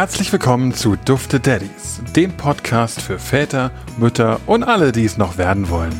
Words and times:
Herzlich 0.00 0.32
willkommen 0.32 0.72
zu 0.72 0.96
Dufte 0.96 1.40
Daddies, 1.40 2.00
dem 2.16 2.34
Podcast 2.34 3.02
für 3.02 3.18
Väter, 3.18 3.70
Mütter 3.98 4.40
und 4.46 4.62
alle, 4.62 4.92
die 4.92 5.04
es 5.04 5.18
noch 5.18 5.36
werden 5.36 5.68
wollen. 5.68 5.92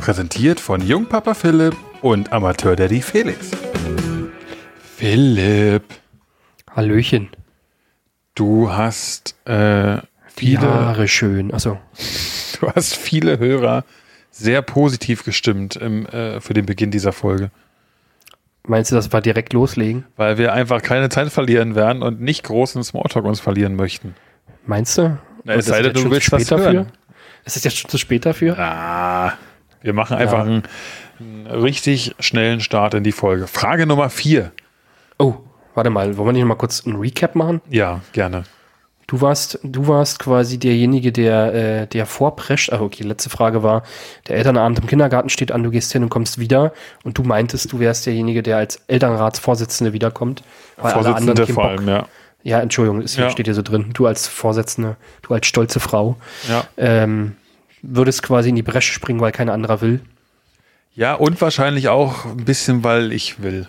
Präsentiert 0.00 0.58
von 0.58 0.84
Jungpapa 0.84 1.34
Philipp 1.34 1.76
und 2.02 2.32
Amateur-Daddy 2.32 3.00
Felix. 3.00 3.52
Philipp, 4.96 5.84
Hallöchen. 6.68 7.28
du 8.34 8.72
hast 8.72 9.36
äh, 9.46 9.98
viele, 10.26 10.60
Haare 10.60 11.06
schön. 11.06 11.52
Also 11.54 11.78
du 12.60 12.72
hast 12.74 12.96
viele 12.96 13.38
Hörer 13.38 13.84
sehr 14.32 14.62
positiv 14.62 15.22
gestimmt 15.22 15.76
im, 15.76 16.06
äh, 16.06 16.40
für 16.40 16.54
den 16.54 16.66
Beginn 16.66 16.90
dieser 16.90 17.12
Folge, 17.12 17.52
meinst 18.66 18.90
du, 18.90 18.94
dass 18.96 19.12
wir 19.12 19.20
direkt 19.20 19.52
loslegen? 19.52 20.04
weil 20.16 20.38
wir 20.38 20.52
einfach 20.52 20.82
keine 20.82 21.08
Zeit 21.08 21.30
verlieren 21.30 21.74
werden 21.74 22.02
und 22.02 22.20
nicht 22.20 22.42
großen 22.44 22.82
Smalltalk 22.82 23.24
uns 23.24 23.40
verlieren 23.40 23.76
möchten. 23.76 24.14
Meinst 24.66 24.96
du? 24.98 25.18
Na, 25.44 25.54
es 25.54 25.66
sei 25.66 25.80
ist 25.80 25.86
denn, 25.96 26.04
du 26.04 26.10
willst 26.10 26.26
zu 26.26 26.32
was 26.32 26.42
spät 26.42 26.52
dafür? 26.58 26.72
hören. 26.72 26.86
Ist 27.44 27.56
es 27.56 27.64
jetzt 27.64 27.76
schon 27.76 27.90
zu 27.90 27.98
spät 27.98 28.24
dafür? 28.24 28.58
Ah, 28.58 29.32
wir 29.82 29.92
machen 29.92 30.16
einfach 30.16 30.38
Ja. 30.38 30.44
einen, 30.44 30.62
einen 31.20 31.46
richtig 31.46 32.14
schnellen 32.18 32.60
Start 32.60 32.94
in 32.94 33.04
die 33.04 33.12
Folge. 33.12 33.46
Frage 33.46 33.86
Nummer 33.86 34.08
vier. 34.08 34.52
Oh, 35.18 35.34
warte 35.74 35.90
mal, 35.90 36.16
wollen 36.16 36.28
wir 36.28 36.32
nicht 36.32 36.40
noch 36.42 36.48
mal 36.48 36.54
kurz 36.54 36.86
einen 36.86 36.96
Recap 36.96 37.34
machen? 37.34 37.60
Ja, 37.68 38.00
gerne. 38.12 38.44
Du 39.06 39.20
warst, 39.20 39.58
du 39.62 39.86
warst 39.86 40.18
quasi 40.18 40.58
derjenige, 40.58 41.12
der, 41.12 41.54
äh, 41.82 41.86
der 41.86 42.06
vorprescht. 42.06 42.72
Ah, 42.72 42.80
okay, 42.80 43.02
letzte 43.04 43.28
Frage 43.30 43.62
war, 43.62 43.82
der 44.28 44.36
Elternabend 44.36 44.78
im 44.78 44.86
Kindergarten 44.86 45.28
steht 45.28 45.52
an, 45.52 45.62
du 45.62 45.70
gehst 45.70 45.92
hin 45.92 46.02
und 46.02 46.08
kommst 46.08 46.38
wieder. 46.38 46.72
Und 47.04 47.18
du 47.18 47.22
meintest, 47.22 47.72
du 47.72 47.78
wärst 47.80 48.06
derjenige, 48.06 48.42
der 48.42 48.56
als 48.56 48.76
Elternratsvorsitzende 48.86 49.92
wiederkommt. 49.92 50.42
Weil 50.76 50.92
alle 50.94 51.14
anderen 51.14 51.36
Vorsitzende 51.36 51.52
vor 51.54 51.64
allem, 51.68 51.88
ja. 51.88 52.06
Ja, 52.42 52.60
Entschuldigung, 52.60 53.00
es 53.02 53.16
Ja. 53.16 53.30
steht 53.30 53.46
hier 53.46 53.54
so 53.54 53.62
drin. 53.62 53.90
Du 53.94 54.06
als 54.06 54.26
Vorsitzende, 54.28 54.96
du 55.22 55.32
als 55.34 55.46
stolze 55.46 55.80
Frau, 55.80 56.16
ja. 56.48 56.64
ähm, 56.76 57.36
würdest 57.82 58.22
quasi 58.22 58.48
in 58.50 58.54
die 58.56 58.62
Bresche 58.62 58.92
springen, 58.92 59.20
weil 59.20 59.32
kein 59.32 59.48
anderer 59.50 59.80
will, 59.80 60.00
Ja, 60.94 61.14
und 61.14 61.40
wahrscheinlich 61.40 61.88
auch 61.88 62.24
ein 62.24 62.44
bisschen, 62.44 62.84
weil 62.84 63.12
ich 63.12 63.42
will. 63.42 63.66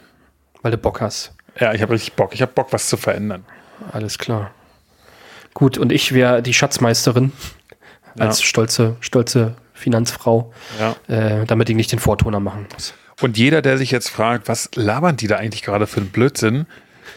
weil 0.61 0.71
du 0.71 0.77
Bock 0.77 1.01
hast. 1.01 1.33
Ja, 1.59 1.73
ich 1.73 1.81
habe 1.81 1.93
richtig 1.93 2.13
Bock. 2.13 2.33
Ich 2.33 2.41
habe 2.41 2.51
Bock, 2.53 2.67
was 2.71 2.87
zu 2.89 2.97
verändern. 2.97 3.45
Alles 3.91 4.17
klar. 4.17 4.51
Gut, 5.55 5.77
und 5.79 5.91
ich 5.91 6.13
wäre 6.13 6.43
die 6.43 6.53
Schatzmeisterin 6.53 7.31
als 8.19 8.39
Ja. 8.41 8.45
stolze, 8.45 8.95
stolze 8.99 9.55
Finanzfrau, 9.73 10.53
Ja. 10.79 10.95
äh, 11.07 11.45
damit 11.45 11.69
ich 11.69 11.75
nicht 11.75 11.91
den 11.91 11.99
Vortoner 11.99 12.39
machen 12.39 12.67
muss. 12.73 12.93
Und 13.21 13.37
jeder, 13.37 13.61
der 13.61 13.77
sich 13.77 13.89
jetzt 13.91 14.09
fragt, 14.09 14.47
was 14.47 14.69
labern 14.75 15.17
die 15.17 15.27
da 15.27 15.37
eigentlich 15.37 15.63
gerade 15.63 15.87
für 15.87 16.01
einen 16.01 16.09
Blödsinn, 16.09 16.65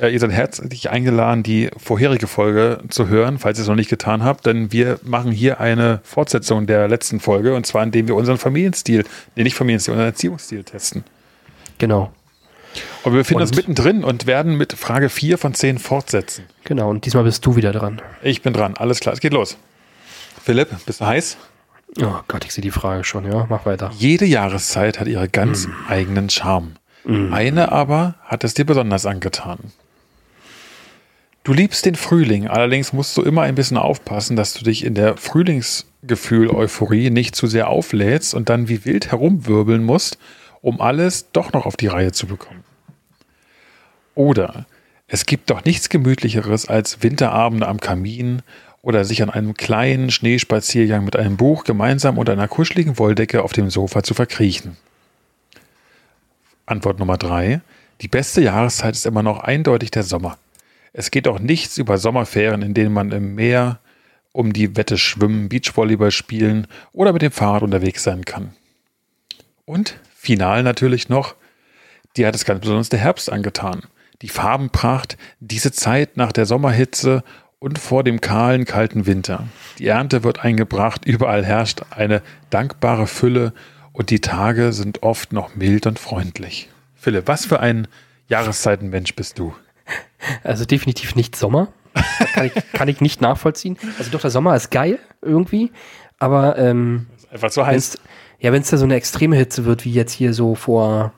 äh, 0.00 0.12
ihr 0.12 0.20
seid 0.20 0.30
herzlich 0.30 0.90
eingeladen, 0.90 1.42
die 1.42 1.70
vorherige 1.76 2.28
Folge 2.28 2.78
zu 2.88 3.08
hören, 3.08 3.38
falls 3.40 3.58
ihr 3.58 3.62
es 3.62 3.68
noch 3.68 3.74
nicht 3.74 3.90
getan 3.90 4.22
habt, 4.22 4.46
denn 4.46 4.70
wir 4.70 5.00
machen 5.02 5.32
hier 5.32 5.58
eine 5.60 6.00
Fortsetzung 6.04 6.66
der 6.68 6.86
letzten 6.86 7.18
Folge 7.18 7.54
und 7.56 7.66
zwar 7.66 7.82
indem 7.82 8.06
wir 8.06 8.14
unseren 8.14 8.38
Familienstil, 8.38 9.04
nee, 9.34 9.42
nicht 9.42 9.56
Familienstil, 9.56 9.94
unseren 9.94 10.06
Erziehungsstil 10.08 10.62
testen. 10.62 11.02
Genau, 11.78 12.12
Und 13.04 13.12
wir 13.12 13.20
befinden 13.20 13.42
uns 13.42 13.54
mittendrin 13.54 14.04
und 14.04 14.26
werden 14.26 14.56
mit 14.56 14.72
Frage 14.72 15.08
4 15.08 15.38
von 15.38 15.54
10 15.54 15.78
fortsetzen. 15.78 16.44
genau. 16.64 16.90
Und 16.90 17.04
diesmal 17.04 17.24
bist 17.24 17.44
du 17.46 17.56
wieder 17.56 17.72
dran. 17.72 18.00
Ich 18.22 18.42
bin 18.42 18.52
dran, 18.52 18.74
alles 18.76 19.00
klar, 19.00 19.14
es 19.14 19.20
geht 19.20 19.32
los. 19.32 19.56
Philipp, 20.42 20.68
bist 20.86 21.00
du 21.00 21.06
heiß? 21.06 21.36
Oh 22.00 22.20
Gott, 22.28 22.44
ich 22.44 22.52
sehe 22.52 22.62
die 22.62 22.70
Frage 22.70 23.04
schon, 23.04 23.30
ja. 23.30 23.46
Mach 23.48 23.66
weiter. 23.66 23.90
Jede 23.96 24.24
Jahreszeit 24.24 25.00
hat 25.00 25.08
ihre 25.08 25.28
ganz 25.28 25.68
eigenen 25.88 26.30
Charme. 26.30 26.74
Eine 27.04 27.72
aber 27.72 28.16
hat 28.24 28.44
es 28.44 28.52
dir 28.52 28.66
besonders 28.66 29.06
angetan. 29.06 29.58
Du 31.42 31.54
liebst 31.54 31.86
den 31.86 31.94
Frühling, 31.94 32.46
allerdings 32.48 32.92
musst 32.92 33.16
du 33.16 33.22
immer 33.22 33.40
ein 33.42 33.54
bisschen 33.54 33.78
aufpassen, 33.78 34.36
dass 34.36 34.52
du 34.52 34.62
dich 34.62 34.84
in 34.84 34.94
der 34.94 35.16
Frühlingsgefühl-Euphorie 35.16 37.08
nicht 37.08 37.34
zu 37.34 37.46
sehr 37.46 37.68
auflädst 37.68 38.34
und 38.34 38.50
dann 38.50 38.68
wie 38.68 38.84
wild 38.84 39.10
herumwirbeln 39.10 39.82
musst, 39.82 40.18
um 40.60 40.82
alles 40.82 41.30
doch 41.32 41.54
noch 41.54 41.64
auf 41.64 41.78
die 41.78 41.86
Reihe 41.86 42.12
zu 42.12 42.26
bekommen. 42.26 42.62
Oder 44.18 44.66
es 45.06 45.26
gibt 45.26 45.48
doch 45.48 45.64
nichts 45.64 45.90
Gemütlicheres 45.90 46.66
als 46.66 47.04
Winterabende 47.04 47.68
am 47.68 47.78
Kamin 47.78 48.42
oder 48.82 49.04
sich 49.04 49.22
an 49.22 49.30
einem 49.30 49.54
kleinen 49.54 50.10
Schneespaziergang 50.10 51.04
mit 51.04 51.14
einem 51.14 51.36
Buch 51.36 51.62
gemeinsam 51.62 52.18
unter 52.18 52.32
einer 52.32 52.48
kuscheligen 52.48 52.98
Wolldecke 52.98 53.44
auf 53.44 53.52
dem 53.52 53.70
Sofa 53.70 54.02
zu 54.02 54.14
verkriechen. 54.14 54.76
Antwort 56.66 56.98
Nummer 56.98 57.16
drei. 57.16 57.60
Die 58.00 58.08
beste 58.08 58.40
Jahreszeit 58.40 58.96
ist 58.96 59.06
immer 59.06 59.22
noch 59.22 59.38
eindeutig 59.38 59.92
der 59.92 60.02
Sommer. 60.02 60.36
Es 60.92 61.12
geht 61.12 61.28
auch 61.28 61.38
nichts 61.38 61.78
über 61.78 61.96
Sommerferien, 61.96 62.62
in 62.62 62.74
denen 62.74 62.92
man 62.92 63.12
im 63.12 63.36
Meer 63.36 63.78
um 64.32 64.52
die 64.52 64.76
Wette 64.76 64.98
schwimmen, 64.98 65.48
Beachvolleyball 65.48 66.10
spielen 66.10 66.66
oder 66.92 67.12
mit 67.12 67.22
dem 67.22 67.30
Fahrrad 67.30 67.62
unterwegs 67.62 68.02
sein 68.02 68.24
kann. 68.24 68.56
Und 69.64 70.00
final 70.16 70.64
natürlich 70.64 71.08
noch, 71.08 71.36
dir 72.16 72.26
hat 72.26 72.34
es 72.34 72.44
ganz 72.44 72.62
besonders 72.62 72.88
der 72.88 72.98
Herbst 72.98 73.30
angetan. 73.30 73.82
Die 74.22 74.28
Farbenpracht, 74.28 75.16
diese 75.40 75.72
Zeit 75.72 76.16
nach 76.16 76.32
der 76.32 76.46
Sommerhitze 76.46 77.22
und 77.58 77.78
vor 77.78 78.04
dem 78.04 78.20
kahlen, 78.20 78.64
kalten 78.64 79.06
Winter. 79.06 79.48
Die 79.78 79.86
Ernte 79.86 80.24
wird 80.24 80.44
eingebracht, 80.44 81.04
überall 81.04 81.44
herrscht 81.44 81.82
eine 81.90 82.22
dankbare 82.50 83.06
Fülle 83.06 83.52
und 83.92 84.10
die 84.10 84.20
Tage 84.20 84.72
sind 84.72 85.02
oft 85.02 85.32
noch 85.32 85.54
mild 85.56 85.86
und 85.86 85.98
freundlich. 85.98 86.68
Philipp, 86.94 87.26
was 87.28 87.46
für 87.46 87.60
ein 87.60 87.88
Jahreszeitenmensch 88.28 89.14
bist 89.14 89.38
du? 89.38 89.54
Also 90.44 90.64
definitiv 90.64 91.14
nicht 91.14 91.36
Sommer. 91.36 91.68
kann, 92.34 92.46
ich, 92.46 92.52
kann 92.72 92.88
ich 92.88 93.00
nicht 93.00 93.20
nachvollziehen. 93.20 93.76
Also 93.98 94.10
doch, 94.10 94.20
der 94.20 94.30
Sommer 94.30 94.54
ist 94.54 94.70
geil 94.70 94.98
irgendwie, 95.22 95.70
aber 96.18 96.58
ähm, 96.58 97.06
Einfach 97.30 97.50
so 97.50 97.62
wenn's, 97.62 97.92
heiß. 97.94 97.98
ja, 98.40 98.52
wenn 98.52 98.62
es 98.62 98.70
da 98.70 98.76
so 98.76 98.84
eine 98.84 98.94
extreme 98.96 99.36
Hitze 99.36 99.64
wird, 99.64 99.84
wie 99.84 99.92
jetzt 99.92 100.12
hier 100.12 100.34
so 100.34 100.54
vor, 100.54 101.12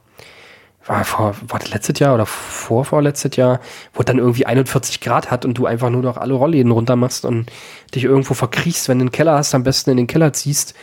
war 0.87 1.05
vor, 1.05 1.35
war 1.47 1.59
das 1.59 1.71
letztes 1.71 1.99
Jahr 1.99 2.15
oder 2.15 2.27
vor 2.27 2.85
vorletztes 2.85 3.37
Jahr, 3.37 3.61
wo 3.93 4.03
dann 4.03 4.19
irgendwie 4.19 4.47
41 4.47 5.01
Grad 5.01 5.31
hat 5.31 5.45
und 5.45 5.55
du 5.55 5.67
einfach 5.67 5.91
nur 5.91 6.03
noch 6.03 6.17
alle 6.17 6.35
Rollläden 6.35 6.73
runter 6.73 6.97
machst 6.97 7.25
und 7.25 7.51
dich 7.95 8.05
irgendwo 8.05 8.35
verkriechst, 8.35 8.89
wenn 8.89 8.99
du 8.99 9.05
einen 9.05 9.13
Keller 9.13 9.35
hast, 9.35 9.55
am 9.55 9.63
besten 9.63 9.91
in 9.91 9.99
den 9.99 10.07
Keller 10.07 10.33
ziehst. 10.33 10.75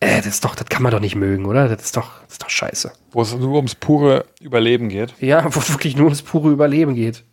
Äh, 0.00 0.18
das 0.18 0.26
ist 0.26 0.44
doch, 0.44 0.54
das 0.54 0.68
kann 0.68 0.82
man 0.82 0.92
doch 0.92 1.00
nicht 1.00 1.14
mögen, 1.14 1.46
oder? 1.46 1.68
Das 1.68 1.82
ist 1.82 1.96
doch, 1.96 2.10
das 2.24 2.34
ist 2.34 2.42
doch 2.42 2.50
scheiße. 2.50 2.92
Wo 3.12 3.22
es 3.22 3.34
nur 3.36 3.56
ums 3.56 3.74
pure 3.74 4.26
Überleben 4.40 4.88
geht. 4.88 5.14
Ja, 5.20 5.44
wo 5.54 5.60
es 5.60 5.70
wirklich 5.72 5.96
nur 5.96 6.06
ums 6.06 6.22
pure 6.22 6.50
Überleben 6.50 6.94
geht. 6.94 7.24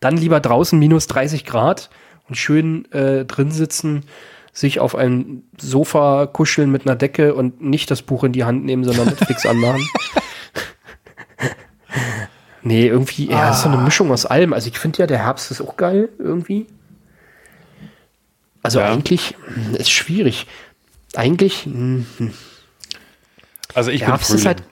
Dann 0.00 0.16
lieber 0.16 0.40
draußen 0.40 0.78
minus 0.78 1.06
30 1.06 1.44
Grad 1.44 1.90
und 2.28 2.36
schön 2.36 2.90
äh, 2.92 3.24
drin 3.24 3.50
sitzen, 3.50 4.04
sich 4.52 4.78
auf 4.78 4.94
ein 4.94 5.44
Sofa 5.58 6.26
kuscheln 6.26 6.70
mit 6.70 6.86
einer 6.86 6.96
Decke 6.96 7.34
und 7.34 7.62
nicht 7.62 7.90
das 7.90 8.02
Buch 8.02 8.24
in 8.24 8.32
die 8.32 8.44
Hand 8.44 8.64
nehmen, 8.64 8.84
sondern 8.84 9.08
Netflix 9.08 9.46
anmachen. 9.46 9.86
nee, 12.62 12.86
irgendwie, 12.86 13.28
ja, 13.30 13.48
das 13.48 13.58
ist 13.58 13.62
so 13.64 13.68
eine 13.68 13.78
Mischung 13.78 14.10
aus 14.10 14.26
allem. 14.26 14.52
Also 14.52 14.68
ich 14.68 14.78
finde 14.78 14.98
ja, 15.00 15.06
der 15.06 15.18
Herbst 15.18 15.50
ist 15.50 15.60
auch 15.60 15.76
geil 15.76 16.08
irgendwie. 16.18 16.66
Also 18.62 18.80
Ja. 18.80 18.92
eigentlich 18.92 19.34
hm, 19.54 19.74
ist 19.74 19.90
schwierig. 19.90 20.46
Eigentlich, 21.14 21.64
hm, 21.64 22.06
Also 23.74 23.90
ich 23.90 24.00
der 24.00 24.06
bin 24.06 24.14
Herbst 24.14 24.30
ist 24.30 24.46
halt, 24.46 24.62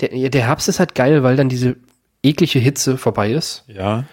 der, 0.00 0.28
der 0.30 0.46
Herbst 0.46 0.68
ist 0.68 0.78
halt 0.80 0.94
geil, 0.94 1.22
weil 1.22 1.36
dann 1.36 1.48
diese 1.48 1.76
eklige 2.22 2.58
Hitze 2.58 2.96
vorbei 2.98 3.32
ist. 3.32 3.64
ja. 3.68 4.04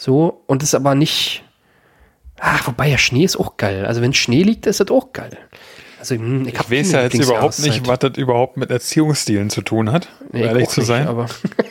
So, 0.00 0.44
und 0.46 0.62
ist 0.62 0.76
aber 0.76 0.94
nicht. 0.94 1.42
Ach, 2.38 2.64
wobei 2.68 2.86
ja 2.86 2.98
Schnee 2.98 3.24
ist 3.24 3.36
auch 3.36 3.56
geil. 3.56 3.84
Also 3.84 4.00
wenn 4.00 4.14
Schnee 4.14 4.44
liegt, 4.44 4.66
ist 4.66 4.78
das 4.78 4.92
auch 4.92 5.12
geil. 5.12 5.36
Also 5.98 6.14
hm, 6.14 6.46
ich, 6.46 6.54
Ich 6.54 6.70
weiß 6.70 6.92
ja 6.92 7.02
jetzt 7.02 7.14
überhaupt 7.14 7.58
nicht, 7.58 7.84
was 7.88 7.98
das 7.98 8.16
überhaupt 8.16 8.56
mit 8.58 8.70
Erziehungsstilen 8.70 9.50
zu 9.50 9.60
tun 9.60 9.90
hat, 9.90 10.06
um 10.20 10.28
Nee, 10.30 10.42
ich 10.42 10.46
ehrlich 10.46 10.68
zu 10.68 10.80
nicht, 10.82 10.86
sein. 10.86 11.08
Aber 11.08 11.26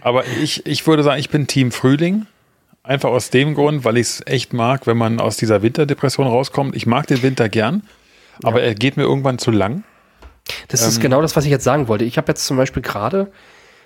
Aber 0.00 0.24
ich, 0.42 0.66
ich 0.66 0.86
würde 0.86 1.02
sagen, 1.02 1.18
ich 1.20 1.30
bin 1.30 1.46
Team 1.46 1.72
Frühling. 1.72 2.26
Einfach 2.84 3.10
aus 3.10 3.30
dem 3.30 3.54
Grund, 3.54 3.84
weil 3.84 3.96
ich 3.96 4.08
es 4.08 4.26
echt 4.26 4.52
mag, 4.52 4.86
wenn 4.88 4.96
man 4.96 5.20
aus 5.20 5.36
dieser 5.36 5.62
Winterdepression 5.62 6.26
rauskommt. 6.26 6.74
Ich 6.74 6.84
mag 6.86 7.06
den 7.06 7.22
Winter 7.22 7.48
gern, 7.48 7.82
aber 8.42 8.60
er 8.62 8.74
geht 8.74 8.96
mir 8.96 9.04
irgendwann 9.04 9.38
zu 9.38 9.50
lang. 9.52 9.84
das 10.68 10.82
Ähm. 10.82 10.88
ist 10.88 11.00
genau 11.00 11.22
das, 11.22 11.36
was 11.36 11.44
ich 11.44 11.50
jetzt 11.52 11.62
sagen 11.64 11.86
wollte. 11.86 12.04
Ich 12.04 12.16
habe 12.18 12.26
jetzt 12.28 12.44
zum 12.44 12.56
Beispiel 12.56 12.82
gerade, 12.82 13.30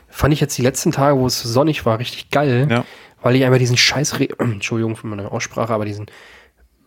fand 0.09 0.33
ich 0.33 0.41
jetzt 0.41 0.57
die 0.57 0.63
letzten 0.63 0.93
Tage, 0.93 1.19
wo 1.19 1.27
es 1.27 1.43
sonnig 1.43 1.85
war, 1.85 1.99
richtig 1.99 2.31
geil, 2.31 2.67
Ja. 2.71 2.85
weil 3.21 3.37
ich 3.37 3.45
einfach 3.45 3.59
diesen 3.59 3.77
scheiß, 3.77 4.19
Re 4.19 4.29
Entschuldigung 4.39 4.97
für 4.97 5.07
meine 5.09 5.31
Aussprache, 5.31 5.75
aber 5.75 5.85
diesen 5.85 6.07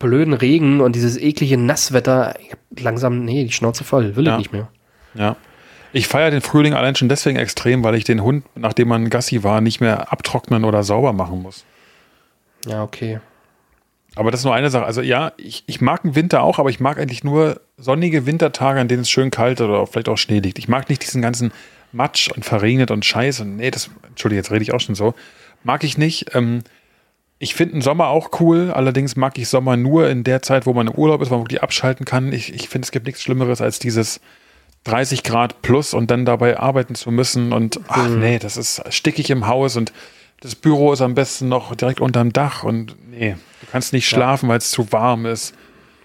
blöden 0.00 0.32
Regen 0.34 0.80
und 0.80 0.96
dieses 0.96 1.16
eklige 1.16 1.56
Nasswetter, 1.58 2.34
ich 2.40 2.50
hab 2.50 2.58
langsam, 2.80 3.24
nee, 3.24 3.44
die 3.44 3.52
Schnauze 3.52 3.84
voll, 3.84 4.16
will 4.16 4.26
Ja. 4.26 4.32
ich 4.32 4.38
nicht 4.38 4.52
mehr. 4.52 4.68
Ja. 5.14 5.36
Ich 5.92 6.06
feiere 6.08 6.30
den 6.30 6.40
Frühling 6.40 6.74
allein 6.74 6.94
schon 6.94 7.08
deswegen 7.08 7.36
extrem, 7.38 7.82
weil 7.82 7.94
ich 7.94 8.04
den 8.04 8.22
Hund, 8.22 8.44
nachdem 8.54 8.88
man 8.88 9.10
Gassi 9.10 9.42
war, 9.42 9.60
nicht 9.60 9.80
mehr 9.80 10.12
abtrocknen 10.12 10.64
oder 10.64 10.82
sauber 10.82 11.12
machen 11.12 11.42
muss. 11.42 11.64
Ja, 12.66 12.82
okay. 12.82 13.20
Aber 14.16 14.30
das 14.30 14.40
ist 14.40 14.44
nur 14.44 14.54
eine 14.54 14.70
Sache. 14.70 14.84
Also 14.84 15.02
ja, 15.02 15.32
ich, 15.36 15.64
ich 15.66 15.80
mag 15.80 16.02
den 16.02 16.14
Winter 16.14 16.42
auch, 16.42 16.58
aber 16.58 16.70
ich 16.70 16.80
mag 16.80 16.98
eigentlich 16.98 17.24
nur 17.24 17.60
sonnige 17.76 18.26
Wintertage, 18.26 18.80
an 18.80 18.88
denen 18.88 19.02
es 19.02 19.10
schön 19.10 19.30
kalt 19.30 19.60
oder 19.60 19.86
vielleicht 19.86 20.08
auch 20.08 20.18
Schnee 20.18 20.40
liegt. 20.40 20.58
Ich 20.58 20.68
mag 20.68 20.88
nicht 20.88 21.02
diesen 21.02 21.22
ganzen 21.22 21.52
Matsch 21.92 22.30
und 22.30 22.44
verregnet 22.44 22.90
und 22.90 23.04
Scheiß 23.04 23.40
und 23.40 23.56
nee, 23.56 23.70
das, 23.70 23.90
Entschuldige, 24.08 24.40
jetzt 24.40 24.50
rede 24.50 24.62
ich 24.62 24.72
auch 24.72 24.80
schon 24.80 24.94
so. 24.94 25.14
Mag 25.62 25.84
ich 25.84 25.96
nicht. 25.98 26.34
Ähm, 26.34 26.62
Ich 27.38 27.54
finde 27.54 27.72
den 27.74 27.82
Sommer 27.82 28.08
auch 28.08 28.38
cool, 28.40 28.70
allerdings 28.70 29.16
mag 29.16 29.38
ich 29.38 29.48
Sommer 29.48 29.76
nur 29.76 30.08
in 30.10 30.24
der 30.24 30.42
Zeit, 30.42 30.66
wo 30.66 30.74
man 30.74 30.88
im 30.88 30.94
Urlaub 30.94 31.22
ist, 31.22 31.30
wo 31.30 31.36
man 31.36 31.44
wirklich 31.44 31.62
abschalten 31.62 32.04
kann. 32.04 32.32
Ich, 32.32 32.52
ich 32.52 32.68
finde, 32.68 32.84
es 32.84 32.92
gibt 32.92 33.06
nichts 33.06 33.22
Schlimmeres 33.22 33.60
als 33.62 33.78
dieses 33.78 34.20
30 34.84 35.22
Grad 35.22 35.62
plus 35.62 35.92
und 35.94 36.10
dann 36.10 36.24
dabei 36.24 36.58
arbeiten 36.58 36.94
zu 36.94 37.10
müssen. 37.10 37.52
Und 37.52 37.80
ach 37.88 38.08
Mhm. 38.08 38.20
nee, 38.20 38.38
das 38.38 38.56
ist 38.56 38.82
stickig 38.92 39.30
im 39.30 39.46
Haus 39.46 39.76
und 39.76 39.92
das 40.40 40.54
Büro 40.54 40.92
ist 40.92 41.02
am 41.02 41.14
besten 41.14 41.48
noch 41.48 41.74
direkt 41.74 42.00
unterm 42.00 42.32
Dach 42.32 42.62
und 42.64 42.96
nee, 43.10 43.36
du 43.60 43.66
kannst 43.70 43.92
nicht 43.92 44.08
schlafen, 44.08 44.48
weil 44.48 44.56
es 44.58 44.70
zu 44.70 44.90
warm 44.92 45.26
ist. 45.26 45.54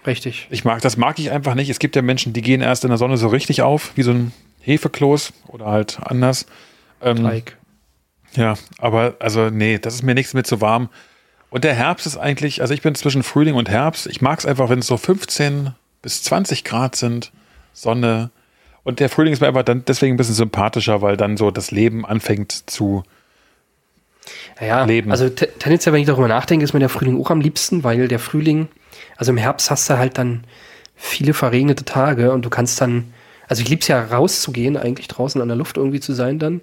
Richtig. 0.06 0.46
Ich 0.50 0.64
mag, 0.64 0.82
das 0.82 0.96
mag 0.98 1.18
ich 1.18 1.30
einfach 1.30 1.54
nicht. 1.54 1.70
Es 1.70 1.78
gibt 1.78 1.96
ja 1.96 2.02
Menschen, 2.02 2.32
die 2.32 2.42
gehen 2.42 2.60
erst 2.60 2.84
in 2.84 2.90
der 2.90 2.98
Sonne 2.98 3.16
so 3.16 3.28
richtig 3.28 3.62
auf, 3.62 3.92
wie 3.96 4.02
so 4.02 4.12
ein 4.12 4.32
Hefekloß 4.60 5.32
oder 5.48 5.66
halt 5.66 5.98
anders. 6.04 6.46
Ähm, 7.00 7.22
Teig. 7.22 7.56
ja, 8.34 8.54
aber 8.78 9.16
also 9.20 9.48
nee, 9.50 9.78
das 9.78 9.94
ist 9.94 10.02
mir 10.02 10.14
nichts 10.14 10.34
mit 10.34 10.46
zu 10.46 10.60
warm. 10.60 10.90
Und 11.48 11.64
der 11.64 11.74
Herbst 11.74 12.06
ist 12.06 12.18
eigentlich, 12.18 12.60
also 12.60 12.74
ich 12.74 12.82
bin 12.82 12.94
zwischen 12.94 13.22
Frühling 13.22 13.54
und 13.54 13.68
Herbst. 13.70 14.06
Ich 14.06 14.20
mag 14.20 14.38
es 14.38 14.44
einfach, 14.46 14.68
wenn 14.68 14.80
es 14.80 14.86
so 14.86 14.96
15 14.98 15.70
bis 16.02 16.22
20 16.24 16.62
Grad 16.64 16.94
sind, 16.94 17.32
Sonne. 17.72 18.30
Und 18.86 19.00
der 19.00 19.08
Frühling 19.08 19.32
ist 19.32 19.40
mir 19.40 19.48
einfach 19.48 19.64
dann 19.64 19.84
deswegen 19.84 20.14
ein 20.14 20.16
bisschen 20.16 20.36
sympathischer, 20.36 21.02
weil 21.02 21.16
dann 21.16 21.36
so 21.36 21.50
das 21.50 21.72
Leben 21.72 22.06
anfängt 22.06 22.70
zu. 22.70 23.02
Ja, 24.60 24.84
Leben. 24.84 25.10
also 25.10 25.28
te- 25.28 25.48
tendenziell, 25.58 25.92
wenn 25.92 26.00
ich 26.02 26.06
darüber 26.06 26.28
nachdenke, 26.28 26.62
ist 26.64 26.72
mir 26.72 26.78
der 26.78 26.88
Frühling 26.88 27.20
auch 27.20 27.30
am 27.32 27.40
liebsten, 27.40 27.82
weil 27.82 28.06
der 28.06 28.20
Frühling, 28.20 28.68
also 29.16 29.32
im 29.32 29.38
Herbst 29.38 29.72
hast 29.72 29.90
du 29.90 29.98
halt 29.98 30.18
dann 30.18 30.44
viele 30.94 31.34
verregnete 31.34 31.84
Tage 31.84 32.30
und 32.30 32.44
du 32.44 32.48
kannst 32.48 32.80
dann, 32.80 33.12
also 33.48 33.60
ich 33.60 33.68
lieb's 33.68 33.88
ja 33.88 34.00
rauszugehen, 34.04 34.76
eigentlich 34.76 35.08
draußen 35.08 35.40
an 35.40 35.48
der 35.48 35.56
Luft 35.56 35.76
irgendwie 35.78 35.98
zu 35.98 36.12
sein 36.12 36.38
dann. 36.38 36.60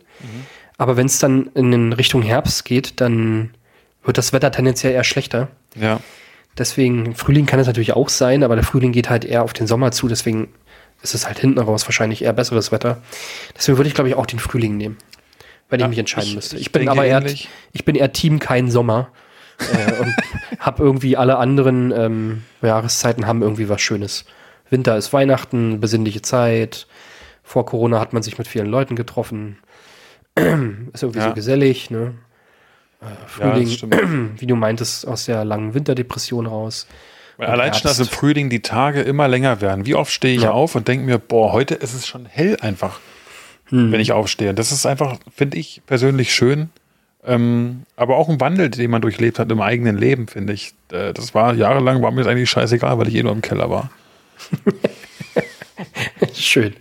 Aber 0.78 0.96
wenn 0.96 1.08
es 1.08 1.20
dann 1.20 1.50
in 1.56 1.92
Richtung 1.92 2.22
Herbst 2.22 2.64
geht, 2.64 3.02
dann 3.02 3.52
wird 4.06 4.18
das 4.18 4.32
Wetter 4.32 4.50
tendenziell 4.50 4.94
eher 4.94 5.04
schlechter. 5.04 5.50
Ja, 5.76 6.00
Deswegen, 6.58 7.16
Frühling 7.16 7.48
kann 7.48 7.60
es 7.60 7.68
natürlich 7.68 7.94
auch 7.94 8.10
sein, 8.10 8.44
aber 8.44 8.56
der 8.56 8.64
Frühling 8.64 8.92
geht 8.92 9.10
halt 9.10 9.26
eher 9.26 9.44
auf 9.44 9.54
den 9.54 9.66
Sommer 9.68 9.92
zu, 9.92 10.08
deswegen 10.08 10.50
ist 11.04 11.14
es 11.14 11.28
halt 11.28 11.38
hinten 11.38 11.60
raus 11.60 11.86
wahrscheinlich 11.86 12.24
eher 12.24 12.34
besseres 12.34 12.72
Wetter. 12.72 13.02
Deswegen 13.56 13.78
würde 13.78 13.88
ich, 13.90 13.94
glaube 13.94 14.10
ich, 14.10 14.16
auch 14.16 14.26
den 14.26 14.40
Frühling 14.40 14.78
nehmen, 14.78 14.98
wenn 15.70 15.80
Ja, 15.80 15.86
ich 15.86 15.90
mich 15.92 16.00
entscheiden 16.00 16.30
ich- 16.30 16.36
müsste. 16.36 16.56
ich 16.56 16.62
Ich, 16.64 16.72
bin 16.72 16.90
aber 16.90 17.06
eher, 17.06 17.18
ähnlich. 17.20 17.50
ich 17.74 17.86
bin 17.86 17.96
eher 17.96 18.12
Team 18.14 18.40
kein 18.40 18.72
Sommer 18.72 19.10
äh, 19.60 20.00
und 20.02 20.16
habe 20.60 20.82
irgendwie 20.84 21.16
alle 21.18 21.38
anderen 21.38 21.92
ähm, 21.92 22.44
Jahreszeiten 22.62 23.28
haben 23.28 23.42
irgendwie 23.44 23.70
was 23.70 23.82
Schönes. 23.82 24.26
Winter 24.70 24.98
ist 24.98 25.14
Weihnachten, 25.14 25.80
besinnliche 25.80 26.22
Zeit. 26.24 26.88
Vor 27.44 27.66
Corona 27.66 28.00
hat 28.00 28.14
man 28.14 28.24
sich 28.24 28.38
mit 28.38 28.48
vielen 28.48 28.68
Leuten 28.68 28.96
getroffen. 28.96 29.58
ist 30.36 31.04
irgendwie 31.04 31.20
Ja. 31.20 31.28
so 31.30 31.34
gesellig, 31.36 31.92
ne? 31.92 32.16
Äh, 33.02 33.06
ja 33.06 33.18
Frühling, 33.28 33.68
stimmt. 33.68 33.96
wie 34.42 34.48
du 34.48 34.56
meintest, 34.56 35.06
aus 35.08 35.26
der 35.26 35.44
langen 35.46 35.74
Winterdepression 35.74 36.48
raus. 36.48 36.88
Weil 37.38 37.48
allein 37.50 37.74
schon, 37.74 37.84
dass 37.84 38.00
im. 38.00 38.06
Frühling 38.08 38.50
die 38.50 38.62
Tage 38.62 39.02
immer 39.02 39.28
länger 39.28 39.60
werden. 39.62 39.86
Wie 39.86 39.96
oft 39.96 40.12
stehe 40.12 40.36
ich 40.36 40.44
Ja. 40.44 40.52
auf 40.52 40.76
und 40.76 40.88
denke 40.88 41.06
mir, 41.06 41.18
boah, 41.18 41.52
heute 41.52 41.76
ist 41.76 41.94
es 41.94 42.08
schon 42.08 42.26
hell 42.26 42.58
einfach, 42.62 43.00
Hm. 43.70 43.92
wenn 43.92 44.00
ich 44.00 44.12
aufstehe. 44.12 44.54
Das 44.54 44.72
ist 44.72 44.86
einfach, 44.86 45.18
finde 45.36 45.58
ich 45.58 45.82
persönlich 45.88 46.34
schön. 46.34 46.70
Ähm, 47.26 47.84
aber 47.96 48.18
auch 48.18 48.28
ein 48.30 48.42
Wandel, 48.42 48.70
den 48.70 48.92
man 48.92 49.02
durchlebt 49.02 49.40
hat 49.40 49.50
im 49.52 49.62
eigenen 49.62 49.98
Leben, 49.98 50.28
finde 50.28 50.52
ich. 50.54 50.74
Äh, 50.92 51.14
das 51.14 51.34
war 51.34 51.54
jahrelang, 51.54 52.02
war 52.02 52.12
mir 52.12 52.24
das 52.24 52.28
eigentlich 52.28 52.50
scheißegal, 52.50 52.98
weil 53.00 53.08
ich 53.08 53.16
eh 53.16 53.24
nur 53.24 53.32
im 53.32 53.42
Keller 53.42 53.70
war. 53.70 53.90
Schön. 56.34 56.74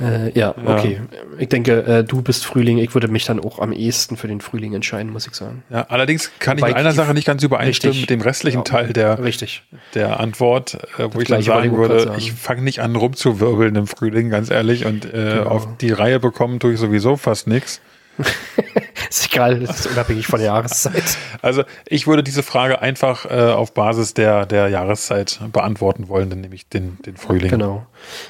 Äh, 0.00 0.38
ja, 0.38 0.54
okay. 0.64 1.00
Ich 1.38 1.48
denke, 1.48 1.82
äh, 1.84 2.04
du 2.04 2.22
bist 2.22 2.44
Frühling. 2.46 2.78
Ich 2.78 2.94
würde 2.94 3.08
mich 3.08 3.24
dann 3.24 3.40
auch 3.40 3.58
am 3.58 3.72
ehesten 3.72 4.16
für 4.16 4.28
den 4.28 4.40
Frühling 4.40 4.74
entscheiden, 4.74 5.12
muss 5.12 5.26
ich 5.26 5.34
sagen. 5.34 5.64
Ja, 5.70 5.86
allerdings 5.88 6.30
kann 6.38 6.56
ich 6.56 6.62
Wobei 6.62 6.70
mit 6.70 6.76
einer 6.76 6.92
Sache 6.92 7.14
nicht 7.14 7.26
ganz 7.26 7.42
übereinstimmen 7.42 7.92
Richtig. 7.96 8.10
mit 8.10 8.10
dem 8.10 8.22
restlichen 8.24 8.58
Ja. 8.58 8.62
Teil 8.64 8.92
der, 8.92 9.22
Richtig. 9.22 9.62
der 9.94 10.20
Antwort, 10.20 10.74
äh, 10.98 11.08
wo 11.12 11.20
ich 11.20 11.28
dann 11.28 11.42
sagen 11.42 11.72
ich 11.72 11.76
würde, 11.76 12.00
sagen. 12.00 12.14
ich 12.18 12.32
fange 12.32 12.62
nicht 12.62 12.80
an 12.80 12.94
rumzuwirbeln 12.96 13.74
im 13.74 13.86
Frühling, 13.86 14.30
ganz 14.30 14.50
ehrlich, 14.50 14.84
und 14.86 15.04
äh, 15.06 15.38
Genau. 15.38 15.50
auf 15.50 15.68
die 15.78 15.90
Reihe 15.92 16.20
bekommen 16.20 16.60
tue 16.60 16.74
ich 16.74 16.78
sowieso 16.80 17.16
fast 17.16 17.46
nichts. 17.46 17.80
Ist 19.08 19.32
egal, 19.32 19.60
das 19.60 19.80
ist 19.80 19.86
unabhängig 19.92 20.26
von 20.26 20.38
der 20.38 20.48
Jahreszeit. 20.48 21.16
Also 21.40 21.62
ich 21.86 22.06
würde 22.06 22.22
diese 22.22 22.42
Frage 22.42 22.82
einfach 22.82 23.24
äh, 23.24 23.52
auf 23.52 23.72
Basis 23.72 24.12
der, 24.12 24.44
der 24.44 24.68
Jahreszeit 24.68 25.40
beantworten 25.52 26.08
wollen, 26.08 26.28
dann 26.28 26.40
nehme 26.42 26.54
ich 26.54 26.68
den, 26.68 26.98
den 27.06 27.16
Frühling. 27.16 27.50
Genau. 27.50 27.86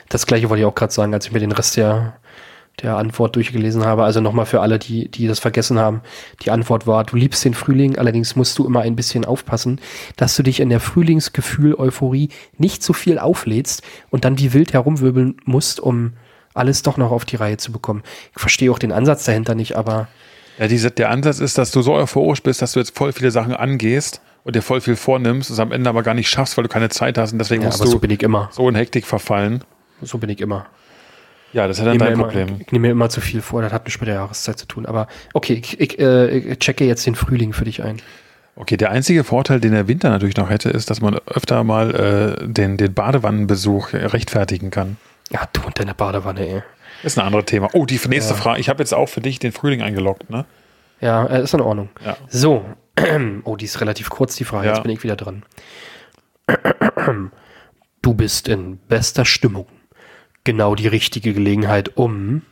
Das 0.08 0.26
gleiche 0.26 0.48
wollte 0.50 0.60
ich 0.60 0.66
auch 0.66 0.74
gerade 0.74 0.92
sagen, 0.92 1.12
als 1.14 1.26
ich 1.26 1.32
mir 1.32 1.40
den 1.40 1.52
Rest 1.52 1.76
der, 1.76 2.14
der 2.82 2.96
Antwort 2.96 3.34
durchgelesen 3.34 3.84
habe. 3.84 4.04
Also 4.04 4.20
nochmal 4.20 4.46
für 4.46 4.60
alle, 4.60 4.78
die, 4.78 5.08
die 5.08 5.26
das 5.26 5.40
vergessen 5.40 5.78
haben. 5.78 6.02
Die 6.42 6.50
Antwort 6.50 6.86
war, 6.86 7.04
du 7.04 7.16
liebst 7.16 7.44
den 7.44 7.54
Frühling, 7.54 7.98
allerdings 7.98 8.36
musst 8.36 8.58
du 8.58 8.66
immer 8.66 8.80
ein 8.80 8.94
bisschen 8.94 9.24
aufpassen, 9.24 9.80
dass 10.16 10.36
du 10.36 10.42
dich 10.42 10.60
in 10.60 10.68
der 10.68 10.80
Frühlingsgefühl-Euphorie 10.80 12.28
nicht 12.56 12.82
so 12.82 12.92
viel 12.92 13.18
auflädst 13.18 13.82
und 14.10 14.24
dann 14.24 14.38
wie 14.38 14.52
wild 14.52 14.72
herumwirbeln 14.72 15.38
musst, 15.44 15.80
um 15.80 16.12
alles 16.58 16.82
doch 16.82 16.96
noch 16.96 17.10
auf 17.10 17.24
die 17.24 17.36
Reihe 17.36 17.56
zu 17.56 17.72
bekommen. 17.72 18.02
Ich 18.34 18.40
verstehe 18.40 18.70
auch 18.70 18.78
den 18.78 18.92
Ansatz 18.92 19.24
dahinter 19.24 19.54
nicht, 19.54 19.76
aber 19.76 20.08
Ja, 20.58 20.68
diese, 20.68 20.90
der 20.90 21.10
Ansatz 21.10 21.38
ist, 21.38 21.58
dass 21.58 21.70
du 21.70 21.82
so 21.82 21.94
euphorisch 21.94 22.42
bist, 22.42 22.62
dass 22.62 22.72
du 22.72 22.80
jetzt 22.80 22.96
voll 22.96 23.12
viele 23.12 23.30
Sachen 23.30 23.54
angehst 23.54 24.20
und 24.44 24.56
dir 24.56 24.62
voll 24.62 24.80
viel 24.80 24.96
vornimmst, 24.96 25.50
es 25.50 25.58
am 25.58 25.72
Ende 25.72 25.90
aber 25.90 26.02
gar 26.02 26.14
nicht 26.14 26.28
schaffst, 26.28 26.56
weil 26.56 26.64
du 26.64 26.68
keine 26.68 26.88
Zeit 26.88 27.18
hast 27.18 27.32
und 27.32 27.38
deswegen 27.38 27.62
ja, 27.62 27.68
musst 27.68 27.80
aber 27.80 27.86
du 27.86 27.92
so 27.92 27.98
bin 27.98 28.10
ich 28.10 28.22
immer. 28.22 28.48
so 28.52 28.68
in 28.68 28.74
Hektik 28.74 29.06
verfallen. 29.06 29.62
So 30.02 30.18
bin 30.18 30.30
ich 30.30 30.40
immer. 30.40 30.66
Ja, 31.52 31.66
das 31.66 31.78
ist 31.78 31.86
dann 31.86 31.98
dein 31.98 32.14
Problem. 32.14 32.48
Immer, 32.48 32.60
ich 32.60 32.72
nehme 32.72 32.88
mir 32.88 32.92
immer 32.92 33.08
zu 33.08 33.20
viel 33.20 33.40
vor, 33.40 33.62
das 33.62 33.72
hat 33.72 33.84
nichts 33.84 34.00
mit 34.00 34.08
der 34.08 34.16
Jahreszeit 34.16 34.58
zu 34.58 34.66
tun. 34.66 34.86
Aber 34.86 35.06
okay, 35.32 35.54
ich, 35.62 35.80
ich, 35.80 35.98
äh, 35.98 36.38
ich 36.38 36.58
checke 36.58 36.84
jetzt 36.84 37.06
den 37.06 37.14
Frühling 37.14 37.52
für 37.52 37.64
dich 37.64 37.82
ein. 37.82 38.02
Okay, 38.54 38.76
der 38.76 38.90
einzige 38.90 39.24
Vorteil, 39.24 39.60
den 39.60 39.72
der 39.72 39.86
Winter 39.86 40.10
natürlich 40.10 40.36
noch 40.36 40.50
hätte, 40.50 40.68
ist, 40.68 40.90
dass 40.90 41.00
man 41.00 41.18
öfter 41.26 41.62
mal 41.62 42.38
äh, 42.42 42.46
den, 42.46 42.76
den 42.76 42.92
Badewannenbesuch 42.92 43.92
rechtfertigen 43.92 44.70
kann. 44.70 44.96
Ja, 45.30 45.48
du 45.52 45.60
und 45.62 45.78
deine 45.78 45.94
Badewanne, 45.94 46.46
ey. 46.46 46.62
Ist 47.02 47.18
ein 47.18 47.24
anderes 47.26 47.44
Thema. 47.46 47.68
Oh, 47.74 47.86
die 47.86 48.00
nächste 48.08 48.34
Ja. 48.34 48.40
Frage. 48.40 48.60
Ich 48.60 48.68
habe 48.68 48.80
jetzt 48.80 48.92
auch 48.94 49.06
für 49.08 49.20
dich 49.20 49.38
den 49.38 49.52
Frühling 49.52 49.82
eingeloggt, 49.82 50.30
ne? 50.30 50.46
Ja, 51.00 51.26
äh, 51.26 51.42
ist 51.42 51.54
in 51.54 51.60
Ordnung. 51.60 51.90
Ja. 52.04 52.16
So. 52.28 52.64
Oh, 53.44 53.54
die 53.54 53.64
ist 53.66 53.80
relativ 53.80 54.10
kurz, 54.10 54.34
die 54.34 54.44
Frage. 54.44 54.66
Ja. 54.66 54.74
Jetzt 54.74 54.82
bin 54.82 54.90
ich 54.92 55.02
wieder 55.04 55.16
dran. 55.16 55.44
Du 58.02 58.14
bist 58.14 58.48
in 58.48 58.78
bester 58.78 59.24
Stimmung. 59.24 59.66
Genau 60.44 60.74
die 60.74 60.86
richtige 60.88 61.34
Gelegenheit, 61.34 61.96
um 61.96 62.42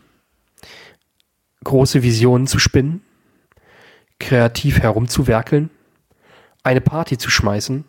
große 1.64 2.02
Visionen 2.02 2.46
zu 2.46 2.58
spinnen, 2.58 3.02
kreativ 4.18 4.80
herumzuwerkeln, 4.80 5.70
eine 6.62 6.80
Party 6.80 7.16
zu 7.16 7.30
schmeißen 7.30 7.84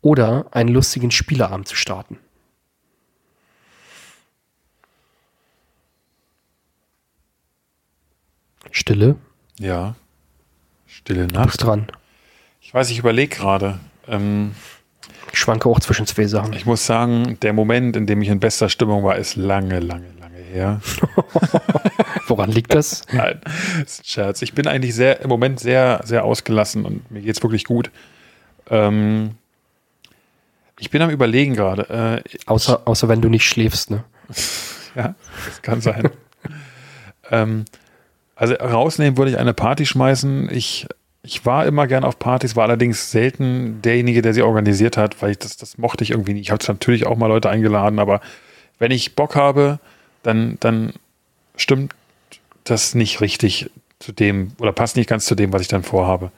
oder 0.00 0.46
einen 0.50 0.70
lustigen 0.70 1.10
Spieleabend 1.10 1.68
zu 1.68 1.76
starten. 1.76 2.18
Stille, 8.70 9.16
Ja. 9.58 9.94
Stille 10.86 11.26
du 11.26 11.34
Nacht. 11.34 11.46
bist 11.48 11.62
dran. 11.62 11.86
Ich 12.60 12.72
weiß, 12.72 12.90
ich 12.90 12.98
überlege 12.98 13.36
gerade. 13.36 13.78
Ähm, 14.06 14.52
Ich 15.32 15.38
schwanke 15.38 15.68
auch 15.68 15.80
zwischen 15.80 16.06
zwei 16.06 16.26
Sachen. 16.26 16.52
ich 16.54 16.64
muss 16.66 16.86
sagen, 16.86 17.38
der 17.40 17.52
Moment, 17.52 17.96
in 17.96 18.06
dem 18.06 18.22
ich 18.22 18.28
in 18.28 18.40
bester 18.40 18.68
Stimmung 18.68 19.04
war, 19.04 19.16
ist 19.16 19.36
lange, 19.36 19.78
lange, 19.80 20.08
lange 20.20 20.36
her. 20.38 20.80
Woran 22.26 22.50
liegt 22.50 22.74
das? 22.74 23.02
Nein, 23.12 23.40
das 23.80 23.92
ist 23.92 24.00
ein 24.00 24.04
Scherz. 24.04 24.42
Ich 24.42 24.54
bin 24.54 24.66
eigentlich 24.66 24.94
sehr, 24.94 25.20
im 25.20 25.28
Moment 25.28 25.60
sehr, 25.60 26.00
sehr 26.04 26.24
ausgelassen 26.24 26.84
und 26.84 27.10
mir 27.10 27.20
geht's 27.22 27.42
wirklich 27.42 27.64
gut. 27.64 27.90
Ähm, 28.70 29.32
ich 30.78 30.90
bin 30.90 31.02
am 31.02 31.10
Überlegen 31.10 31.54
gerade. 31.54 32.22
Äh, 32.24 32.36
Außer, 32.46 32.82
außer 32.86 33.08
wenn 33.08 33.20
du 33.20 33.28
nicht 33.28 33.44
schläfst, 33.46 33.90
ne? 33.90 34.04
Ja, 34.94 35.14
das 35.46 35.62
kann 35.62 35.80
sein. 35.82 36.08
ähm, 37.30 37.66
also 38.38 38.54
rausnehmen 38.54 39.18
würde 39.18 39.32
ich 39.32 39.38
eine 39.38 39.52
Party 39.52 39.84
schmeißen. 39.84 40.48
Ich, 40.52 40.86
ich 41.22 41.44
war 41.44 41.66
immer 41.66 41.88
gern 41.88 42.04
auf 42.04 42.20
Partys, 42.20 42.54
war 42.54 42.64
allerdings 42.64 43.10
selten 43.10 43.82
derjenige, 43.82 44.22
der 44.22 44.32
sie 44.32 44.42
organisiert 44.42 44.96
hat, 44.96 45.20
weil 45.20 45.32
ich 45.32 45.38
das, 45.38 45.56
das 45.56 45.76
mochte 45.76 46.04
ich 46.04 46.12
irgendwie 46.12 46.34
nicht. 46.34 46.42
Ich 46.42 46.50
habe 46.52 46.64
natürlich 46.68 47.04
auch 47.04 47.16
mal 47.16 47.26
Leute 47.26 47.50
eingeladen, 47.50 47.98
aber 47.98 48.20
wenn 48.78 48.92
ich 48.92 49.16
Bock 49.16 49.34
habe, 49.34 49.80
dann, 50.22 50.56
dann 50.60 50.92
stimmt 51.56 51.94
das 52.62 52.94
nicht 52.94 53.20
richtig 53.20 53.70
zu 53.98 54.12
dem 54.12 54.52
oder 54.60 54.70
passt 54.70 54.96
nicht 54.96 55.08
ganz 55.08 55.26
zu 55.26 55.34
dem, 55.34 55.52
was 55.52 55.62
ich 55.62 55.68
dann 55.68 55.82
vorhabe. 55.82 56.30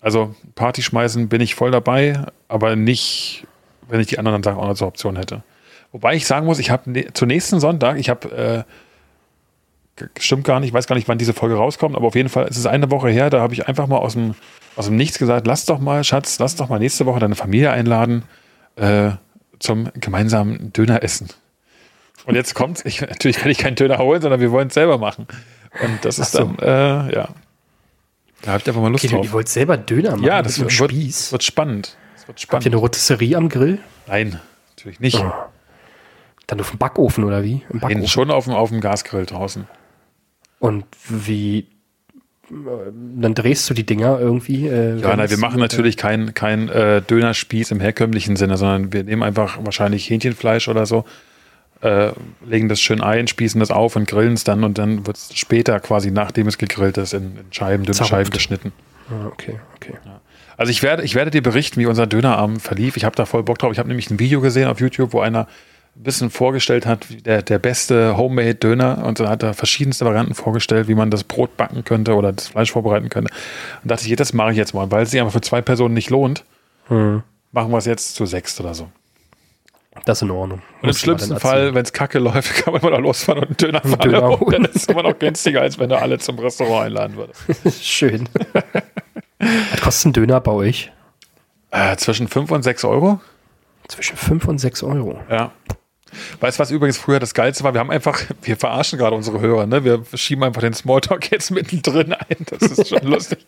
Also 0.00 0.34
Party 0.54 0.80
schmeißen 0.80 1.28
bin 1.28 1.42
ich 1.42 1.54
voll 1.54 1.70
dabei, 1.70 2.24
aber 2.48 2.74
nicht, 2.74 3.46
wenn 3.88 4.00
ich 4.00 4.06
die 4.06 4.18
anderen 4.18 4.42
Sachen 4.42 4.58
auch 4.58 4.68
noch 4.68 4.76
zur 4.76 4.88
Option 4.88 5.16
hätte. 5.16 5.42
Wobei 5.92 6.14
ich 6.14 6.26
sagen 6.26 6.46
muss, 6.46 6.58
ich 6.58 6.70
habe 6.70 6.90
ne 6.90 7.12
zu 7.12 7.26
nächsten 7.26 7.60
Sonntag, 7.60 7.98
ich 7.98 8.08
habe, 8.08 8.64
äh, 8.66 8.72
stimmt 10.18 10.44
gar 10.44 10.60
nicht, 10.60 10.68
ich 10.68 10.74
weiß 10.74 10.86
gar 10.86 10.96
nicht, 10.96 11.08
wann 11.08 11.18
diese 11.18 11.32
Folge 11.34 11.54
rauskommt, 11.56 11.94
aber 11.96 12.06
auf 12.06 12.14
jeden 12.14 12.28
Fall, 12.28 12.46
es 12.48 12.56
ist 12.56 12.66
eine 12.66 12.90
Woche 12.90 13.08
her, 13.10 13.30
da 13.30 13.40
habe 13.40 13.54
ich 13.54 13.68
einfach 13.68 13.86
mal 13.86 13.98
aus 13.98 14.14
dem, 14.14 14.34
aus 14.76 14.86
dem 14.86 14.96
Nichts 14.96 15.18
gesagt, 15.18 15.46
lass 15.46 15.64
doch 15.66 15.78
mal, 15.78 16.02
Schatz, 16.04 16.38
lass 16.38 16.56
doch 16.56 16.68
mal 16.68 16.78
nächste 16.78 17.06
Woche 17.06 17.20
deine 17.20 17.34
Familie 17.36 17.70
einladen 17.70 18.24
äh, 18.76 19.10
zum 19.60 19.88
gemeinsamen 19.94 20.72
Döner 20.72 21.02
essen. 21.02 21.28
Und 22.26 22.34
jetzt 22.34 22.54
kommt, 22.54 22.84
ich, 22.86 23.00
natürlich 23.02 23.36
kann 23.36 23.50
ich 23.50 23.58
keinen 23.58 23.76
Döner 23.76 23.98
holen, 23.98 24.20
sondern 24.22 24.40
wir 24.40 24.50
wollen 24.50 24.68
es 24.68 24.74
selber 24.74 24.98
machen. 24.98 25.26
Und 25.82 26.04
das 26.04 26.18
ist 26.18 26.32
so. 26.32 26.38
dann, 26.44 26.58
äh, 26.58 27.14
ja. 27.14 27.28
Da 28.42 28.52
habt 28.52 28.66
ihr 28.66 28.70
einfach 28.72 28.82
mal 28.82 28.90
Lust 28.90 29.04
Okay, 29.04 29.14
drauf. 29.14 29.24
ihr 29.26 29.32
wollt 29.32 29.48
selber 29.48 29.76
Döner 29.76 30.12
machen 30.12 30.24
Ja, 30.24 30.36
mit 30.38 30.46
das 30.46 30.58
wird, 30.58 30.72
Spieß. 30.72 31.32
wird 31.32 31.42
spannend. 31.44 31.96
Das 32.14 32.22
wird 32.26 32.36
Habt 32.36 32.40
spannend. 32.40 32.66
ihr 32.66 32.72
eine 32.72 32.76
Rotisserie 32.80 33.36
am 33.36 33.48
Grill? 33.48 33.78
Nein, 34.06 34.40
natürlich 34.76 35.00
nicht. 35.00 35.18
Oh. 35.20 35.32
Dann 36.46 36.60
auf 36.60 36.70
dem 36.70 36.78
Backofen 36.78 37.24
oder 37.24 37.42
wie? 37.42 37.52
Im 37.70 37.78
Nein, 37.78 37.80
Backofen. 37.80 38.08
schon 38.08 38.30
auf 38.30 38.44
dem, 38.44 38.54
auf 38.54 38.68
dem 38.70 38.80
Gasgrill 38.80 39.24
draußen. 39.26 39.66
Und 40.64 40.86
wie 41.10 41.58
äh, 41.58 41.66
dann 43.16 43.34
drehst 43.34 43.68
du 43.68 43.74
die 43.74 43.84
Dinger 43.84 44.18
irgendwie. 44.18 44.66
Äh, 44.66 44.96
Ja, 44.98 45.14
nein, 45.14 45.28
wir 45.28 45.36
machen 45.36 45.60
mit, 45.60 45.70
natürlich 45.70 45.98
kein, 45.98 46.32
kein 46.32 46.70
äh, 46.70 47.02
Dönerspieß 47.02 47.70
im 47.70 47.80
herkömmlichen 47.80 48.36
Sinne, 48.36 48.56
sondern 48.56 48.90
wir 48.90 49.04
nehmen 49.04 49.22
einfach 49.22 49.58
wahrscheinlich 49.60 50.08
Hähnchenfleisch 50.08 50.68
oder 50.68 50.86
so, 50.86 51.04
äh, 51.82 52.12
legen 52.46 52.70
das 52.70 52.80
schön 52.80 53.02
ein, 53.02 53.28
spießen 53.28 53.60
das 53.60 53.70
auf 53.70 53.94
und 53.94 54.08
grillen 54.08 54.32
es 54.32 54.44
dann 54.44 54.64
und 54.64 54.78
dann 54.78 55.06
wird 55.06 55.18
es 55.18 55.36
später 55.36 55.78
quasi, 55.80 56.10
nachdem 56.10 56.48
es 56.48 56.56
gegrillt 56.56 56.96
ist, 56.96 57.12
in, 57.12 57.36
in 57.36 57.44
Scheiben, 57.50 57.84
dünne. 57.84 58.02
Scheiben 58.02 58.30
geschnitten. 58.30 58.72
Ah, 59.10 59.26
okay, 59.26 59.60
okay. 59.76 59.92
Also 60.56 60.70
ich 60.70 60.82
werde, 60.82 61.02
ich 61.02 61.14
werde 61.14 61.30
dir 61.30 61.42
berichten, 61.42 61.78
wie 61.78 61.84
unser 61.84 62.06
Dönerabend 62.06 62.62
verlief. 62.62 62.96
Ich 62.96 63.04
habe 63.04 63.16
da 63.16 63.26
voll 63.26 63.42
Bock 63.42 63.58
drauf. 63.58 63.72
Ich 63.72 63.78
habe 63.78 63.88
nämlich 63.88 64.08
ein 64.08 64.18
Video 64.18 64.40
gesehen 64.40 64.68
auf 64.68 64.80
YouTube, 64.80 65.12
wo 65.12 65.20
einer 65.20 65.40
ein 65.40 65.46
bisschen 66.02 66.30
vorgestellt 66.30 66.86
hat, 66.86 67.10
wie 67.10 67.16
der, 67.16 67.42
der 67.42 67.58
beste 67.58 68.16
Homemade-Döner 68.16 69.04
und 69.04 69.20
dann 69.20 69.28
hat 69.28 69.42
er 69.42 69.54
verschiedenste 69.54 70.04
Varianten 70.04 70.34
vorgestellt, 70.34 70.88
wie 70.88 70.94
man 70.94 71.10
das 71.10 71.24
Brot 71.24 71.56
backen 71.56 71.84
könnte 71.84 72.14
oder 72.14 72.32
das 72.32 72.48
Fleisch 72.48 72.72
vorbereiten 72.72 73.08
könnte. 73.08 73.32
Und 73.82 73.90
dachte 73.90 74.06
ich, 74.06 74.16
das 74.16 74.32
mache 74.32 74.50
ich 74.52 74.56
jetzt 74.56 74.74
mal, 74.74 74.90
weil 74.90 75.04
es 75.04 75.10
sich 75.10 75.20
einfach 75.20 75.32
für 75.32 75.40
zwei 75.40 75.62
Personen 75.62 75.94
nicht 75.94 76.10
lohnt. 76.10 76.44
Hm. 76.88 77.22
Machen 77.52 77.70
wir 77.70 77.78
es 77.78 77.84
jetzt 77.84 78.16
zu 78.16 78.26
sechst 78.26 78.60
oder 78.60 78.74
so. 78.74 78.88
Das 80.04 80.18
ist 80.18 80.22
in 80.22 80.30
Ordnung. 80.32 80.60
Und 80.82 80.88
im 80.88 80.94
schlimmsten 80.94 81.38
Fall, 81.38 81.74
wenn 81.74 81.84
es 81.84 81.92
kacke 81.92 82.18
läuft, 82.18 82.54
kann 82.64 82.72
man 82.72 82.82
mal 82.82 82.90
da 82.90 82.98
losfahren 82.98 83.42
und 83.44 83.48
einen 83.48 83.56
Döner 83.56 83.80
fahren. 83.80 84.00
Döner 84.00 84.22
Und 84.24 84.40
dann 84.40 84.62
holen. 84.62 84.64
ist 84.64 84.76
es 84.76 84.84
immer 84.86 85.02
noch 85.02 85.18
günstiger, 85.18 85.60
als 85.60 85.78
wenn 85.78 85.88
du 85.88 85.98
alle 85.98 86.18
zum 86.18 86.38
Restaurant 86.38 86.86
einladen 86.86 87.16
würdest. 87.16 87.82
Schön. 87.84 88.28
Was 89.38 89.80
kostet 89.80 90.06
ein 90.06 90.12
Döner 90.14 90.40
bei 90.40 90.52
euch? 90.52 90.90
Äh, 91.70 91.96
zwischen 91.96 92.28
5 92.28 92.50
und 92.50 92.62
6 92.62 92.84
Euro. 92.84 93.20
Zwischen 93.88 94.16
5 94.16 94.46
und 94.48 94.58
6 94.58 94.82
Euro. 94.82 95.20
Ja. 95.30 95.52
Weißt 96.40 96.58
du, 96.58 96.62
was 96.62 96.70
übrigens 96.70 96.98
früher 96.98 97.18
das 97.20 97.34
Geilste 97.34 97.64
war? 97.64 97.74
Wir 97.74 97.80
haben 97.80 97.90
einfach, 97.90 98.20
wir 98.42 98.56
verarschen 98.56 98.98
gerade 98.98 99.16
unsere 99.16 99.40
Hörer, 99.40 99.66
ne? 99.66 99.84
Wir 99.84 100.02
schieben 100.14 100.44
einfach 100.44 100.60
den 100.60 100.74
Smalltalk 100.74 101.30
jetzt 101.30 101.50
mittendrin 101.50 102.12
ein. 102.12 102.36
Das 102.46 102.62
ist 102.70 102.88
schon 102.88 103.02
lustig. 103.08 103.38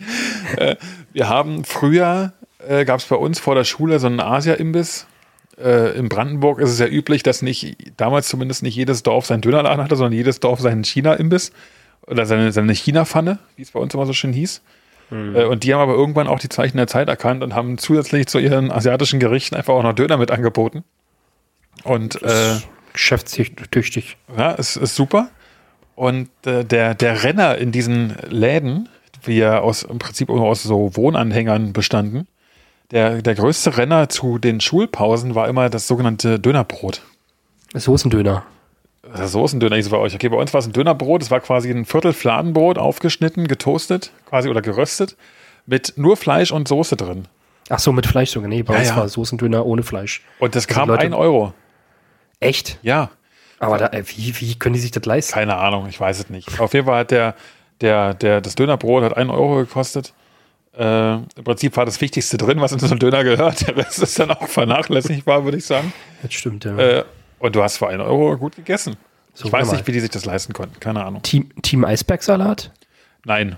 Äh, 0.56 0.76
wir 1.12 1.28
haben 1.28 1.64
früher, 1.64 2.32
äh, 2.66 2.84
gab 2.84 3.00
es 3.00 3.06
bei 3.06 3.16
uns 3.16 3.38
vor 3.38 3.54
der 3.54 3.64
Schule 3.64 3.98
so 3.98 4.06
einen 4.06 4.20
Asia-Imbiss. 4.20 5.06
Äh, 5.58 5.96
in 5.96 6.08
Brandenburg 6.08 6.60
ist 6.60 6.70
es 6.70 6.78
ja 6.78 6.86
üblich, 6.86 7.22
dass 7.22 7.42
nicht, 7.42 7.76
damals 7.96 8.28
zumindest 8.28 8.62
nicht 8.62 8.76
jedes 8.76 9.02
Dorf 9.02 9.26
seinen 9.26 9.40
Dönerladen 9.40 9.82
hatte, 9.82 9.96
sondern 9.96 10.12
jedes 10.12 10.40
Dorf 10.40 10.60
seinen 10.60 10.84
China-Imbiss. 10.84 11.52
Oder 12.06 12.24
seine, 12.26 12.52
seine 12.52 12.72
China-Pfanne, 12.72 13.38
wie 13.56 13.62
es 13.62 13.72
bei 13.72 13.80
uns 13.80 13.92
immer 13.92 14.06
so 14.06 14.12
schön 14.12 14.32
hieß. 14.32 14.62
Äh, 15.10 15.44
Und 15.44 15.64
die 15.64 15.72
haben 15.72 15.80
aber 15.80 15.94
irgendwann 15.94 16.28
auch 16.28 16.38
die 16.38 16.48
Zeichen 16.48 16.76
der 16.76 16.86
Zeit 16.86 17.08
erkannt 17.08 17.42
und 17.42 17.54
haben 17.54 17.78
zusätzlich 17.78 18.26
zu 18.26 18.38
ihren 18.38 18.70
asiatischen 18.70 19.18
Gerichten 19.18 19.54
einfach 19.56 19.74
auch 19.74 19.82
noch 19.82 19.92
Döner 19.92 20.16
mit 20.16 20.30
angeboten. 20.30 20.84
Und 21.86 22.20
äh, 22.22 22.56
Geschäftstüchtig. 22.92 24.16
ja, 24.36 24.54
es 24.58 24.76
ist 24.76 24.94
super. 24.94 25.28
Und 25.94 26.28
äh, 26.44 26.64
der, 26.64 26.94
der 26.94 27.22
Renner 27.22 27.56
in 27.58 27.72
diesen 27.72 28.14
Läden, 28.28 28.88
wie 29.24 29.40
er 29.40 29.62
aus, 29.62 29.82
im 29.82 29.98
Prinzip 29.98 30.28
aus 30.30 30.62
so 30.62 30.94
Wohnanhängern 30.96 31.72
bestanden, 31.72 32.26
der, 32.90 33.22
der 33.22 33.34
größte 33.34 33.76
Renner 33.78 34.08
zu 34.08 34.38
den 34.38 34.60
Schulpausen 34.60 35.34
war 35.34 35.48
immer 35.48 35.70
das 35.70 35.86
sogenannte 35.88 36.38
Dönerbrot. 36.38 37.02
Soßendöner. 37.74 38.44
Das 39.14 39.32
Soßendöner 39.32 39.76
ist 39.76 39.90
bei 39.90 39.96
euch. 39.96 40.14
Okay, 40.14 40.28
bei 40.28 40.36
uns 40.36 40.52
war 40.52 40.60
es 40.60 40.66
ein 40.66 40.72
Dönerbrot. 40.72 41.22
Es 41.22 41.30
war 41.30 41.40
quasi 41.40 41.70
ein 41.70 41.84
Viertel 41.84 42.12
Fladenbrot, 42.12 42.78
aufgeschnitten, 42.78 43.46
getoastet, 43.48 44.12
quasi 44.28 44.48
oder 44.48 44.62
geröstet, 44.62 45.16
mit 45.66 45.94
nur 45.96 46.16
Fleisch 46.16 46.52
und 46.52 46.68
Soße 46.68 46.96
drin. 46.96 47.26
Ach 47.68 47.78
so, 47.78 47.92
mit 47.92 48.06
Fleisch 48.06 48.30
sogar. 48.30 48.48
Nee, 48.48 48.62
bei 48.62 48.74
Ja, 48.74 48.80
uns 48.80 48.88
ja. 48.90 48.96
war 48.96 49.08
Soßendöner 49.08 49.64
ohne 49.66 49.82
Fleisch. 49.82 50.22
Und 50.38 50.54
das 50.54 50.66
Also 50.68 50.74
kam 50.78 50.88
Leute- 50.88 51.04
ein 51.06 51.14
Euro. 51.14 51.54
Echt? 52.40 52.78
Ja. 52.82 53.10
Aber 53.58 53.78
da, 53.78 53.86
äh, 53.88 54.04
wie, 54.06 54.38
wie 54.40 54.54
können 54.58 54.74
die 54.74 54.80
sich 54.80 54.90
das 54.90 55.04
leisten? 55.04 55.32
Keine 55.32 55.56
Ahnung, 55.56 55.86
ich 55.88 55.98
weiß 55.98 56.18
es 56.18 56.30
nicht. 56.30 56.60
Auf 56.60 56.74
jeden 56.74 56.86
Fall 56.86 57.00
hat 57.00 57.10
der, 57.10 57.34
der, 57.80 58.14
der, 58.14 58.40
das 58.40 58.54
Dönerbrot 58.54 59.02
hat 59.02 59.16
einen 59.16 59.30
Euro 59.30 59.56
gekostet. 59.56 60.12
Äh, 60.76 61.14
Im 61.14 61.44
Prinzip 61.44 61.76
war 61.76 61.86
das 61.86 62.00
Wichtigste 62.00 62.36
drin, 62.36 62.60
was 62.60 62.72
in 62.72 62.78
so 62.78 62.86
einen 62.86 62.98
Döner 62.98 63.24
gehört. 63.24 63.66
Der 63.66 63.76
Rest 63.78 63.98
ist 64.02 64.18
dann 64.18 64.30
auch 64.30 64.46
vernachlässigbar, 64.46 65.44
würde 65.44 65.56
ich 65.56 65.64
sagen. 65.64 65.92
Das 66.22 66.34
stimmt, 66.34 66.66
ja. 66.66 66.76
Äh, 66.76 67.04
und 67.38 67.56
du 67.56 67.62
hast 67.62 67.78
für 67.78 67.88
einen 67.88 68.02
Euro 68.02 68.36
gut 68.36 68.56
gegessen. 68.56 68.96
So 69.32 69.46
ich 69.46 69.52
weiß 69.52 69.72
nicht, 69.72 69.86
wie 69.86 69.92
die 69.92 70.00
sich 70.00 70.10
das 70.10 70.26
leisten 70.26 70.52
konnten. 70.52 70.78
Keine 70.80 71.04
Ahnung. 71.04 71.22
Team, 71.22 71.50
Team 71.62 71.84
Eisbergsalat? 71.84 72.72
Nein. 73.24 73.56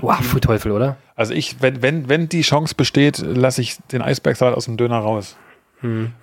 Wow, 0.00 0.24
für 0.24 0.40
Teufel, 0.40 0.70
oder? 0.70 0.96
Also 1.16 1.34
ich, 1.34 1.60
wenn, 1.60 1.82
wenn, 1.82 2.08
wenn 2.08 2.28
die 2.28 2.42
Chance 2.42 2.74
besteht, 2.76 3.18
lasse 3.18 3.60
ich 3.60 3.78
den 3.90 4.02
Eisbergsalat 4.02 4.56
aus 4.56 4.66
dem 4.66 4.76
Döner 4.76 4.98
raus. 4.98 5.36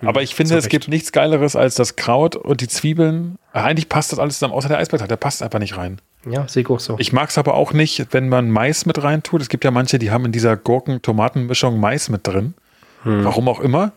Aber 0.04 0.22
ich 0.22 0.34
finde, 0.34 0.50
zu 0.50 0.58
es 0.58 0.68
gibt 0.68 0.88
nichts 0.88 1.12
Geileres 1.12 1.56
als 1.56 1.74
das 1.74 1.96
Kraut 1.96 2.36
und 2.36 2.60
die 2.60 2.68
Zwiebeln. 2.68 3.36
Eigentlich 3.52 3.88
passt 3.88 4.12
das 4.12 4.18
alles 4.18 4.34
zusammen, 4.34 4.54
außer 4.54 4.68
der 4.68 4.78
Eisbergsalat. 4.78 5.10
Der 5.10 5.16
passt 5.16 5.42
einfach 5.42 5.58
nicht 5.58 5.76
rein. 5.76 6.00
Ja, 6.28 6.46
sehe 6.46 6.62
ich 6.62 6.70
auch 6.70 6.80
so. 6.80 6.96
Ich 6.98 7.12
mag 7.12 7.30
es 7.30 7.38
aber 7.38 7.54
auch 7.54 7.72
nicht, 7.72 8.08
wenn 8.12 8.28
man 8.28 8.50
Mais 8.50 8.86
mit 8.86 9.02
reintut. 9.02 9.42
Es 9.42 9.48
gibt 9.48 9.64
ja 9.64 9.70
manche, 9.70 9.98
die 9.98 10.10
haben 10.10 10.24
in 10.24 10.32
dieser 10.32 10.56
Gurken-Tomaten-Mischung 10.56 11.80
Mais 11.80 12.08
mit 12.08 12.26
drin. 12.26 12.54
Warum 13.04 13.48
auch 13.48 13.60
immer. 13.60 13.92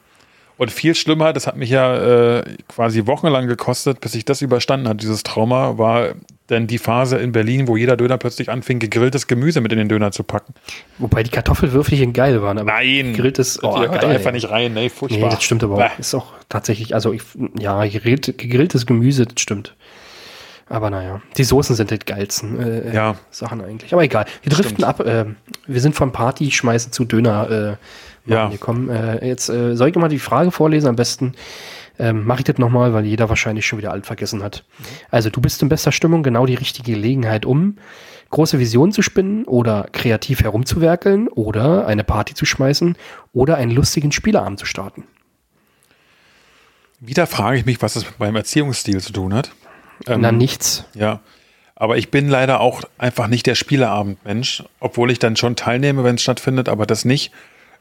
Und 0.57 0.71
viel 0.71 0.93
schlimmer, 0.93 1.33
das 1.33 1.47
hat 1.47 1.57
mich 1.57 1.71
ja 1.71 2.37
äh, 2.37 2.43
quasi 2.67 3.07
wochenlang 3.07 3.47
gekostet, 3.47 3.99
bis 3.99 4.13
ich 4.13 4.25
das 4.25 4.43
überstanden 4.43 4.87
hat, 4.87 5.01
dieses 5.01 5.23
Trauma, 5.23 5.79
war 5.79 6.09
denn 6.51 6.67
die 6.67 6.77
Phase 6.77 7.17
in 7.17 7.31
Berlin, 7.31 7.67
wo 7.67 7.77
jeder 7.77 7.97
Döner 7.97 8.17
plötzlich 8.17 8.49
anfing, 8.49 8.79
gegrilltes 8.79 9.27
Gemüse 9.27 9.61
mit 9.61 9.71
in 9.71 9.77
den 9.79 9.89
Döner 9.89 10.11
zu 10.11 10.23
packen. 10.23 10.53
Wobei 10.99 11.23
die 11.23 11.31
Kartoffelwürfelchen 11.31 12.13
geil 12.13 12.41
waren. 12.41 12.59
Aber 12.59 12.71
Nein! 12.71 13.13
Gegrilltes, 13.13 13.63
oh, 13.63 13.73
geil, 13.73 13.89
einfach 14.05 14.31
nicht 14.31 14.49
rein, 14.49 14.73
nee, 14.73 14.81
Nee, 14.83 14.89
furchtbar. 14.89 15.29
das 15.29 15.43
stimmt 15.43 15.63
aber 15.63 15.77
auch. 15.85 15.99
Ist 15.99 16.13
auch 16.13 16.33
tatsächlich, 16.49 16.93
also 16.93 17.13
ich, 17.13 17.23
ja, 17.57 17.83
gegrillt, 17.85 18.37
gegrilltes 18.37 18.85
Gemüse, 18.85 19.25
das 19.25 19.41
stimmt. 19.41 19.75
Aber 20.69 20.89
naja, 20.89 21.21
die 21.37 21.43
Soßen 21.43 21.75
sind 21.75 21.91
die 21.91 21.99
geilsten 21.99 22.59
äh, 22.61 22.93
Ja. 22.95 23.15
Sachen 23.29 23.61
eigentlich. 23.61 23.91
Aber 23.93 24.03
egal. 24.03 24.25
Wir 24.41 24.51
driften 24.53 24.75
Stimmt. 24.77 24.87
ab. 24.87 24.99
Äh, 25.01 25.25
wir 25.67 25.81
sind 25.81 25.95
vom 25.95 26.13
Party, 26.13 26.49
schmeißen 26.49 26.93
zu 26.93 27.03
Döner. 27.03 27.77
Äh, 28.27 28.31
Ja. 28.31 28.49
Wir 28.51 28.57
kommen, 28.57 28.89
äh, 28.89 29.25
jetzt 29.27 29.49
äh, 29.49 29.75
soll 29.75 29.89
ich 29.89 29.95
mal 29.95 30.07
die 30.07 30.19
Frage 30.19 30.51
vorlesen 30.51 30.87
am 30.87 30.95
besten. 30.95 31.33
Ähm, 32.01 32.25
Mache 32.25 32.39
ich 32.39 32.45
das 32.45 32.57
nochmal, 32.57 32.93
weil 32.93 33.05
jeder 33.05 33.29
wahrscheinlich 33.29 33.67
schon 33.67 33.77
wieder 33.77 33.91
alt 33.91 34.07
vergessen 34.07 34.41
hat. 34.41 34.65
Also, 35.11 35.29
du 35.29 35.39
bist 35.39 35.61
in 35.61 35.69
bester 35.69 35.91
Stimmung, 35.91 36.23
genau 36.23 36.47
die 36.47 36.55
richtige 36.55 36.93
Gelegenheit, 36.93 37.45
um 37.45 37.77
große 38.31 38.57
Visionen 38.57 38.91
zu 38.91 39.03
spinnen 39.03 39.45
oder 39.45 39.87
kreativ 39.91 40.41
herumzuwerkeln 40.41 41.27
oder 41.27 41.85
eine 41.85 42.03
Party 42.03 42.33
zu 42.33 42.45
schmeißen 42.45 42.97
oder 43.33 43.57
einen 43.57 43.69
lustigen 43.69 44.11
Spieleabend 44.11 44.57
zu 44.57 44.65
starten. 44.65 45.03
Wieder 46.99 47.27
frage 47.27 47.59
ich 47.59 47.65
mich, 47.67 47.83
was 47.83 47.93
das 47.93 48.05
mit 48.05 48.19
meinem 48.19 48.37
Erziehungsstil 48.37 48.99
zu 48.99 49.13
tun 49.13 49.35
hat. 49.35 49.51
Ähm, 50.07 50.21
Na, 50.21 50.31
nichts. 50.31 50.85
Ja. 50.95 51.19
Aber 51.75 51.97
ich 51.97 52.09
bin 52.09 52.29
leider 52.29 52.61
auch 52.61 52.81
einfach 52.97 53.27
nicht 53.27 53.45
der 53.45 53.55
Spieleabendmensch, 53.55 54.63
obwohl 54.79 55.11
ich 55.11 55.19
dann 55.19 55.35
schon 55.35 55.55
teilnehme, 55.55 56.03
wenn 56.03 56.15
es 56.15 56.23
stattfindet, 56.23 56.67
aber 56.67 56.87
das 56.87 57.05
nicht. 57.05 57.31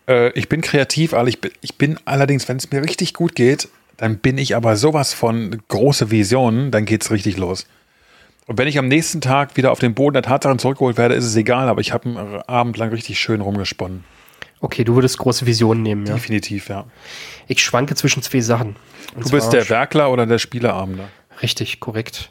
Äh, 0.07 0.31
ich 0.39 0.51
bin 0.51 0.61
kreativ, 0.61 1.15
aber 1.15 1.29
ich 1.29 1.41
bin, 1.41 1.53
ich 1.63 1.79
bin 1.79 1.99
allerdings, 2.05 2.49
wenn 2.49 2.59
es 2.59 2.71
mir 2.71 2.83
richtig 2.83 3.15
gut 3.15 3.35
geht, 3.35 3.69
dann 4.01 4.17
bin 4.17 4.39
ich 4.39 4.57
aber 4.57 4.77
sowas 4.77 5.13
von 5.13 5.61
große 5.69 6.11
Visionen, 6.11 6.71
dann 6.71 6.87
geht's 6.87 7.11
richtig 7.11 7.37
los. 7.37 7.67
Und 8.47 8.57
wenn 8.57 8.67
ich 8.67 8.79
am 8.79 8.89
nächsten 8.89 9.21
Tag 9.21 9.59
wieder 9.59 9.71
auf 9.73 9.79
den 9.79 9.93
Boden 9.93 10.15
der 10.15 10.23
Tatsachen 10.23 10.59
zurückgeholt 10.59 10.97
werde, 10.97 11.15
ist 11.15 11.27
es 11.27 11.37
egal, 11.37 11.69
aber 11.69 11.83
ich 11.83 11.93
habe 11.93 12.09
einen 12.09 12.41
Abend 12.47 12.79
lang 12.79 12.89
richtig 12.89 13.21
schön 13.21 13.43
rumgesponnen. 13.43 14.03
Okay, 14.63 14.85
du 14.85 14.95
würdest 14.95 15.19
große 15.19 15.45
Visionen 15.45 15.83
nehmen, 15.83 16.07
ja. 16.07 16.15
Definitiv, 16.15 16.71
ja. 16.71 16.87
Ich 17.47 17.63
schwanke 17.63 17.95
zwischen 17.95 18.23
zwei 18.23 18.41
Sachen. 18.41 18.77
Und 19.15 19.27
Du 19.27 19.31
bist 19.31 19.53
der 19.53 19.69
Werkler 19.69 20.11
oder 20.11 20.25
der 20.25 20.39
Spieleabender? 20.39 21.11
Richtig, 21.43 21.79
korrekt. 21.79 22.31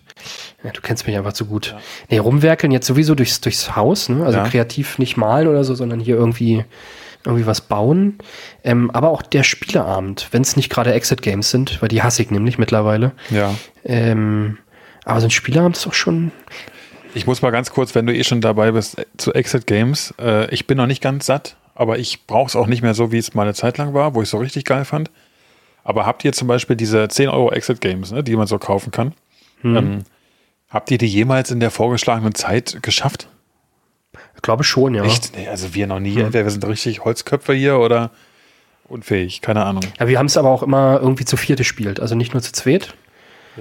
Ja, 0.64 0.72
du 0.72 0.82
kennst 0.82 1.06
mich 1.06 1.16
einfach 1.16 1.34
zu 1.34 1.46
gut. 1.46 1.76
Nee, 2.10 2.18
rumwerkeln 2.18 2.72
jetzt 2.72 2.88
sowieso 2.88 3.14
durchs, 3.14 3.42
durchs 3.42 3.76
Haus, 3.76 4.10
ne? 4.10 4.26
Also 4.26 4.40
Ja. 4.40 4.44
kreativ 4.48 4.98
nicht 4.98 5.18
malen 5.18 5.48
oder 5.48 5.64
so, 5.64 5.76
sondern 5.76 6.00
hier 6.00 6.16
irgendwie, 6.16 6.66
irgendwie 7.26 7.46
was 7.46 7.62
bauen. 7.62 8.18
Ähm, 8.64 8.92
aber 8.92 9.10
auch 9.10 9.22
der 9.22 9.44
Spieleabend, 9.44 10.28
wenn 10.32 10.42
es 10.42 10.56
nicht 10.56 10.70
gerade 10.70 10.94
Exit 10.94 11.22
Games 11.22 11.52
sind, 11.52 11.82
weil 11.82 11.90
die 11.90 12.02
hasse 12.02 12.22
ich 12.22 12.32
nämlich 12.32 12.58
mittlerweile. 12.58 13.12
Ja. 13.30 13.54
Ähm, 13.84 14.58
aber 15.06 15.20
so 15.22 15.28
ein 15.28 15.32
Spieleabend 15.32 15.78
ist 15.78 15.88
auch 15.88 15.94
schon. 15.94 16.32
Ich 17.14 17.26
muss 17.26 17.42
mal 17.42 17.52
ganz 17.52 17.72
kurz, 17.72 17.96
wenn 17.96 18.06
du 18.06 18.14
eh 18.14 18.24
schon 18.24 18.42
dabei 18.42 18.72
bist, 18.72 19.00
äh, 19.00 19.06
zu 19.18 19.34
Exit 19.34 19.68
Games. 19.68 20.14
Äh, 20.20 20.54
ich 20.54 20.68
bin 20.68 20.78
noch 20.78 20.88
nicht 20.88 21.02
ganz 21.02 21.26
satt, 21.26 21.58
aber 21.76 22.00
ich 22.00 22.26
brauche 22.28 22.48
es 22.48 22.56
auch 22.56 22.68
nicht 22.68 22.82
mehr 22.82 22.94
so, 22.94 23.12
wie 23.12 23.18
es 23.18 23.34
mal 23.34 23.44
eine 23.44 23.54
Zeit 23.54 23.78
lang 23.78 23.94
war, 23.94 24.16
wo 24.16 24.22
ich 24.22 24.28
es 24.28 24.32
so 24.32 24.38
richtig 24.38 24.66
geil 24.66 24.86
fand. 24.86 25.12
Aber 25.84 26.06
habt 26.06 26.24
ihr 26.24 26.34
zum 26.34 26.48
Beispiel 26.48 26.76
diese 26.76 27.08
10 27.08 27.30
Euro 27.30 27.52
Exit 27.52 27.82
Games, 27.82 28.12
ne, 28.12 28.24
die 28.24 28.36
man 28.36 28.48
so 28.48 28.60
kaufen 28.60 28.92
kann? 28.92 29.14
Ähm, 29.64 30.04
habt 30.70 30.92
ihr 30.92 30.98
die 30.98 31.08
jemals 31.08 31.52
in 31.52 31.60
der 31.60 31.72
vorgeschlagenen 31.72 32.36
Zeit 32.36 32.80
geschafft? 32.82 33.28
Ich 34.40 34.42
glaube 34.42 34.64
schon, 34.64 34.96
ja. 34.96 35.04
Echt? 35.04 35.36
Nee, 35.36 35.50
also 35.50 35.76
wir 35.76 35.86
noch 35.86 36.00
nie. 36.00 36.18
Entweder 36.18 36.46
wir 36.46 36.52
sind 36.52 36.66
richtig 36.66 37.04
Holzköpfe 37.04 37.54
hier 37.54 37.78
oder 37.78 38.10
unfähig. 38.88 39.42
Keine 39.42 39.66
Ahnung. 39.66 39.84
ja 40.00 40.08
wir 40.08 40.18
haben 40.18 40.28
es 40.28 40.38
aber 40.38 40.50
auch 40.50 40.64
immer 40.64 40.98
irgendwie 41.02 41.26
zu 41.26 41.36
viert 41.36 41.58
gespielt, 41.58 42.00
also 42.00 42.16
nicht 42.16 42.34
nur 42.34 42.42
zu 42.42 42.54
zweit. 42.54 42.94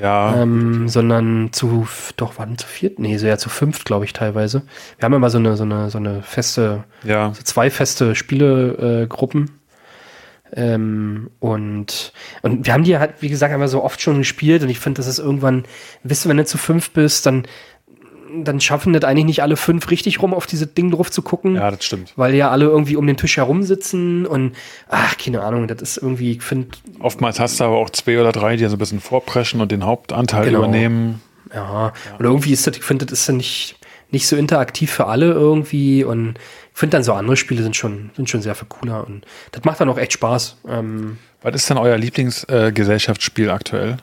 Ja. 0.01 0.41
ähm, 0.41 0.89
sondern 0.89 1.49
zu, 1.53 1.89
doch, 2.17 2.39
waren 2.39 2.57
zu 2.57 2.69
viert? 2.69 3.01
Nee, 3.01 3.17
so 3.17 3.27
ja 3.27 3.39
zu 3.39 3.49
fünft, 3.49 3.87
glaube 3.87 4.05
ich, 4.05 4.13
teilweise. 4.13 4.63
Wir 4.99 5.05
haben 5.07 5.15
immer 5.15 5.31
so 5.31 5.39
eine, 5.39 5.57
so 5.57 5.65
eine, 5.65 5.91
so 5.91 5.99
eine 5.99 6.23
feste, 6.23 6.85
Ja. 7.03 7.33
so 7.35 7.43
zwei 7.43 7.71
feste 7.71 8.15
Spielegruppen. 8.15 9.51
Äh, 10.53 10.75
ähm, 10.75 11.31
und, 11.41 12.13
und 12.43 12.67
wir 12.67 12.73
haben 12.73 12.85
die 12.85 12.97
halt, 12.99 13.15
wie 13.21 13.29
gesagt, 13.29 13.53
einfach 13.53 13.67
so 13.67 13.83
oft 13.83 14.01
schon 14.01 14.19
gespielt 14.19 14.63
und 14.63 14.69
ich 14.69 14.79
finde, 14.79 14.99
das 14.99 15.09
ist 15.09 15.19
irgendwann, 15.19 15.65
wisst 16.05 16.25
ihr, 16.25 16.29
wenn 16.29 16.37
du 16.37 16.45
zu 16.45 16.59
fünf 16.59 16.91
bist, 16.93 17.27
dann, 17.27 17.49
dann 18.45 18.61
schaffen 18.61 18.93
das 18.93 19.05
eigentlich 19.05 19.25
nicht 19.27 19.43
alle 19.43 19.57
fünf 19.57 19.91
richtig 19.91 20.21
rum, 20.23 20.35
auf 20.35 20.47
diese 20.47 20.67
Ding 20.67 20.91
drauf 20.91 21.11
zu 21.11 21.23
gucken. 21.23 21.55
Ja, 21.57 21.71
das 21.71 21.85
stimmt. 21.85 22.13
Weil 22.17 22.35
ja 22.35 22.51
alle 22.51 22.67
irgendwie 22.67 22.97
um 22.97 23.07
den 23.07 23.17
Tisch 23.17 23.37
herum 23.37 23.63
sitzen 23.63 24.27
und 24.27 24.55
ach, 24.89 25.17
keine 25.19 25.43
Ahnung, 25.43 25.67
das 25.69 25.81
ist 25.83 25.97
irgendwie, 25.99 26.33
ich 26.33 26.43
finde, 26.43 26.69
Oftmals 27.01 27.41
hast 27.41 27.61
du 27.61 27.65
aber 27.65 27.77
auch 27.77 27.91
zwei 27.91 28.21
oder 28.21 28.33
drei, 28.33 28.57
die 28.57 28.67
so 28.67 28.77
ein 28.77 28.79
bisschen 28.79 29.01
vorpreschen 29.01 29.61
und 29.61 29.73
den 29.73 29.85
Hauptanteil 29.85 30.45
Genau. 30.47 30.59
übernehmen. 30.59 31.21
ja, 31.55 31.93
oder 32.19 32.29
irgendwie 32.29 32.53
ist 32.53 32.67
das, 32.67 32.77
ich 32.77 32.83
finde, 32.85 33.07
das 33.07 33.21
ist 33.21 33.29
ja 33.29 33.35
nicht, 33.35 33.77
nicht 34.11 34.27
so 34.27 34.37
interaktiv 34.37 34.91
für 34.91 35.07
alle 35.07 35.33
irgendwie 35.33 36.05
und 36.05 36.39
ich 36.73 36.79
finde 36.79 36.97
dann 36.97 37.03
so 37.03 37.13
andere 37.13 37.37
Spiele 37.37 37.63
sind 37.63 37.77
schon, 37.77 38.11
sind 38.17 38.31
schon 38.31 38.41
sehr 38.43 38.55
viel 38.55 38.69
cooler 38.69 39.07
und 39.07 39.25
das 39.53 39.65
macht 39.65 39.81
dann 39.81 39.89
auch 39.89 39.99
echt 39.99 40.13
Spaß. 40.13 40.59
Ähm, 40.69 41.19
Was 41.43 41.55
ist 41.55 41.69
denn 41.71 41.77
euer 41.79 41.97
Lieblingsgesellschaftsspiel 41.99 43.49
äh, 43.49 43.51
aktuell? 43.51 43.97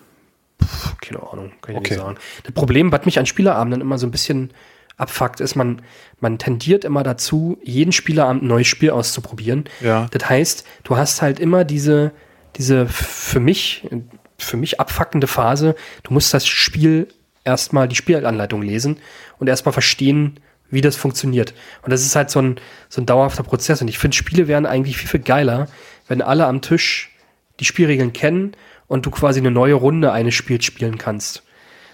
Keine 1.08 1.22
Ahnung, 1.22 1.52
kann 1.62 1.74
ich 1.76 1.80
Okay. 1.80 1.94
nicht 1.94 2.02
sagen. 2.02 2.18
Das 2.44 2.54
Problem, 2.54 2.92
was 2.92 3.06
mich 3.06 3.20
an 3.20 3.26
Spieleabenden 3.26 3.82
immer 3.82 3.98
so 3.98 4.08
ein 4.08 4.12
bisschen 4.12 4.52
abfuckt, 4.98 5.40
ist, 5.42 5.56
man, 5.56 5.82
man 6.20 6.38
tendiert 6.38 6.86
immer 6.86 7.04
dazu, 7.04 7.58
jeden 7.64 7.92
Spieleabend 7.92 8.44
ein 8.44 8.48
neues 8.48 8.68
Spiel 8.68 8.92
auszuprobieren. 8.92 9.66
Ja. 9.82 10.08
Das 10.12 10.30
heißt, 10.30 10.66
du 10.84 10.98
hast 10.98 11.22
halt 11.22 11.40
immer 11.40 11.64
diese, 11.66 12.12
diese 12.56 12.86
für 12.88 13.40
mich, 13.40 13.88
für 14.38 14.58
mich 14.58 14.80
abfuckende 14.80 15.28
Phase, 15.28 15.76
du 16.04 16.14
musst 16.14 16.34
das 16.34 16.48
Spiel 16.48 17.08
erstmal 17.44 17.88
die 17.88 17.96
Spielanleitung 17.96 18.62
lesen 18.62 18.98
und 19.38 19.48
erstmal 19.48 19.74
verstehen, 19.74 20.40
wie 20.70 20.82
das 20.82 20.96
funktioniert. 20.96 21.54
Und 21.84 21.92
das 21.92 22.02
ist 22.02 22.16
halt 22.16 22.30
so 22.30 22.42
ein, 22.42 22.60
so 22.90 23.02
ein 23.02 23.06
dauerhafter 23.06 23.44
Prozess. 23.44 23.82
Und 23.82 23.88
ich 23.88 24.00
finde, 24.00 24.18
Spiele 24.18 24.48
wären 24.48 24.66
eigentlich 24.66 24.98
viel, 24.98 25.10
viel 25.10 25.20
geiler, 25.20 25.68
wenn 26.08 26.22
alle 26.22 26.48
am 26.48 26.62
Tisch 26.62 27.12
die 27.60 27.66
Spielregeln 27.66 28.14
kennen 28.14 28.56
und 28.88 29.06
du 29.06 29.12
quasi 29.12 29.40
eine 29.40 29.52
neue 29.52 29.74
Runde 29.74 30.12
eines 30.12 30.34
Spiels 30.34 30.66
spielen 30.66 30.98
kannst. 30.98 31.44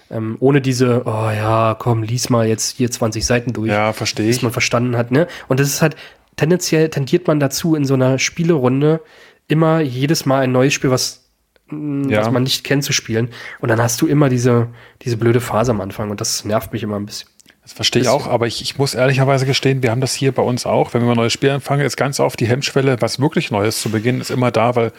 Ähm, 0.10 0.36
ohne 0.40 0.60
diese, 0.62 1.04
oh 1.06 1.30
ja, 1.32 1.76
komm, 1.80 2.04
lies 2.04 2.30
mal 2.30 2.46
jetzt 2.48 2.78
hier 2.78 2.92
20 2.92 3.26
Seiten 3.26 3.54
durch 3.54 3.70
Ja, 3.72 3.94
verstehe 3.94 4.28
bis 4.28 4.38
ich. 4.38 4.44
man 4.44 4.52
verstanden 4.52 4.98
hat, 4.98 5.10
ne? 5.12 5.28
Und 5.48 5.60
das 5.60 5.68
ist 5.70 5.82
halt, 5.82 5.96
tendenziell 6.36 6.90
tendiert 6.90 7.28
man 7.28 7.40
dazu, 7.40 7.76
in 7.76 7.86
so 7.86 7.94
einer 7.94 8.20
Spielerunde 8.20 9.00
immer 9.48 9.80
jedes 9.80 10.26
Mal 10.26 10.42
ein 10.44 10.52
neues 10.52 10.74
Spiel, 10.74 10.92
was, 10.92 11.30
mh, 11.70 12.12
Ja. 12.12 12.20
was 12.22 12.32
man 12.32 12.44
nicht 12.44 12.66
kennt, 12.66 12.84
zu 12.84 12.92
spielen. 12.92 13.30
Und 13.62 13.70
dann 13.70 13.82
hast 13.82 14.02
du 14.02 14.08
immer 14.08 14.28
diese, 14.28 14.68
diese 15.02 15.16
blöde 15.16 15.40
Phase 15.40 15.72
am 15.72 15.80
Anfang 15.80 16.10
und 16.10 16.20
das 16.20 16.44
nervt 16.44 16.74
mich 16.74 16.84
immer 16.84 16.98
ein 17.00 17.06
bisschen. 17.06 17.30
Das 17.64 17.74
verstehe 17.74 18.02
ich 18.02 18.10
auch, 18.10 18.28
aber 18.28 18.48
ich, 18.48 18.62
ich 18.62 18.78
muss 18.80 18.96
ehrlicherweise 18.96 19.46
gestehen, 19.46 19.82
wir 19.84 19.92
haben 19.92 20.02
das 20.02 20.14
hier 20.16 20.32
bei 20.34 20.42
uns 20.42 20.66
auch. 20.66 20.94
Wenn 20.94 21.04
wir 21.04 21.12
ein 21.12 21.16
neues 21.16 21.32
Spiel 21.32 21.52
anfangen, 21.52 21.86
ist 21.86 21.96
ganz 21.96 22.20
oft 22.20 22.40
die 22.40 22.48
Hemmschwelle, 22.48 23.00
was 23.02 23.20
wirklich 23.20 23.52
Neues 23.52 23.82
zu 23.82 23.90
beginnen, 23.92 24.20
ist 24.20 24.32
immer 24.32 24.50
da, 24.52 24.76
weil 24.76 24.92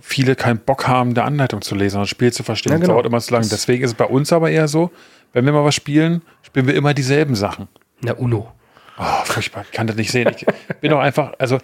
viele 0.00 0.34
keinen 0.36 0.58
Bock 0.58 0.86
haben, 0.88 1.14
der 1.14 1.24
Anleitung 1.24 1.62
zu 1.62 1.74
lesen 1.74 1.96
und 1.96 2.02
das 2.02 2.08
Spiel 2.10 2.32
zu 2.32 2.42
verstehen. 2.42 2.72
Ja, 2.72 2.78
Das 2.78 2.82
genau. 2.82 2.94
dauert 2.94 3.06
immer 3.06 3.20
zu 3.20 3.32
lang. 3.32 3.42
Das- 3.42 3.50
Deswegen 3.50 3.84
ist 3.84 3.90
es 3.90 3.96
bei 3.96 4.04
uns 4.06 4.32
aber 4.32 4.50
eher 4.50 4.68
so, 4.68 4.90
wenn 5.32 5.44
wir 5.44 5.52
mal 5.52 5.64
was 5.64 5.74
spielen, 5.74 6.22
spielen 6.42 6.66
wir 6.66 6.74
immer 6.74 6.94
dieselben 6.94 7.34
Sachen. 7.34 7.68
Na, 8.02 8.12
Uno. 8.14 8.50
Oh, 8.98 9.04
furchtbar, 9.24 9.64
ich 9.64 9.72
kann 9.72 9.86
das 9.86 9.96
nicht 9.96 10.10
sehen. 10.10 10.28
Ich 10.36 10.46
bin 10.80 10.92
auch 10.92 10.98
einfach, 11.00 11.32
also 11.38 11.58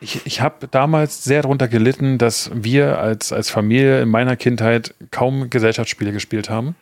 ich, 0.00 0.20
ich 0.26 0.40
habe 0.40 0.66
damals 0.68 1.24
sehr 1.24 1.42
darunter 1.42 1.68
gelitten, 1.68 2.18
dass 2.18 2.50
wir 2.54 2.98
als, 2.98 3.32
als 3.32 3.50
Familie 3.50 4.02
in 4.02 4.08
meiner 4.08 4.36
Kindheit 4.36 4.94
kaum 5.10 5.48
Gesellschaftsspiele 5.48 6.12
gespielt 6.12 6.50
haben. 6.50 6.74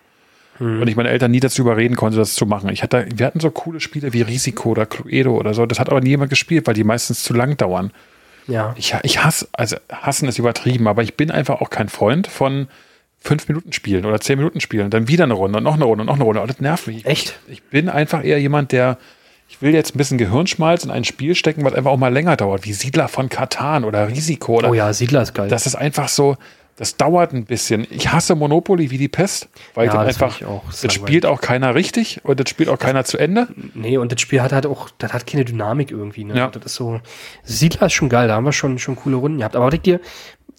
Und 0.59 0.87
ich 0.89 0.97
meine 0.97 1.09
Eltern 1.09 1.31
nie 1.31 1.41
dazu 1.41 1.63
überreden 1.63 1.97
konnte, 1.97 2.19
das 2.19 2.35
zu 2.35 2.45
machen. 2.45 2.69
Ich 2.69 2.83
hatte, 2.83 3.07
wir 3.15 3.25
hatten 3.25 3.41
so 3.41 3.51
coole 3.51 3.81
Spiele 3.81 4.13
wie 4.13 4.21
Risiko 4.21 4.69
oder 4.71 4.85
Cluedo 4.85 5.35
oder 5.35 5.55
so. 5.55 5.65
Das 5.65 5.81
hat 5.81 5.89
aber 5.89 6.03
nie 6.03 6.11
jemand 6.11 6.29
gespielt, 6.29 6.67
weil 6.67 6.75
die 6.75 6.85
meistens 6.85 7.23
zu 7.23 7.33
lang 7.33 7.57
dauern. 7.57 7.93
Ja. 8.51 8.75
Ich, 8.77 8.95
ich 9.03 9.23
hasse, 9.23 9.49
also 9.53 9.77
hassen 9.91 10.29
ist 10.29 10.39
übertrieben, 10.39 10.89
aber 10.89 11.03
ich 11.03 11.17
bin 11.17 11.31
einfach 11.31 11.61
auch 11.61 11.71
kein 11.71 11.89
Freund 11.89 12.27
von 12.27 12.69
fünf 13.19 13.49
Minuten 13.49 13.73
spielen 13.73 14.07
oder 14.07 14.21
zehn 14.21 14.39
Minuten 14.39 14.61
spielen, 14.61 14.91
dann 14.91 15.09
wieder 15.09 15.25
eine 15.25 15.35
Runde 15.35 15.59
und 15.59 15.65
noch 15.65 15.75
eine 15.75 15.85
Runde 15.85 16.03
und 16.03 16.07
noch 16.07 16.15
eine 16.15 16.25
Runde. 16.25 16.41
Und 16.41 16.49
das 16.51 16.61
nervt 16.61 16.87
mich. 16.87 17.05
Echt? 17.05 17.39
Ich 17.49 17.63
bin 17.63 17.89
einfach 17.89 18.25
eher 18.25 18.41
jemand, 18.41 18.73
der, 18.73 18.99
ich 19.49 19.61
will 19.61 19.75
jetzt 19.75 19.95
ein 19.95 19.99
bisschen 19.99 20.19
Gehirnschmalz 20.19 20.85
in 20.85 20.91
ein 20.91 21.05
Spiel 21.05 21.35
stecken, 21.35 21.65
was 21.65 21.75
einfach 21.75 21.91
auch 21.91 21.99
mal 21.99 22.13
länger 22.13 22.37
dauert, 22.37 22.65
wie 22.65 22.73
Siedler 22.73 23.09
von 23.09 23.29
Katan 23.29 23.85
oder 23.85 24.09
Risiko. 24.09 24.57
Oder 24.57 24.71
Oh 24.71 24.75
ja, 24.75 24.93
Siedler 24.93 25.23
ist 25.23 25.35
geil. 25.35 25.49
Das 25.49 25.67
ist 25.67 25.75
einfach 25.75 26.09
so, 26.09 26.37
das 26.81 26.97
dauert 26.97 27.35
ein 27.35 27.45
bisschen. 27.45 27.87
Ich 27.91 28.11
hasse 28.11 28.35
Monopoly 28.35 28.91
wie 28.91 28.97
die 28.97 29.09
Pest, 29.09 29.51
weil 29.75 29.89
Ja, 29.89 30.01
einfach, 30.01 30.33
find 30.33 30.41
ich 30.41 30.47
auch. 30.47 30.65
Das 30.81 30.95
spielt 30.95 31.27
auch 31.27 31.43
keiner 31.43 31.75
richtig 31.75 32.25
und 32.25 32.41
das 32.41 32.49
spielt 32.49 32.71
auch 32.71 32.79
keiner 32.79 33.05
zu 33.05 33.19
Ende. 33.19 33.49
Nee, 33.75 33.99
und 33.99 34.13
das 34.13 34.23
Spiel 34.23 34.41
hat 34.41 34.53
halt 34.53 34.65
auch, 34.65 34.89
das 34.97 35.13
hat 35.13 35.27
keine 35.27 35.45
Dynamik 35.45 35.91
irgendwie. 35.91 36.25
Ne? 36.25 36.35
Ja. 36.35 36.47
Das 36.47 36.65
ist 36.65 36.77
so. 36.77 37.03
Siedler 37.45 37.89
ist 37.89 37.93
schon 37.93 38.09
geil, 38.09 38.29
da 38.29 38.37
haben 38.37 38.47
wir 38.47 38.55
schon, 38.55 38.79
schon 38.79 38.97
coole 38.97 39.17
Runden 39.17 39.37
gehabt. 39.37 39.57
Aber 39.57 39.71
ich 39.75 39.83
dir, 39.83 40.01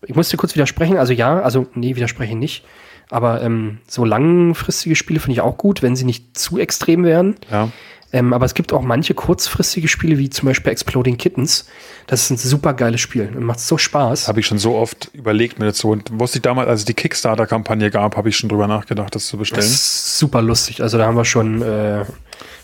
ich 0.05 0.13
muss 0.13 0.29
dir 0.29 0.37
kurz 0.37 0.53
widersprechen. 0.53 0.99
Also 0.99 1.11
ja, 1.11 1.39
also 1.41 1.65
nee, 1.73 1.95
widerspreche 1.95 2.35
nicht. 2.35 2.65
Aber 3.09 3.41
ähm, 3.41 3.79
so 3.87 4.05
langfristige 4.05 4.95
Spiele 4.95 5.19
finde 5.19 5.33
ich 5.33 5.41
auch 5.41 5.57
gut, 5.57 5.81
wenn 5.81 5.95
sie 5.95 6.05
nicht 6.05 6.37
zu 6.37 6.59
extrem 6.59 7.03
wären. 7.03 7.35
Ja. 7.49 7.69
Ähm, 8.13 8.33
aber 8.33 8.45
es 8.45 8.53
gibt 8.53 8.73
auch 8.73 8.81
manche 8.81 9.13
kurzfristige 9.13 9.87
Spiele, 9.87 10.17
wie 10.17 10.29
zum 10.29 10.47
Beispiel 10.47 10.71
Exploding 10.71 11.17
Kittens. 11.17 11.65
Das 12.07 12.23
ist 12.23 12.29
ein 12.31 12.37
super 12.37 12.73
geiles 12.73 12.99
Spiel 12.99 13.31
und 13.35 13.43
macht 13.43 13.59
so 13.59 13.77
Spaß. 13.77 14.27
Habe 14.27 14.41
ich 14.41 14.47
schon 14.47 14.57
so 14.59 14.75
oft 14.75 15.09
überlegt 15.13 15.59
mir 15.59 15.65
dazu 15.65 15.89
und 15.91 16.19
wusste 16.19 16.39
ich 16.39 16.41
damals, 16.41 16.67
als 16.67 16.79
es 16.81 16.85
die 16.85 16.93
Kickstarter-Kampagne 16.93 17.89
gab, 17.89 18.17
habe 18.17 18.27
ich 18.29 18.35
schon 18.37 18.49
drüber 18.49 18.67
nachgedacht, 18.67 19.15
das 19.15 19.27
zu 19.27 19.37
Das 19.37 19.49
bestellen. 19.49 19.63
ist 19.65 20.17
super 20.19 20.41
lustig. 20.41 20.81
Also 20.81 20.97
da 20.97 21.05
haben 21.05 21.15
wir 21.15 21.25
schon 21.25 21.61
äh, 21.61 22.03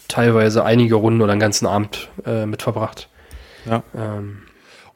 teilweise 0.09 0.65
einige 0.65 0.95
Runden 0.95 1.21
oder 1.21 1.31
einen 1.31 1.41
ganzen 1.41 1.65
Abend 1.65 2.09
äh, 2.25 2.45
mit 2.45 2.61
verbracht. 2.61 3.07
Ja. 3.65 3.83
Ähm, 3.95 4.39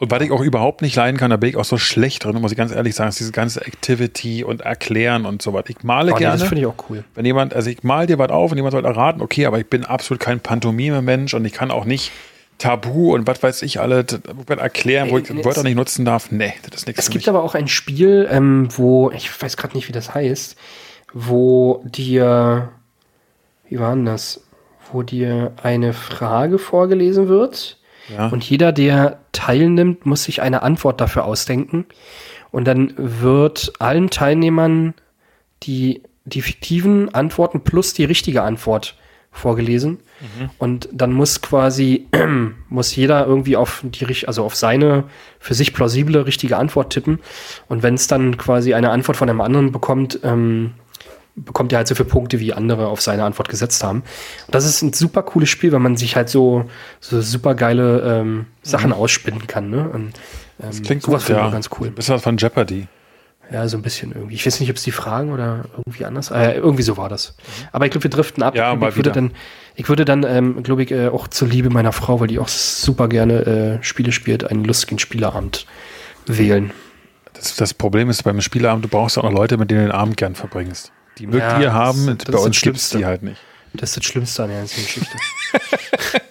Und 0.01 0.09
was 0.09 0.19
ich 0.23 0.31
auch 0.31 0.41
überhaupt 0.41 0.81
nicht 0.81 0.95
leiden 0.95 1.17
kann, 1.17 1.29
da 1.29 1.37
bin 1.37 1.51
ich 1.51 1.57
auch 1.57 1.63
so 1.63 1.77
schlecht 1.77 2.25
drin, 2.25 2.35
muss 2.41 2.51
ich 2.51 2.57
ganz 2.57 2.71
ehrlich 2.71 2.95
sagen, 2.95 3.09
ist 3.09 3.19
diese 3.19 3.31
ganze 3.31 3.63
Activity 3.63 4.43
und 4.43 4.61
Erklären 4.61 5.27
und 5.27 5.43
so 5.43 5.53
was. 5.53 5.65
Ich 5.67 5.83
male 5.83 6.11
oh, 6.11 6.15
nee, 6.17 6.23
das 6.23 6.37
gerne. 6.37 6.49
finde 6.49 6.61
ich 6.61 6.65
auch 6.65 6.89
cool. 6.89 7.03
wenn 7.13 7.23
jemand, 7.23 7.53
also 7.53 7.69
ich 7.69 7.83
mal 7.83 8.07
dir 8.07 8.17
was 8.17 8.31
auf 8.31 8.49
und 8.49 8.57
jemand 8.57 8.71
soll 8.71 8.83
erraten, 8.83 9.21
okay, 9.21 9.45
aber 9.45 9.59
ich 9.59 9.67
bin 9.67 9.85
absolut 9.85 10.19
kein 10.19 10.39
Pantomime-Mensch 10.39 11.35
und 11.35 11.45
ich 11.45 11.53
kann 11.53 11.69
auch 11.69 11.85
nicht 11.85 12.11
Tabu 12.57 13.13
und 13.13 13.27
was 13.27 13.43
weiß 13.43 13.61
ich 13.61 13.79
alle 13.79 14.03
erklären, 14.47 15.11
wo 15.11 15.19
ich 15.19 15.29
Ey, 15.29 15.45
Wörter 15.45 15.61
nicht 15.61 15.75
nutzen 15.75 16.03
darf. 16.03 16.31
Nee, 16.31 16.55
das 16.67 16.81
ist 16.81 16.87
nichts 16.87 17.03
Es 17.03 17.11
gibt 17.11 17.27
mich. 17.27 17.29
aber 17.29 17.43
auch 17.43 17.53
ein 17.53 17.67
Spiel, 17.67 18.27
ähm, 18.31 18.69
wo, 18.75 19.11
ich 19.11 19.29
weiß 19.39 19.55
gerade 19.55 19.75
nicht, 19.75 19.87
wie 19.87 19.93
das 19.93 20.15
heißt, 20.15 20.55
wo 21.13 21.83
dir, 21.85 22.69
wie 23.69 23.79
war 23.79 23.93
denn 23.93 24.05
das? 24.05 24.41
Wo 24.91 25.03
dir 25.03 25.53
eine 25.61 25.93
Frage 25.93 26.57
vorgelesen 26.57 27.27
wird 27.27 27.77
Ja. 28.11 28.27
und 28.27 28.47
jeder, 28.49 28.71
der 28.71 29.19
teilnimmt, 29.31 30.05
muss 30.05 30.23
sich 30.23 30.41
eine 30.41 30.63
Antwort 30.63 31.01
dafür 31.01 31.25
ausdenken. 31.25 31.85
Und 32.51 32.65
dann 32.65 32.93
wird 32.97 33.73
allen 33.79 34.09
Teilnehmern 34.09 34.93
die, 35.63 36.03
die 36.25 36.41
fiktiven 36.41 37.13
Antworten 37.13 37.61
plus 37.61 37.93
die 37.93 38.03
richtige 38.03 38.43
Antwort 38.43 38.97
vorgelesen. 39.31 39.99
Und 40.57 40.89
dann 40.91 41.13
muss 41.13 41.41
quasi, 41.41 42.07
muss 42.69 42.95
jeder 42.95 43.25
irgendwie 43.25 43.55
auf 43.55 43.81
die, 43.83 44.27
also 44.27 44.43
auf 44.43 44.55
seine 44.55 45.05
für 45.39 45.53
sich 45.53 45.73
plausible 45.73 46.25
richtige 46.25 46.57
Antwort 46.57 46.91
tippen. 46.91 47.19
Und 47.69 47.81
wenn 47.81 47.93
es 47.95 48.07
dann 48.07 48.37
quasi 48.37 48.73
eine 48.73 48.91
Antwort 48.91 49.17
von 49.17 49.29
einem 49.29 49.41
anderen 49.41 49.71
bekommt, 49.71 50.19
ähm, 50.23 50.73
bekommt 51.35 51.71
er 51.71 51.77
halt 51.77 51.87
so 51.87 51.95
viele 51.95 52.09
Punkte, 52.09 52.39
wie 52.39 52.53
andere 52.53 52.87
auf 52.87 53.01
seine 53.01 53.23
Antwort 53.23 53.49
gesetzt 53.49 53.83
haben. 53.83 54.03
Und 54.47 54.55
das 54.55 54.65
ist 54.65 54.81
ein 54.81 54.93
super 54.93 55.23
cooles 55.23 55.49
Spiel, 55.49 55.71
weil 55.71 55.79
man 55.79 55.97
sich 55.97 56.15
halt 56.15 56.29
so, 56.29 56.65
so 56.99 57.21
super 57.21 57.55
geile 57.55 58.19
ähm, 58.19 58.45
Sachen 58.61 58.93
ausspinnen 58.93 59.47
kann. 59.47 59.69
Ne? 59.69 59.89
Und, 59.89 60.13
ähm, 60.59 60.67
das 60.67 60.81
klingt 60.81 61.03
sowas 61.03 61.21
gut, 61.21 61.27
finde 61.27 61.41
ich 61.41 61.47
ja. 61.47 61.51
ganz 61.51 61.69
cool. 61.79 61.87
Ein 61.87 61.95
bisschen 61.95 62.15
was 62.15 62.23
von 62.23 62.37
Jeopardy. 62.37 62.87
Ja, 63.51 63.67
so 63.67 63.75
ein 63.77 63.81
bisschen 63.81 64.13
irgendwie. 64.13 64.35
Ich 64.35 64.45
weiß 64.45 64.61
nicht, 64.61 64.69
ob 64.69 64.77
es 64.77 64.83
die 64.83 64.91
Fragen 64.91 65.33
oder 65.33 65.65
irgendwie 65.75 66.05
anders. 66.05 66.31
Äh, 66.31 66.53
irgendwie 66.53 66.83
so 66.83 66.95
war 66.95 67.09
das. 67.09 67.35
Aber 67.73 67.85
ich 67.85 67.91
glaube, 67.91 68.03
wir 68.03 68.09
driften 68.09 68.43
ab. 68.43 68.55
Ja, 68.55 68.71
ich 68.71 68.79
glaub, 68.79 68.89
ich 68.91 68.95
würde 68.95 69.11
dann, 69.11 69.31
ich 69.75 69.89
würde 69.89 70.05
dann, 70.05 70.23
ähm, 70.23 70.63
glaube 70.63 70.83
ich, 70.83 70.91
äh, 70.91 71.09
auch 71.09 71.27
zur 71.27 71.49
Liebe 71.49 71.69
meiner 71.69 71.91
Frau, 71.91 72.21
weil 72.21 72.27
die 72.27 72.39
auch 72.39 72.47
super 72.47 73.09
gerne 73.09 73.79
äh, 73.79 73.83
Spiele 73.83 74.13
spielt, 74.13 74.49
einen 74.49 74.63
lustigen 74.63 74.99
Spieleabend 74.99 75.65
wählen. 76.27 76.71
Das, 77.33 77.57
das 77.57 77.73
Problem 77.73 78.09
ist 78.09 78.23
beim 78.23 78.39
Spieleabend, 78.39 78.85
du 78.85 78.89
brauchst 78.89 79.17
auch 79.17 79.23
noch 79.23 79.33
Leute, 79.33 79.57
mit 79.57 79.69
denen 79.69 79.81
du 79.81 79.85
den 79.87 79.95
Abend 79.95 80.15
gern 80.15 80.35
verbringst. 80.35 80.93
Die 81.21 81.27
mögt 81.27 81.39
Ja, 81.43 81.59
das- 81.59 81.71
haben, 81.73 82.17
das 82.17 82.25
bei 82.31 82.37
uns 82.39 82.59
gibt 82.61 82.77
es 82.77 82.89
die 82.89 83.05
halt 83.05 83.21
nicht. 83.23 83.39
Das 83.73 83.91
ist 83.91 83.97
das 83.97 84.05
Schlimmste 84.05 84.43
an 84.43 84.49
der 84.49 84.59
ganzen 84.59 84.83
Geschichte. 84.83 85.17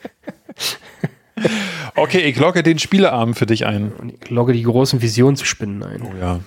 Okay, 1.94 2.20
ich 2.20 2.36
logge 2.38 2.62
den 2.62 2.78
Spieleabend 2.78 3.36
für 3.38 3.46
dich 3.46 3.66
ein. 3.66 3.92
Und 3.92 4.12
ich 4.22 4.30
logge 4.30 4.52
die 4.52 4.62
großen 4.62 5.00
Visionen 5.02 5.36
zu 5.36 5.44
spinnen 5.44 5.82
ein. 5.82 6.02
Oh 6.02 6.14
ja. 6.18 6.40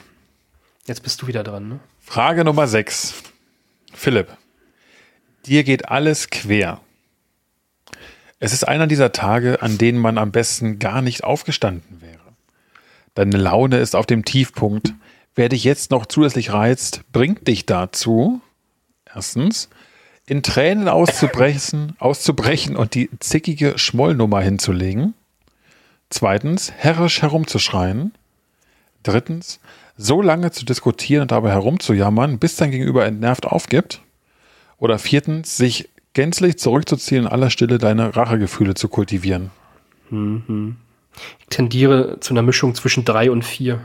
Jetzt 0.86 1.01
bist 1.03 1.21
du 1.21 1.27
wieder 1.27 1.43
dran, 1.43 1.67
ne? 1.67 1.79
Frage 1.99 2.43
Nummer 2.43 2.67
6. 2.67 3.13
Philipp, 3.93 4.27
dir 5.45 5.63
geht 5.63 5.89
alles 5.89 6.29
quer. 6.29 6.79
Es 8.39 8.53
ist 8.53 8.67
einer 8.67 8.88
dieser 8.88 9.12
Tage, 9.12 9.62
an 9.62 9.77
denen 9.77 9.99
man 9.99 10.17
am 10.17 10.32
besten 10.32 10.79
gar 10.79 11.01
nicht 11.01 11.23
aufgestanden 11.23 12.01
wäre. 12.01 12.19
Deine 13.15 13.38
Laune 13.38 13.77
ist 13.77 13.95
auf 13.95 14.06
dem 14.06 14.25
Tiefpunkt. 14.25 14.93
Wer 15.36 15.50
dich 15.50 15.63
jetzt 15.63 15.91
noch 15.91 16.06
zusätzlich 16.06 16.54
reizt, 16.54 17.02
bringt 17.12 17.48
dich 17.48 17.65
dazu, 17.65 18.41
erstens, 19.13 19.69
in 20.26 20.43
Tränen 20.43 20.88
auszubrechen, 20.88 21.96
auszubrechen 22.00 22.76
und 22.76 22.96
die 22.96 23.10
zickige 23.19 23.78
Schmollnummer 23.78 24.41
hinzulegen. 24.41 25.13
Zweitens, 26.10 26.72
herrisch 26.72 27.22
herumzuschreien. 27.22 28.13
Drittens, 29.04 29.60
so 29.98 30.22
lange 30.22 30.52
zu 30.52 30.65
diskutieren 30.65 31.24
und 31.24 31.32
dabei 31.32 31.52
herumzujammern, 31.52 32.39
bis 32.39 32.56
dein 32.56 32.72
Gegenüber 32.72 33.06
entnervt 33.06 33.46
aufgibt. 33.46 34.02
Oder 34.78 34.98
viertens, 34.98 35.58
sich 35.58 35.89
gänzlich 36.13 36.58
zurückzuziehen, 36.58 37.24
in 37.24 37.28
aller 37.28 37.50
Stille 37.50 37.78
deine 37.78 38.15
Rachegefühle 38.15 38.76
zu 38.76 38.88
kultivieren. 38.88 39.52
Ich 41.39 41.48
tendiere 41.50 42.19
zu 42.19 42.34
einer 42.34 42.41
Mischung 42.41 42.76
zwischen 42.76 43.04
drei 43.06 43.30
und 43.30 43.43
vier. 43.43 43.82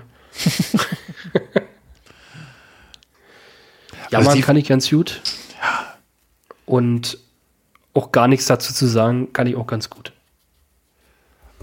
Ja, 4.11 4.19
Also 4.19 4.31
man 4.31 4.41
kann 4.41 4.57
ich 4.57 4.69
ganz 4.69 4.89
gut. 4.91 5.21
Und 6.67 7.19
auch 7.95 8.13
gar 8.13 8.29
nichts 8.29 8.47
dazu 8.47 8.73
zu 8.73 8.87
sagen, 8.87 9.33
kann 9.33 9.47
ich 9.47 9.57
auch 9.57 9.67
ganz 9.67 9.91
gut. 9.91 10.13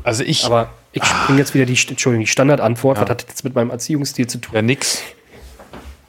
Also 0.04 0.24
ich, 0.24 0.46
Aber 0.46 0.74
ich 0.92 1.02
bringe 1.26 1.40
jetzt 1.40 1.54
wieder 1.54 1.66
die, 1.66 1.74
Entschuldigung, 1.74 2.22
die 2.26 2.28
Standardantwort. 2.32 3.00
Was 3.00 3.10
hat 3.10 3.24
das 3.24 3.30
jetzt 3.30 3.44
mit 3.44 3.56
meinem 3.56 3.70
Erziehungsstil 3.70 4.28
zu 4.28 4.40
tun? 4.40 4.56
ja 4.56 4.62
nix. 4.62 5.02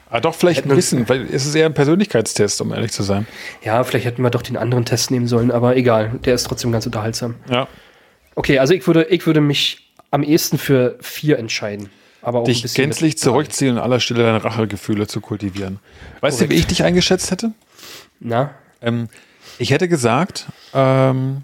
Ah, 0.09 0.21
doch, 0.21 0.35
vielleicht 0.35 0.63
ein 0.63 0.73
bisschen, 0.73 1.07
weil 1.09 1.27
es 1.33 1.45
ist 1.45 1.53
eher 1.53 1.65
ein 1.65 1.73
Persönlichkeitstest, 1.73 2.61
um 2.61 2.73
ehrlich 2.73 2.91
zu 2.91 3.03
sein. 3.03 3.27
Ja, 3.63 3.83
vielleicht 3.83 4.05
hätten 4.05 4.21
wir 4.21 4.29
doch 4.29 4.41
den 4.41 4.55
anderen 4.55 4.85
Test 4.85 5.11
nehmen 5.11 5.27
sollen, 5.27 5.51
aber 5.51 5.75
egal. 5.75 6.19
Der 6.23 6.33
ist 6.33 6.43
trotzdem 6.45 6.71
ganz 6.71 6.85
unterhaltsam. 6.85 7.35
Ja. 7.49 7.67
Okay, 8.35 8.59
also 8.59 8.73
ich 8.73 8.87
würde, 8.87 9.03
ich 9.05 9.25
würde 9.25 9.41
mich 9.41 9.91
am 10.11 10.23
ehesten 10.23 10.57
für 10.57 10.97
vier 11.01 11.37
entscheiden. 11.39 11.89
Aber 12.27 12.41
auch 12.41 12.43
Dich 12.43 12.73
gänzlich 12.73 13.17
zurückziehen 13.17 13.71
und 13.71 13.77
in 13.77 13.83
aller 13.83 14.01
Stille 14.01 14.21
deine 14.21 14.43
Rachegefühle 14.43 15.07
zu 15.07 15.21
kultivieren. 15.21 15.79
Weißt 16.19 16.41
du, 16.41 16.43
wie 16.43 16.47
Korrekt. 16.47 16.59
ich 16.59 16.67
dich 16.67 16.83
eingeschätzt 16.83 17.31
hätte? 17.31 17.53
Na, 18.19 18.53
Ähm, 18.81 19.07
ich 19.59 19.71
hätte 19.71 19.87
gesagt, 19.87 20.47
ähm, 20.73 21.43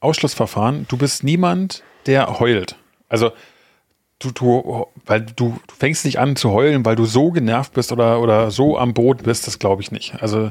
Ausschlussverfahren, 0.00 0.86
du 0.88 0.96
bist 0.96 1.22
niemand, 1.22 1.84
der 2.06 2.40
heult. 2.40 2.74
Also, 3.08 3.30
du, 4.18 4.32
du, 4.32 4.86
weil 5.06 5.20
du, 5.20 5.56
du 5.68 5.74
fängst 5.78 6.04
nicht 6.04 6.18
an 6.18 6.34
zu 6.34 6.50
heulen, 6.50 6.84
weil 6.84 6.96
du 6.96 7.04
so 7.04 7.30
genervt 7.30 7.74
bist 7.74 7.92
oder, 7.92 8.20
oder 8.20 8.50
so 8.50 8.76
am 8.76 8.92
Boden 8.92 9.22
bist, 9.22 9.46
das 9.46 9.60
glaube 9.60 9.82
ich 9.82 9.92
nicht. 9.92 10.20
Also, 10.20 10.50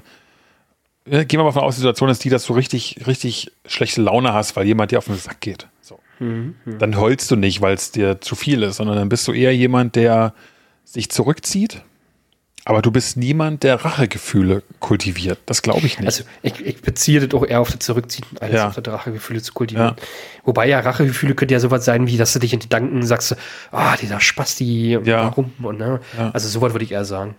äh, 1.06 1.26
gehen 1.26 1.40
wir 1.40 1.44
mal 1.44 1.50
davon 1.50 1.64
aus, 1.64 1.76
die 1.76 1.82
Situation 1.82 2.08
ist 2.08 2.24
die, 2.24 2.30
dass 2.30 2.46
du 2.46 2.54
richtig, 2.54 3.06
richtig 3.06 3.52
schlechte 3.66 4.02
Laune 4.02 4.32
hast, 4.32 4.56
weil 4.56 4.66
jemand 4.66 4.92
dir 4.92 4.98
auf 4.98 5.06
den 5.08 5.18
Sack 5.18 5.42
geht. 5.42 5.68
So. 5.82 6.00
Dann 6.66 6.98
heulst 6.98 7.32
du 7.32 7.36
nicht, 7.36 7.62
weil 7.62 7.74
es 7.74 7.92
dir 7.92 8.22
zu 8.22 8.36
viel 8.36 8.64
ist, 8.64 8.78
sondern 8.78 8.96
dann 8.98 9.10
bist 9.10 9.28
du 9.28 9.34
eher 9.34 9.56
jemand, 9.56 9.96
der 9.96 10.34
sich 10.86 11.10
zurückzieht. 11.10 11.82
Aber 12.64 12.84
du 12.84 12.92
bist 12.92 13.18
niemand, 13.18 13.64
der 13.64 13.84
Rachegefühle 13.84 14.62
kultiviert. 14.80 15.40
Das 15.48 15.64
glaube 15.64 15.88
ich 15.88 15.98
nicht. 15.98 16.06
also 16.06 16.24
ich, 16.44 16.64
ich 16.64 16.82
beziehe 16.84 17.20
das 17.20 17.34
auch 17.34 17.44
eher 17.44 17.60
auf 17.60 17.72
das 17.72 17.80
Zurückziehen, 17.80 18.28
als 18.40 18.54
Ja. 18.54 18.68
auf 18.68 18.76
das 18.76 18.94
Rachegefühle 18.94 19.42
zu 19.42 19.52
kultivieren. 19.54 19.96
Wobei 20.44 20.68
ja 20.68 20.80
Rachegefühle 20.80 21.34
könnte 21.34 21.56
ja 21.56 21.60
sowas 21.60 21.86
sein, 21.86 22.06
wie 22.06 22.18
dass 22.18 22.34
du 22.34 22.40
dich 22.40 22.54
in 22.54 22.60
Gedanken 22.60 23.04
sagst, 23.04 23.36
ah, 23.72 23.96
dieser 23.98 24.20
Spasti, 24.20 24.92
Ja. 25.04 25.24
warum? 25.24 25.52
Und, 25.64 25.80
ne? 25.80 26.02
Also 26.34 26.48
sowas 26.50 26.74
würde 26.74 26.86
ich 26.86 26.92
eher 26.92 27.04
sagen. 27.06 27.34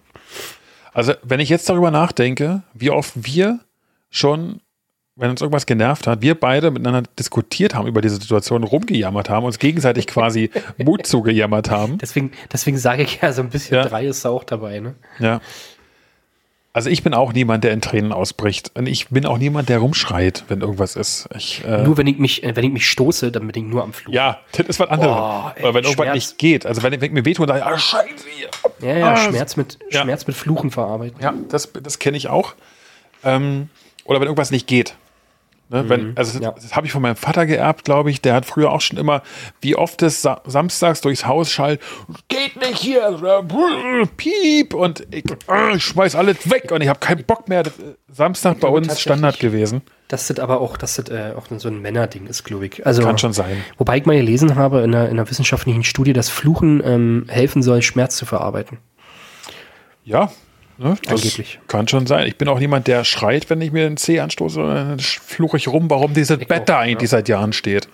Also, 0.93 1.15
wenn 1.23 1.39
ich 1.41 1.49
jetzt 1.49 1.69
darüber 1.69 1.91
nachdenke, 1.93 2.63
wie 2.75 2.91
oft 2.91 3.13
wir 3.15 3.61
schon, 4.11 4.61
wenn 5.17 5.31
uns 5.31 5.41
irgendwas 5.43 5.67
genervt 5.67 6.07
hat, 6.07 6.23
wir 6.23 6.35
beide 6.35 6.71
miteinander 6.71 7.03
diskutiert 7.19 7.75
haben 7.75 7.87
über 7.87 8.01
diese 8.01 8.17
Situation, 8.17 8.65
rumgejammert 8.65 9.29
haben, 9.29 9.45
uns 9.45 9.59
gegenseitig 9.59 10.07
quasi 10.07 10.51
Mut 10.79 11.07
zugejammert 11.07 11.71
haben. 11.71 11.99
Deswegen, 11.99 12.33
deswegen 12.53 12.79
sage 12.79 13.03
ich 13.03 13.21
ja, 13.21 13.33
so 13.33 13.43
ein 13.43 13.51
bisschen 13.51 13.77
Ja. 13.77 13.85
drei 13.85 14.07
ist 14.07 14.25
auch 14.25 14.43
dabei. 14.45 14.81
Ne? 14.81 14.95
Ja. 15.19 15.41
Also 16.75 16.89
ich 16.89 17.03
bin 17.03 17.13
auch 17.13 17.35
niemand, 17.35 17.65
der 17.65 17.73
in 17.73 17.83
Tränen 17.83 18.13
ausbricht. 18.13 18.71
Und 18.75 18.87
ich 18.87 19.09
bin 19.11 19.27
auch 19.27 19.37
niemand, 19.37 19.69
der 19.69 19.79
rumschreit, 19.81 20.45
wenn 20.49 20.63
irgendwas 20.63 20.97
ist. 20.97 21.29
Ich, 21.37 21.63
äh, 21.67 21.83
Nur 21.83 21.99
wenn 21.99 22.07
ich 22.07 22.17
mich, 22.19 22.41
wenn 22.43 22.65
ich 22.65 22.73
mich 22.73 22.89
stoße, 22.89 23.31
dann 23.31 23.47
bin 23.47 23.63
ich 23.67 23.71
nur 23.71 23.83
am 23.83 23.93
Flug. 23.93 24.15
ja, 24.15 24.39
das 24.53 24.67
ist 24.67 24.81
was 24.81 24.89
anderes. 24.89 25.15
Boah, 25.15 25.53
ey, 25.55 25.63
Oder 25.65 25.75
wenn 25.75 25.85
irgendwas 25.85 26.05
Schmerz. 26.07 26.15
nicht 26.15 26.39
geht. 26.39 26.65
Also 26.65 26.83
wenn, 26.83 26.93
wenn 26.93 27.03
ich 27.03 27.13
mir 27.13 27.27
wehtue 27.27 27.43
und 27.45 27.49
sage, 27.49 27.67
ah, 27.67 27.77
scheiße. 27.79 28.07
ja, 28.81 28.97
ja 28.97 29.13
Ah, 29.13 29.17
Schmerz, 29.19 29.57
mit, 29.59 29.79
ja. 29.91 30.01
Schmerz 30.01 30.27
mit 30.27 30.35
Fluchen 30.35 30.71
verarbeiten. 30.71 31.21
Ja, 31.21 31.35
das, 31.51 31.69
das 31.83 31.99
kenne 31.99 32.17
ich 32.17 32.29
auch. 32.29 32.55
Ähm, 33.23 33.69
oder 34.07 34.21
wenn 34.21 34.27
irgendwas 34.29 34.51
nicht 34.51 34.67
geht. 34.67 34.95
Ne, 35.73 35.89
wenn, 35.89 36.17
also 36.19 36.39
das, 36.39 36.43
ja. 36.43 36.51
das 36.51 36.77
habe 36.77 36.87
ich 36.87 36.93
von 36.93 37.01
meinem 37.01 37.17
Vater 37.17 37.47
geerbt, 37.47 37.85
glaube 37.85 38.11
ich. 38.11 38.21
Der 38.21 38.35
hat 38.35 38.45
früher 38.45 38.71
auch 38.71 38.83
schon 38.83 38.99
immer, 38.99 39.23
wie 39.63 39.75
oft 39.75 40.03
es 40.03 40.21
sa 40.21 40.43
samstags 40.45 41.01
durchs 41.01 41.27
Haus 41.27 41.51
schallt, 41.51 41.81
geht 42.29 42.57
nicht 42.61 42.77
hier, 42.77 43.03
äh, 43.03 44.07
piep, 44.19 44.75
und 44.75 45.07
ich, 45.11 45.25
äh, 45.49 45.77
ich 45.77 45.83
schmeiß 45.83 46.15
alles 46.15 46.51
weg 46.51 46.71
und 46.73 46.83
ich 46.83 46.89
habe 46.89 46.99
keinen 46.99 47.25
Bock 47.25 47.49
mehr. 47.49 47.61
Äh, 47.61 47.71
Samstag 48.11 48.61
bei 48.61 48.69
uns 48.69 49.01
Standard 49.01 49.39
gewesen. 49.39 49.81
Das 50.09 50.29
ist 50.29 50.41
aber 50.41 50.61
auch, 50.61 50.77
das 50.77 50.99
ist 50.99 51.09
äh, 51.09 51.33
auch 51.35 51.47
so 51.57 51.69
ein 51.69 51.81
Männerding 51.81 52.27
ist, 52.27 52.45
glaube 52.45 52.67
ich. 52.67 52.85
Also, 52.85 53.03
Kann 53.03 53.17
schon 53.17 53.33
sein. 53.33 53.65
Wobei 53.79 53.97
ich 53.97 54.05
mal 54.05 54.15
gelesen 54.15 54.57
habe 54.57 54.83
in 54.83 54.95
einer, 54.95 55.07
in 55.07 55.13
einer 55.13 55.31
wissenschaftlichen 55.31 55.85
Studie, 55.85 56.13
dass 56.13 56.29
Fluchen 56.29 56.83
ähm, 56.85 57.25
helfen 57.29 57.63
soll, 57.63 57.81
Schmerz 57.81 58.17
zu 58.17 58.27
verarbeiten. 58.27 58.77
Ja, 60.05 60.31
ne, 60.83 60.97
Angeblich. 61.09 61.59
kann 61.69 61.89
schon 61.89 62.07
sein. 62.07 62.27
Ich 62.27 62.37
bin 62.37 62.49
auch 62.49 62.59
niemand, 62.59 62.87
der 62.87 63.05
schreit, 63.05 63.49
wenn 63.51 63.61
ich 63.61 63.73
mir 63.73 63.85
den 63.89 63.97
Zeh 63.97 64.21
anstoße, 64.21 64.61
dann 64.61 64.99
fluche 64.99 65.57
ich 65.57 65.69
rum, 65.69 65.89
warum 65.91 66.15
dieses 66.15 66.39
Bett 66.39 66.69
da 66.69 66.79
eigentlich 66.81 67.11
seit 67.11 67.29
Jahren 67.29 67.53
steht. 67.53 67.89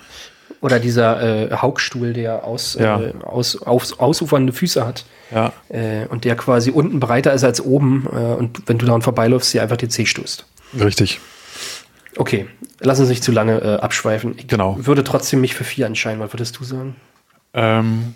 Oder 0.61 0.81
dieser 0.81 1.51
äh, 1.53 1.55
Haugstuhl, 1.57 2.13
der 2.15 2.43
aus, 2.45 2.75
Ja. 2.81 3.01
äh, 3.01 3.13
aus, 3.23 3.63
aus, 3.63 3.99
ausufernde 4.01 4.53
Füße 4.53 4.85
hat. 4.85 5.05
Ja. 5.33 5.53
Äh, 5.69 6.07
und 6.09 6.25
der 6.25 6.35
quasi 6.35 6.71
unten 6.71 6.99
breiter 6.99 7.33
ist 7.33 7.45
als 7.45 7.61
oben. 7.61 8.09
Äh, 8.13 8.17
und 8.17 8.63
wenn 8.67 8.79
du 8.79 8.87
daran 8.87 9.03
vorbeiläufst, 9.03 9.55
dir 9.55 9.63
einfach 9.63 9.77
den 9.77 9.91
Zeh 9.91 10.05
stößt. 10.07 10.47
Richtig. 10.81 11.21
Okay, 12.17 12.47
lassen 12.81 13.03
Sie 13.03 13.09
sich 13.09 13.23
zu 13.23 13.31
lange 13.31 13.61
äh, 13.61 13.77
abschweifen. 13.77 14.35
Ich 14.39 14.49
Genau. 14.49 14.77
würde 14.81 15.05
trotzdem 15.05 15.41
mich 15.41 15.55
für 15.55 15.63
vier 15.65 15.87
entscheiden. 15.87 16.19
Was 16.21 16.33
würdest 16.33 16.59
du 16.59 16.65
sagen? 16.65 16.97
Ähm, 17.55 18.15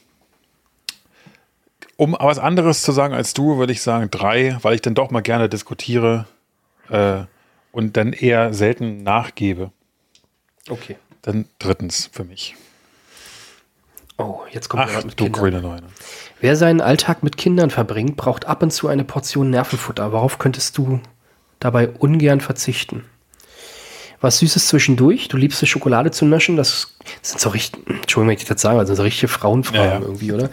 um 2.02 2.16
was 2.18 2.40
anderes 2.40 2.82
zu 2.82 2.90
sagen 2.90 3.14
als 3.14 3.32
du, 3.32 3.58
würde 3.58 3.72
ich 3.72 3.80
sagen 3.80 4.10
drei, 4.10 4.58
weil 4.62 4.74
ich 4.74 4.82
dann 4.82 4.96
doch 4.96 5.12
mal 5.12 5.20
gerne 5.20 5.48
diskutiere 5.48 6.26
äh, 6.88 7.20
und 7.70 7.96
dann 7.96 8.12
eher 8.12 8.52
selten 8.52 9.04
nachgebe. 9.04 9.70
Okay. 10.68 10.96
Dann 11.22 11.44
drittens 11.60 12.10
für 12.12 12.24
mich. 12.24 12.56
Oh, 14.18 14.40
jetzt 14.50 14.68
kommt 14.68 14.82
Ach, 14.84 15.04
mit 15.04 15.20
du 15.20 15.24
Kindern. 15.24 15.40
grüne 15.40 15.62
Neune. 15.62 15.86
Wer 16.40 16.56
seinen 16.56 16.80
Alltag 16.80 17.22
mit 17.22 17.36
Kindern 17.36 17.70
verbringt, 17.70 18.16
braucht 18.16 18.46
ab 18.46 18.64
und 18.64 18.72
zu 18.72 18.88
eine 18.88 19.04
Portion 19.04 19.50
Nervenfutter. 19.50 20.10
Worauf 20.10 20.38
könntest 20.38 20.76
du 20.78 20.98
dabei 21.60 21.88
ungern 21.88 22.40
verzichten? 22.40 23.04
Was 24.22 24.38
Süßes 24.38 24.68
zwischendurch? 24.68 25.28
Du 25.28 25.36
liebst 25.36 25.62
es, 25.62 25.68
Schokolade 25.68 26.12
zu 26.12 26.24
naschen? 26.24 26.56
Das 26.56 26.94
sind 27.22 27.40
so 27.40 27.50
richtig, 27.50 27.82
Entschuldigung, 27.88 28.28
wenn 28.28 28.38
ich 28.38 28.44
das 28.44 28.62
sagen, 28.62 28.78
also 28.78 28.94
so 28.94 29.02
richtige 29.02 29.26
Frauenfragen 29.28 29.84
Ja, 29.84 29.98
ja. 29.98 30.00
irgendwie, 30.00 30.32
oder? 30.32 30.48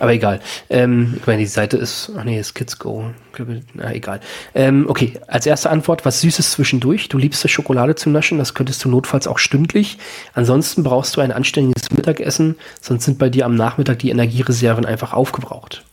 Aber 0.00 0.12
egal. 0.12 0.40
Ähm, 0.68 1.14
ich 1.18 1.26
meine, 1.26 1.38
die 1.38 1.46
Seite 1.46 1.76
ist, 1.76 2.10
ach 2.18 2.24
nee, 2.24 2.38
ist 2.38 2.54
Kids 2.54 2.78
Go. 2.80 3.10
Ich 3.28 3.32
glaube, 3.36 3.62
Na, 3.74 3.92
egal. 3.94 4.20
Ähm, 4.54 4.86
okay, 4.88 5.20
als 5.28 5.46
erste 5.46 5.70
Antwort, 5.70 6.04
was 6.04 6.20
Süßes 6.20 6.50
zwischendurch? 6.50 7.08
Du 7.08 7.16
liebst 7.16 7.44
es, 7.44 7.50
Schokolade 7.50 7.94
zu 7.94 8.10
naschen? 8.10 8.38
Das 8.38 8.54
könntest 8.54 8.84
du 8.84 8.88
notfalls 8.88 9.26
auch 9.28 9.38
stündlich. 9.38 9.98
Ansonsten 10.34 10.82
brauchst 10.82 11.16
du 11.16 11.20
ein 11.20 11.30
anständiges 11.32 11.90
Mittagessen, 11.92 12.56
sonst 12.80 13.04
sind 13.04 13.18
bei 13.18 13.30
dir 13.30 13.46
am 13.46 13.54
Nachmittag 13.54 14.00
die 14.00 14.10
Energiereserven 14.10 14.84
einfach 14.84 15.12
aufgebraucht. 15.12 15.84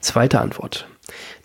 Zweite 0.00 0.40
Antwort. 0.40 0.86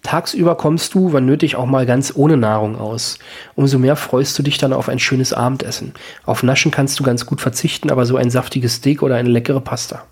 Tagsüber 0.03 0.55
kommst 0.55 0.93
du, 0.93 1.12
wann 1.12 1.25
nötig, 1.25 1.55
auch 1.55 1.65
mal 1.65 1.86
ganz 1.86 2.13
ohne 2.15 2.38
Nahrung 2.38 2.77
aus. 2.77 3.19
Umso 3.55 3.77
mehr 3.77 3.95
freust 3.95 4.38
du 4.39 4.43
dich 4.43 4.57
dann 4.57 4.73
auf 4.73 4.89
ein 4.89 4.99
schönes 4.99 5.33
Abendessen. 5.33 5.93
Auf 6.25 6.43
Naschen 6.43 6.71
kannst 6.71 6.99
du 6.99 7.03
ganz 7.03 7.25
gut 7.25 7.41
verzichten, 7.41 7.91
aber 7.91 8.05
so 8.05 8.15
ein 8.15 8.29
saftiges 8.29 8.75
Steak 8.75 9.03
oder 9.03 9.15
eine 9.15 9.29
leckere 9.29 9.60
Pasta. 9.60 10.05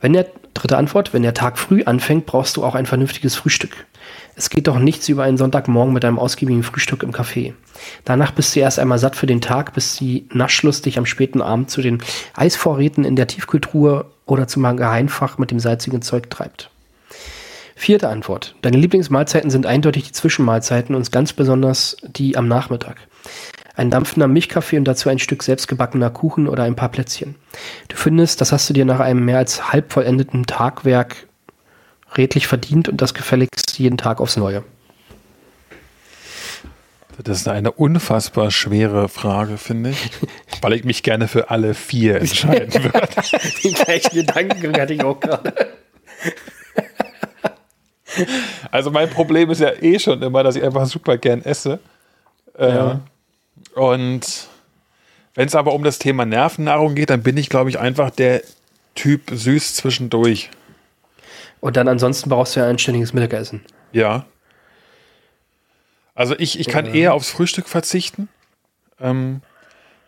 Wenn 0.00 0.12
der, 0.12 0.26
dritte 0.54 0.76
Antwort, 0.76 1.14
wenn 1.14 1.22
der 1.22 1.34
Tag 1.34 1.58
früh 1.58 1.84
anfängt, 1.84 2.26
brauchst 2.26 2.56
du 2.56 2.64
auch 2.64 2.74
ein 2.74 2.86
vernünftiges 2.86 3.34
Frühstück. 3.34 3.86
Es 4.36 4.50
geht 4.50 4.66
doch 4.66 4.78
nichts 4.78 5.08
über 5.08 5.24
einen 5.24 5.36
Sonntagmorgen 5.36 5.92
mit 5.92 6.04
einem 6.04 6.18
ausgiebigen 6.18 6.62
Frühstück 6.62 7.02
im 7.02 7.12
Café. 7.12 7.52
Danach 8.04 8.32
bist 8.32 8.54
du 8.54 8.60
erst 8.60 8.78
einmal 8.78 8.98
satt 8.98 9.16
für 9.16 9.26
den 9.26 9.40
Tag, 9.40 9.74
bis 9.74 9.96
die 9.96 10.26
Naschlust 10.32 10.86
dich 10.86 10.98
am 10.98 11.06
späten 11.06 11.42
Abend 11.42 11.70
zu 11.70 11.82
den 11.82 12.02
Eisvorräten 12.34 13.04
in 13.04 13.16
der 13.16 13.26
Tiefkühltruhe 13.26 14.06
oder 14.26 14.48
zum 14.48 14.62
Geheimfach 14.76 15.38
mit 15.38 15.50
dem 15.50 15.60
salzigen 15.60 16.02
Zeug 16.02 16.30
treibt. 16.30 16.70
Vierte 17.80 18.10
Antwort. 18.10 18.56
Deine 18.60 18.76
Lieblingsmahlzeiten 18.76 19.48
sind 19.48 19.64
eindeutig 19.64 20.04
die 20.04 20.12
Zwischenmahlzeiten 20.12 20.94
und 20.94 21.10
ganz 21.12 21.32
besonders 21.32 21.96
die 22.02 22.36
am 22.36 22.46
Nachmittag. 22.46 22.98
Ein 23.74 23.88
dampfender 23.88 24.28
Milchkaffee 24.28 24.76
und 24.76 24.84
dazu 24.84 25.08
ein 25.08 25.18
Stück 25.18 25.42
selbstgebackener 25.42 26.10
Kuchen 26.10 26.46
oder 26.46 26.64
ein 26.64 26.76
paar 26.76 26.90
Plätzchen. 26.90 27.36
Du 27.88 27.96
findest, 27.96 28.42
das 28.42 28.52
hast 28.52 28.68
du 28.68 28.74
dir 28.74 28.84
nach 28.84 29.00
einem 29.00 29.24
mehr 29.24 29.38
als 29.38 29.72
halb 29.72 29.94
vollendeten 29.94 30.44
Tagwerk 30.44 31.26
redlich 32.18 32.46
verdient 32.46 32.90
und 32.90 33.00
das 33.00 33.14
gefälligst 33.14 33.78
jeden 33.78 33.96
Tag 33.96 34.20
aufs 34.20 34.36
Neue. 34.36 34.62
Das 37.24 37.38
ist 37.38 37.48
eine 37.48 37.72
unfassbar 37.72 38.50
schwere 38.50 39.08
Frage, 39.08 39.56
finde 39.56 39.90
ich, 39.90 40.10
weil 40.60 40.74
ich 40.74 40.84
mich 40.84 41.02
gerne 41.02 41.28
für 41.28 41.48
alle 41.48 41.72
vier 41.72 42.16
entscheiden 42.16 42.74
würde. 42.84 43.08
Den 43.64 43.72
gleichen 43.72 44.14
Gedanken 44.14 44.78
hatte 44.78 44.92
ich 44.92 45.02
auch 45.02 45.18
gerade. 45.18 45.54
Also 48.70 48.90
mein 48.90 49.10
Problem 49.10 49.50
ist 49.50 49.60
ja 49.60 49.72
eh 49.80 49.98
schon 49.98 50.22
immer, 50.22 50.42
dass 50.42 50.56
ich 50.56 50.62
einfach 50.62 50.86
super 50.86 51.18
gern 51.18 51.42
esse. 51.42 51.78
Äh, 52.58 52.68
Ja. 52.68 53.00
Und 53.74 54.48
wenn 55.34 55.46
es 55.46 55.54
aber 55.54 55.72
um 55.74 55.84
das 55.84 55.98
Thema 55.98 56.24
Nervennahrung 56.26 56.94
geht, 56.94 57.10
dann 57.10 57.22
bin 57.22 57.36
ich, 57.36 57.48
glaube 57.48 57.70
ich, 57.70 57.78
einfach 57.78 58.10
der 58.10 58.42
Typ 58.94 59.30
süß 59.30 59.76
zwischendurch. 59.76 60.50
Und 61.60 61.76
dann 61.76 61.88
ansonsten 61.88 62.30
brauchst 62.30 62.56
du 62.56 62.60
ja 62.60 62.66
ein 62.66 62.72
anständiges 62.72 63.12
Mittagessen. 63.12 63.64
Ja. 63.92 64.24
Also 66.14 66.34
ich, 66.38 66.58
ich 66.58 66.66
kann 66.66 66.86
eher 66.86 67.14
aufs 67.14 67.30
Frühstück 67.30 67.68
verzichten. 67.68 68.28
Ähm, 69.00 69.40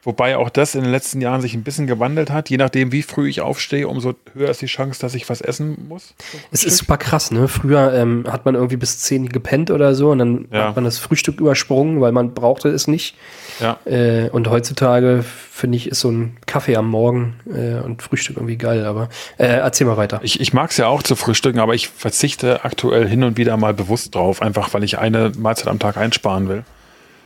wobei 0.02 0.36
auch 0.36 0.50
das 0.50 0.74
in 0.74 0.82
den 0.82 0.90
letzten 0.90 1.20
Jahren 1.20 1.40
sich 1.40 1.54
ein 1.54 1.62
bisschen 1.62 1.86
gewandelt 1.86 2.30
hat. 2.30 2.50
Je 2.50 2.56
nachdem, 2.56 2.90
wie 2.92 3.02
früh 3.02 3.28
ich 3.28 3.40
aufstehe, 3.40 3.86
umso 3.88 4.14
höher 4.34 4.50
ist 4.50 4.60
die 4.62 4.66
Chance, 4.66 5.00
dass 5.00 5.14
ich 5.14 5.28
was 5.28 5.40
essen 5.40 5.86
muss. 5.88 6.14
Es 6.50 6.64
ist 6.64 6.78
super 6.78 6.96
krass, 6.96 7.30
ne? 7.30 7.48
Früher 7.48 7.92
ähm, 7.94 8.24
hat 8.30 8.44
man 8.44 8.54
irgendwie 8.54 8.76
bis 8.76 8.98
10 9.00 9.28
gepennt 9.28 9.70
oder 9.70 9.94
so 9.94 10.10
und 10.10 10.18
dann 10.18 10.48
Ja. 10.52 10.68
hat 10.68 10.76
man 10.76 10.84
das 10.84 10.98
Frühstück 10.98 11.40
übersprungen, 11.40 12.00
weil 12.00 12.12
man 12.12 12.34
brauchte 12.34 12.68
es 12.68 12.86
nicht. 12.88 13.16
Ja. 13.60 13.78
Äh, 13.84 14.28
und 14.30 14.48
heutzutage, 14.50 15.24
finde 15.50 15.76
ich, 15.76 15.86
ist 15.88 16.00
so 16.00 16.10
ein 16.10 16.36
Kaffee 16.46 16.76
am 16.76 16.88
Morgen 16.88 17.36
äh, 17.54 17.74
und 17.84 18.02
Frühstück 18.02 18.36
irgendwie 18.38 18.56
geil. 18.56 18.84
Aber 18.86 19.08
äh, 19.38 19.44
erzähl 19.46 19.86
mal 19.86 19.96
weiter. 19.96 20.20
Ich, 20.22 20.40
ich 20.40 20.52
mag 20.52 20.70
es 20.70 20.76
ja 20.78 20.86
auch 20.88 21.02
zu 21.02 21.14
frühstücken, 21.16 21.58
aber 21.60 21.74
ich 21.74 21.88
verzichte 21.88 22.64
aktuell 22.64 23.06
hin 23.06 23.22
und 23.24 23.36
wieder 23.36 23.56
mal 23.56 23.72
bewusst 23.74 24.14
drauf, 24.14 24.42
einfach 24.42 24.74
weil 24.74 24.82
ich 24.84 24.98
eine 24.98 25.30
Mahlzeit 25.38 25.68
am 25.68 25.78
Tag 25.78 25.96
einsparen 25.96 26.48
will. 26.48 26.64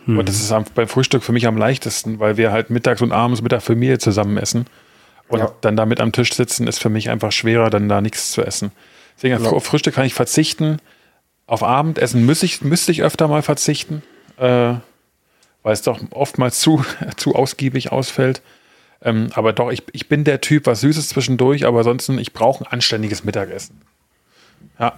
Und 0.06 0.28
das 0.28 0.36
ist 0.36 0.52
am, 0.52 0.64
beim 0.74 0.86
Frühstück 0.86 1.24
für 1.24 1.32
mich 1.32 1.46
am 1.48 1.56
leichtesten, 1.56 2.20
weil 2.20 2.36
wir 2.36 2.52
halt 2.52 2.70
mittags 2.70 3.02
und 3.02 3.10
abends 3.10 3.42
mit 3.42 3.50
der 3.50 3.60
Familie 3.60 3.98
zusammen 3.98 4.36
essen. 4.36 4.66
Und 5.28 5.40
Ja. 5.40 5.52
dann 5.62 5.74
damit 5.76 5.98
am 6.00 6.12
Tisch 6.12 6.32
sitzen, 6.32 6.68
ist 6.68 6.78
für 6.78 6.90
mich 6.90 7.10
einfach 7.10 7.32
schwerer, 7.32 7.70
dann 7.70 7.88
da 7.88 8.00
nichts 8.00 8.30
zu 8.30 8.42
essen. 8.42 8.70
Deswegen 9.16 9.42
Ja. 9.42 9.50
auf 9.50 9.64
Frühstück 9.64 9.94
kann 9.96 10.06
ich 10.06 10.14
verzichten. 10.14 10.78
Auf 11.48 11.64
Abendessen 11.64 12.24
müsste 12.24 12.46
ich, 12.46 12.62
müsste 12.62 12.92
ich 12.92 13.02
öfter 13.02 13.26
mal 13.26 13.42
verzichten, 13.42 14.02
äh, 14.36 14.74
weil 15.64 15.72
es 15.72 15.82
doch 15.82 16.00
oftmals 16.10 16.60
zu, 16.60 16.84
zu 17.16 17.34
ausgiebig 17.34 17.90
ausfällt. 17.90 18.42
Ähm, 19.02 19.30
aber 19.34 19.52
doch, 19.52 19.72
ich, 19.72 19.82
ich 19.92 20.08
bin 20.08 20.22
der 20.22 20.40
Typ, 20.40 20.66
was 20.66 20.82
Süßes 20.82 21.08
zwischendurch, 21.08 21.66
aber 21.66 21.78
ansonsten, 21.78 22.18
ich 22.18 22.32
brauche 22.32 22.64
ein 22.64 22.70
anständiges 22.72 23.24
Mittagessen. 23.24 23.80
Ja. 24.78 24.94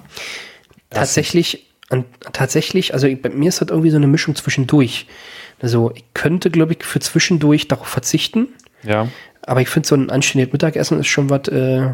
Tatsächlich, 0.90 1.67
an, 1.90 2.04
tatsächlich, 2.32 2.94
also 2.94 3.08
bei 3.20 3.30
mir 3.30 3.48
ist 3.48 3.60
das 3.60 3.68
irgendwie 3.68 3.90
so 3.90 3.96
eine 3.96 4.06
Mischung 4.06 4.34
zwischendurch. 4.34 5.06
Also 5.60 5.92
ich 5.94 6.04
könnte, 6.14 6.50
glaube 6.50 6.74
ich, 6.74 6.84
für 6.84 7.00
zwischendurch 7.00 7.68
darauf 7.68 7.88
verzichten. 7.88 8.48
Ja. 8.82 9.08
Aber 9.42 9.60
ich 9.60 9.68
finde, 9.68 9.88
so 9.88 9.94
ein 9.94 10.10
anständiges 10.10 10.52
Mittagessen 10.52 11.00
ist 11.00 11.06
schon 11.06 11.30
was, 11.30 11.48
äh, 11.48 11.88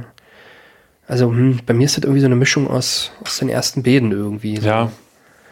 also 1.06 1.28
hm, 1.28 1.60
bei 1.64 1.74
mir 1.74 1.84
ist 1.84 1.96
das 1.96 2.04
irgendwie 2.04 2.20
so 2.20 2.26
eine 2.26 2.36
Mischung 2.36 2.68
aus, 2.68 3.12
aus 3.22 3.38
den 3.38 3.48
ersten 3.48 3.82
Bäden 3.82 4.12
irgendwie. 4.12 4.56
So, 4.56 4.66
Ja. 4.66 4.92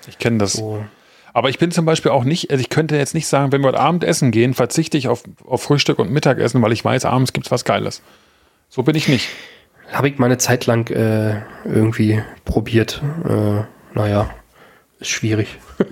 Ich 0.08 0.18
kenne 0.18 0.38
das. 0.38 0.54
So. 0.54 0.84
Aber 1.32 1.48
ich 1.48 1.58
bin 1.58 1.70
zum 1.70 1.84
Beispiel 1.86 2.10
auch 2.10 2.24
nicht, 2.24 2.50
also 2.50 2.60
ich 2.60 2.68
könnte 2.68 2.96
jetzt 2.96 3.14
nicht 3.14 3.26
sagen, 3.26 3.52
wenn 3.52 3.62
wir 3.62 3.68
heute 3.68 3.80
Abend 3.80 4.04
essen 4.04 4.32
gehen, 4.32 4.52
verzichte 4.52 4.98
ich 4.98 5.08
auf, 5.08 5.22
auf 5.46 5.62
Frühstück 5.62 5.98
und 5.98 6.10
Mittagessen, 6.10 6.60
weil 6.60 6.72
ich 6.72 6.84
weiß, 6.84 7.04
abends 7.04 7.32
gibt 7.32 7.46
es 7.46 7.52
was 7.52 7.64
Geiles. 7.64 8.02
So 8.68 8.82
bin 8.82 8.96
ich 8.96 9.08
nicht. 9.08 9.28
Habe 9.92 10.08
ich 10.08 10.18
mal 10.18 10.26
eine 10.26 10.38
Zeit 10.38 10.66
lang 10.66 10.90
äh, 10.90 11.42
irgendwie 11.64 12.22
probiert. 12.44 13.02
Äh, 13.28 13.62
naja, 13.94 14.30
ist 15.00 15.10
schwierig. 15.10 15.48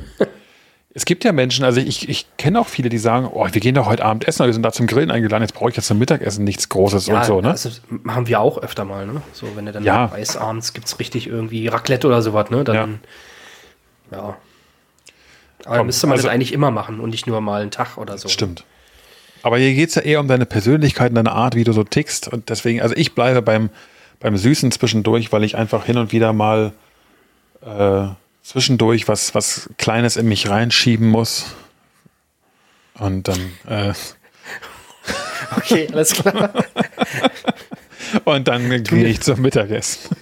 Es 0.93 1.05
gibt 1.05 1.23
ja 1.23 1.31
Menschen, 1.31 1.65
also 1.65 1.81
ich, 1.81 2.09
ich 2.09 2.27
kenne 2.37 2.59
auch 2.59 2.67
viele, 2.67 2.89
die 2.89 2.99
sagen, 2.99 3.29
oh, 3.33 3.47
wir 3.49 3.61
gehen 3.61 3.77
doch 3.77 3.87
heute 3.87 4.05
Abend 4.05 4.27
essen, 4.27 4.45
wir 4.45 4.53
sind 4.53 4.65
da 4.65 4.73
zum 4.73 4.89
Grillen 4.89 5.13
eingeladen, 5.13 5.45
jetzt 5.45 5.55
brauche 5.55 5.71
ich 5.71 5.77
jetzt 5.77 5.87
zum 5.87 6.01
Mittagessen 6.01 6.43
nichts 6.43 6.69
Großes 6.69 7.09
und 7.09 7.25
so, 7.25 7.41
ne? 7.41 7.51
also 7.51 7.71
machen 7.89 8.27
wir 8.27 8.41
auch 8.41 8.59
öfter 8.59 8.85
mal, 8.85 9.07
ne? 9.07 9.23
So, 9.33 9.47
wenn 9.55 9.67
du 9.67 9.73
dann 9.73 9.85
Ja. 9.85 10.11
weißt, 10.11 10.37
abends 10.37 10.73
gibt 10.73 10.89
es 10.89 10.99
richtig 10.99 11.29
irgendwie 11.29 11.69
Raclette 11.69 12.09
oder 12.09 12.23
sowas, 12.23 12.51
ne? 12.51 12.65
Dann, 12.65 13.01
ja. 14.11 14.19
Aber 14.19 14.37
dann 15.63 15.77
Komm, 15.77 15.87
müsste 15.87 16.09
man 16.09 16.15
also- 16.17 16.27
das 16.27 16.35
eigentlich 16.35 16.53
immer 16.53 16.73
machen 16.73 16.99
und 16.99 17.11
nicht 17.11 17.29
nur 17.29 17.41
mal 17.41 17.63
einen 17.63 17.71
Tag 17.71 17.97
oder 17.97 18.19
so. 18.19 18.27
Stimmt. 18.29 18.65
Aber 19.45 19.59
hier 19.59 19.73
geht 19.75 19.91
es 19.91 19.95
ja 19.95 20.03
eher 20.03 20.19
um 20.19 20.27
deine 20.27 20.45
Persönlichkeit 20.45 21.11
und 21.11 21.15
deine 21.15 21.33
Art, 21.33 21.55
wie 21.55 21.63
du 21.63 21.73
so 21.73 21.85
tickst. 21.85 22.27
Und 22.27 22.49
deswegen, 22.49 22.83
also 22.83 22.97
ich 22.97 23.15
bleibe 23.15 23.43
beim, 23.43 23.71
beim 24.19 24.37
Süßen 24.37 24.73
zwischendurch, 24.73 25.31
weil 25.33 25.45
ich 25.45 25.57
einfach 25.57 25.85
hin 25.85 25.99
und 25.99 26.11
wieder 26.11 26.33
mal 26.33 26.73
äh, 27.65 28.09
zwischendurch 28.43 29.09
was, 29.09 29.35
was 29.35 29.71
Kleines 29.79 30.17
in 30.17 30.27
mich 30.29 30.49
reinschieben 30.49 31.09
muss. 31.09 31.47
Und 32.99 33.29
dann, 33.29 33.39
äh, 33.69 33.93
Okay, 35.57 35.89
alles 35.93 36.13
klar. 36.13 36.53
und 38.25 38.47
dann 38.49 38.83
gehe 38.85 39.07
ich 39.09 39.21
zum 39.21 39.41
Mittagessen. 39.41 40.17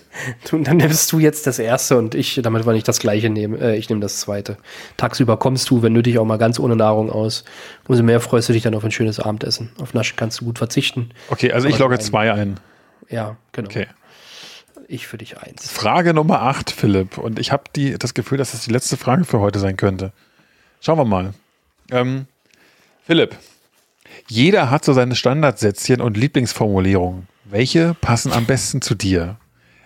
Du, 0.51 0.59
dann 0.59 0.79
nimmst 0.79 1.13
du 1.13 1.19
jetzt 1.19 1.47
das 1.47 1.59
erste 1.59 1.97
und 1.97 2.15
ich, 2.15 2.41
damit 2.43 2.67
wir 2.67 2.73
nicht 2.73 2.89
das 2.89 2.99
gleiche 2.99 3.31
nehmen, 3.31 3.61
äh, 3.61 3.77
ich 3.77 3.89
nehme 3.89 4.01
das 4.01 4.21
zweite. 4.21 4.57
Tagsüber 4.97 5.37
kommst 5.37 5.71
du, 5.71 5.83
wenn 5.83 5.93
nötig, 5.93 6.19
auch 6.19 6.25
mal 6.25 6.39
ganz 6.39 6.59
ohne 6.59 6.77
Nahrung 6.77 7.11
aus. 7.11 7.45
Umso 7.87 8.03
mehr 8.03 8.21
freust 8.21 8.49
du 8.49 8.53
dich 8.53 8.63
dann 8.63 8.75
auf 8.75 8.85
ein 8.85 8.91
schönes 8.91 9.21
Abendessen. 9.21 9.71
Auf 9.81 9.95
Naschen 9.95 10.17
kannst 10.17 10.41
du 10.41 10.45
gut 10.47 10.59
verzichten. 10.59 11.11
Okay, 11.29 11.53
also 11.53 11.69
ich 11.69 11.75
Aber 11.75 11.85
logge 11.85 11.97
nein. 11.97 12.05
zwei 12.05 12.33
ein. 12.33 12.61
Ja, 13.09 13.37
genau. 13.53 13.69
Okay. 13.69 13.87
Ich 14.91 15.07
für 15.07 15.19
dich 15.19 15.37
eins. 15.39 15.71
Frage 15.71 16.15
Nummer 16.15 16.41
8, 16.43 16.71
Philipp. 16.71 17.19
Und 17.19 17.39
ich 17.39 17.53
habe 17.53 17.65
das 17.99 18.15
Gefühl, 18.15 18.39
dass 18.39 18.53
das 18.53 18.65
die 18.65 18.71
letzte 18.73 18.97
Frage 18.97 19.25
für 19.25 19.39
heute 19.39 19.59
sein 19.59 19.77
könnte. 19.77 20.13
Schauen 20.81 20.99
wir 20.99 21.05
mal. 21.05 21.35
Ähm, 21.91 22.27
Philipp, 23.05 23.37
jeder 24.29 24.71
hat 24.71 24.85
so 24.87 24.95
seine 24.95 25.15
Standardsätzchen 25.15 26.01
und 26.01 26.17
Lieblingsformulierungen. 26.17 27.29
Welche 27.45 27.95
passen 28.01 28.33
am 28.33 28.47
besten 28.47 28.81
zu 28.81 28.95
dir? 28.95 29.37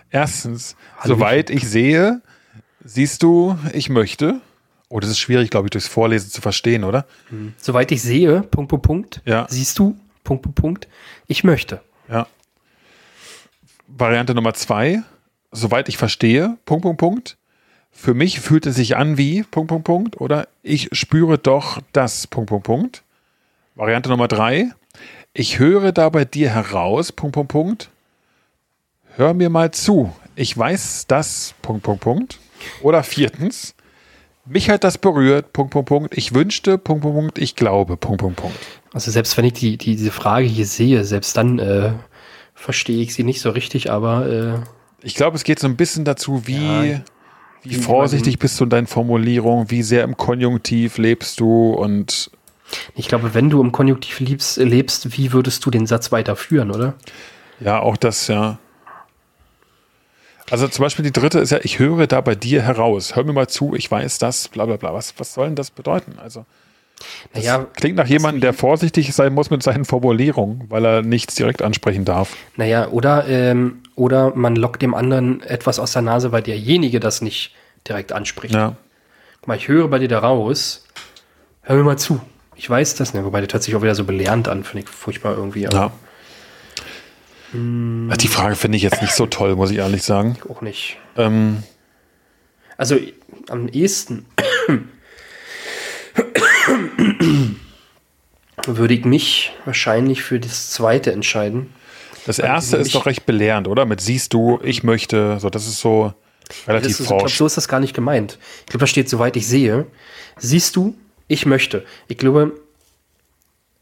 Erstens, 0.09 0.75
Hallöchen. 0.97 1.09
soweit 1.19 1.49
ich 1.49 1.67
sehe, 1.67 2.21
siehst 2.83 3.23
du, 3.23 3.57
ich 3.73 3.89
möchte. 3.89 4.39
Oh, 4.87 4.99
das 5.01 5.09
ist 5.09 5.19
schwierig, 5.19 5.49
glaube 5.49 5.67
ich, 5.67 5.71
durchs 5.71 5.87
Vorlesen 5.87 6.29
zu 6.29 6.39
verstehen, 6.39 6.83
oder? 6.85 7.05
Soweit 7.57 7.91
ich 7.91 8.01
sehe, 8.01 8.41
Punkt, 8.43 8.69
Punkt, 8.69 8.85
Punkt, 8.85 9.21
Ja. 9.25 9.47
siehst 9.49 9.79
du, 9.79 9.97
Punkt, 10.23 10.43
Punkt, 10.43 10.55
Punkt, 10.55 10.87
ich 11.27 11.43
möchte. 11.43 11.81
Ja. 12.09 12.27
Variante 13.95 14.33
Nummer 14.33 14.55
zwei, 14.55 15.03
soweit 15.51 15.87
ich 15.87 15.97
verstehe, 15.97 16.57
Punkt, 16.65 16.81
Punkt, 16.81 16.99
Punkt. 16.99 17.37
Für 17.91 18.15
mich 18.15 18.39
fühlt 18.39 18.65
es 18.65 18.75
sich 18.75 18.97
an 18.97 19.19
wie, 19.19 19.43
Punkt, 19.43 19.69
Punkt, 19.69 19.85
Punkt, 19.85 20.19
oder 20.19 20.47
ich 20.63 20.89
spüre 20.93 21.37
doch 21.37 21.79
das, 21.91 22.25
Punkt, 22.25 22.49
Punkt, 22.49 22.65
Punkt. 22.65 23.03
Variante 23.75 24.09
Nummer 24.09 24.27
drei, 24.27 24.71
ich 25.31 25.59
höre 25.59 25.91
da 25.91 26.09
bei 26.09 26.25
dir 26.25 26.49
heraus, 26.49 27.11
Punkt, 27.11 27.35
Punkt, 27.35 27.51
Punkt. 27.51 27.89
Hör 29.15 29.35
mir 29.35 29.51
mal 29.51 29.69
zu. 29.69 30.11
Ich 30.35 30.57
weiß 30.57 31.05
das, 31.07 31.53
Punkt, 31.61 31.83
Punkt, 31.83 32.01
Punkt. 32.01 32.39
Oder 32.81 33.03
viertens, 33.03 33.75
mich 34.45 34.71
hat 34.71 34.83
das 34.83 34.97
berührt, 34.97 35.53
Punkt, 35.53 35.71
Punkt, 35.71 35.89
Punkt. 35.89 36.17
Ich 36.17 36.33
wünschte, 36.33 36.79
Punkt, 36.79 37.03
Punkt, 37.03 37.17
Punkt. 37.17 37.37
Ich 37.37 37.55
glaube, 37.55 37.95
Punkt, 37.95 38.21
Punkt, 38.21 38.37
Punkt. 38.37 38.57
Also 38.91 39.11
selbst 39.11 39.37
wenn 39.37 39.45
ich 39.45 39.53
die, 39.53 39.77
die, 39.77 39.95
diese 39.95 40.11
Frage 40.11 40.47
hier 40.47 40.65
sehe, 40.65 41.03
selbst 41.03 41.37
dann 41.37 41.59
äh, 41.59 41.93
verstehe 42.63 43.01
ich 43.01 43.13
sie 43.13 43.23
nicht 43.23 43.41
so 43.41 43.49
richtig, 43.49 43.91
aber 43.91 44.25
äh, 44.27 45.05
Ich 45.05 45.15
glaube, 45.15 45.35
es 45.35 45.43
geht 45.43 45.59
so 45.59 45.67
ein 45.67 45.75
bisschen 45.75 46.05
dazu, 46.05 46.47
wie, 46.47 46.91
Ja. 46.93 47.01
wie 47.63 47.75
vorsichtig 47.75 48.39
bist 48.39 48.57
du 48.59 48.63
in 48.63 48.69
deinen 48.69 48.87
Formulierungen, 48.87 49.69
wie 49.69 49.83
sehr 49.83 50.03
im 50.05 50.15
Konjunktiv 50.15 50.97
lebst 50.97 51.39
du 51.41 51.73
und 51.73 52.31
ich 52.95 53.07
glaube, 53.07 53.33
wenn 53.33 53.49
du 53.49 53.61
im 53.61 53.71
Konjunktiv 53.71 54.19
liebst, 54.21 54.57
lebst, 54.57 55.17
wie 55.17 55.33
würdest 55.33 55.63
du 55.65 55.69
den 55.71 55.85
Satz 55.85 56.11
weiterführen, 56.11 56.71
oder? 56.71 56.93
ja, 57.59 57.79
auch 57.79 57.97
das, 57.97 58.27
ja. 58.27 58.57
Also 60.49 60.67
zum 60.67 60.83
Beispiel 60.83 61.03
die 61.03 61.11
dritte 61.11 61.39
ist 61.39 61.51
ja, 61.51 61.59
ich 61.63 61.79
höre 61.79 62.07
da 62.07 62.21
bei 62.21 62.35
dir 62.35 62.61
heraus. 62.61 63.15
Hör 63.15 63.23
mir 63.23 63.33
mal 63.33 63.47
zu, 63.47 63.75
ich 63.75 63.89
weiß 63.89 64.17
das, 64.19 64.47
bla 64.49 64.65
bla 64.65 64.75
bla. 64.77 64.93
Was, 64.93 65.13
was 65.17 65.33
soll 65.33 65.47
denn 65.47 65.55
das 65.55 65.71
bedeuten? 65.71 66.19
Also, 66.19 66.45
das 67.33 67.43
Naja, 67.43 67.65
klingt 67.75 67.97
nach 67.97 68.07
jemandem, 68.07 68.41
der 68.41 68.53
vorsichtig 68.53 69.13
sein 69.13 69.33
muss 69.33 69.49
mit 69.49 69.63
seinen 69.63 69.85
Formulierungen, 69.85 70.65
weil 70.69 70.85
er 70.85 71.01
nichts 71.01 71.35
direkt 71.35 71.61
ansprechen 71.61 72.05
darf. 72.05 72.35
naja, 72.55 72.87
oder, 72.89 73.27
ähm, 73.27 73.79
oder 73.95 74.33
man 74.35 74.55
lockt 74.55 74.81
dem 74.81 74.93
anderen 74.93 75.41
etwas 75.43 75.79
aus 75.79 75.93
der 75.93 76.01
Nase, 76.01 76.31
weil 76.31 76.41
derjenige 76.41 76.99
das 76.99 77.21
nicht 77.21 77.53
direkt 77.87 78.11
anspricht. 78.11 78.53
Ja. 78.55 78.75
Guck 79.39 79.47
mal, 79.47 79.57
ich 79.57 79.67
höre 79.67 79.87
bei 79.87 79.99
dir 79.99 80.07
da 80.07 80.19
raus, 80.19 80.85
hör 81.61 81.75
mir 81.75 81.83
mal 81.83 81.97
zu. 81.97 82.21
Ich 82.55 82.69
weiß 82.69 82.95
das 82.95 83.13
nicht, 83.13 83.23
wobei 83.25 83.41
das 83.41 83.51
hört 83.53 83.63
sich 83.63 83.75
auch 83.75 83.81
wieder 83.81 83.95
so 83.95 84.03
belehrend 84.05 84.47
an, 84.47 84.63
finde 84.63 84.85
ich 84.85 84.89
furchtbar 84.89 85.35
irgendwie. 85.35 85.63
ja. 85.63 85.91
Die 87.55 88.27
Frage 88.27 88.55
finde 88.55 88.77
ich 88.77 88.81
jetzt 88.83 89.01
nicht 89.03 89.13
so 89.13 89.27
toll, 89.27 89.55
muss 89.55 89.69
ich 89.69 89.77
ehrlich 89.77 90.01
sagen. 90.01 90.37
Auch 90.49 90.61
nicht. 90.61 90.97
Ähm, 91.17 91.61
Also 92.77 92.97
am 93.49 93.67
ehesten 93.67 94.25
würde 98.67 98.93
ich 98.93 99.05
mich 99.05 99.51
wahrscheinlich 99.65 100.23
für 100.23 100.39
das 100.39 100.71
zweite 100.71 101.11
entscheiden. 101.11 101.73
Das 102.25 102.39
erste 102.39 102.77
ist 102.77 102.95
doch 102.95 103.05
recht 103.05 103.25
belehrend, 103.25 103.67
oder? 103.67 103.85
Mit 103.85 103.99
siehst 103.99 104.33
du, 104.33 104.59
ich 104.63 104.83
möchte, 104.83 105.39
so, 105.39 105.49
das 105.49 105.67
ist 105.67 105.79
so 105.79 106.13
relativ 106.67 106.97
glaube, 106.97 107.21
forsch. 107.21 107.37
so 107.37 107.45
ist 107.45 107.57
das 107.57 107.67
gar 107.67 107.79
nicht 107.81 107.93
gemeint. 107.93 108.37
Ich 108.61 108.67
glaube, 108.67 108.79
da 108.79 108.87
steht, 108.87 109.09
soweit 109.09 109.35
ich 109.35 109.47
sehe, 109.47 109.85
siehst 110.37 110.75
du, 110.75 110.95
ich 111.27 111.45
möchte. 111.45 111.83
Ich 112.07 112.17
glaube, 112.17 112.53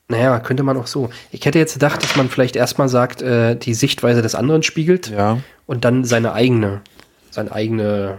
Naja, 0.07 0.39
könnte 0.39 0.63
man 0.63 0.75
auch 0.77 0.87
so. 0.87 1.09
Ich 1.31 1.45
hätte 1.45 1.57
jetzt 1.59 1.73
gedacht, 1.73 2.03
dass 2.03 2.15
man 2.15 2.29
vielleicht 2.29 2.55
erstmal 2.55 2.89
sagt, 2.89 3.21
äh, 3.21 3.55
die 3.55 3.73
Sichtweise 3.73 4.21
des 4.21 4.35
anderen 4.35 4.61
spiegelt 4.63 5.09
Ja, 5.09 5.37
und 5.67 5.85
dann 5.85 6.03
seine 6.03 6.33
eigene, 6.33 6.81
seine 7.29 7.51
eigene. 7.51 8.17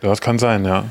das 0.00 0.20
kann 0.20 0.38
sein, 0.38 0.64
ja. 0.64 0.86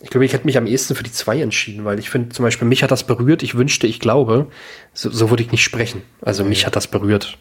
Ich 0.00 0.10
glaube, 0.10 0.24
ich 0.24 0.32
hätte 0.32 0.44
mich 0.44 0.58
am 0.58 0.66
ehesten 0.66 0.94
für 0.94 1.02
die 1.02 1.12
zwei 1.12 1.40
entschieden, 1.40 1.84
weil 1.84 1.98
ich 1.98 2.10
finde, 2.10 2.30
zum 2.30 2.44
Beispiel, 2.44 2.66
mich 2.68 2.82
hat 2.82 2.90
das 2.90 3.04
berührt, 3.04 3.42
ich 3.42 3.54
wünschte, 3.54 3.86
ich 3.86 4.00
glaube, 4.00 4.48
so, 4.92 5.10
so 5.10 5.30
würde 5.30 5.42
ich 5.42 5.52
nicht 5.52 5.62
sprechen. 5.62 6.02
Also 6.20 6.44
mich 6.44 6.66
hat 6.66 6.76
das 6.76 6.88
berührt. 6.88 7.38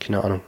Keine 0.00 0.22
Ahnung. 0.22 0.40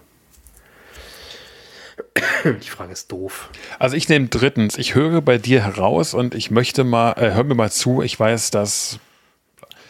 Die 2.45 2.69
Frage 2.69 2.93
ist 2.93 3.11
doof. 3.11 3.51
Also 3.79 3.97
ich 3.97 4.09
nehme 4.09 4.29
drittens, 4.29 4.79
ich 4.79 4.95
höre 4.95 5.21
bei 5.23 5.39
dir 5.39 5.65
heraus 5.65 6.15
und 6.15 6.35
ich 6.35 6.51
möchte 6.51 6.85
mal, 6.85 7.13
äh, 7.13 7.33
hör 7.33 7.45
mir 7.45 7.55
mal 7.55 7.71
zu, 7.71 8.03
ich 8.03 8.19
weiß, 8.19 8.51
dass, 8.51 9.01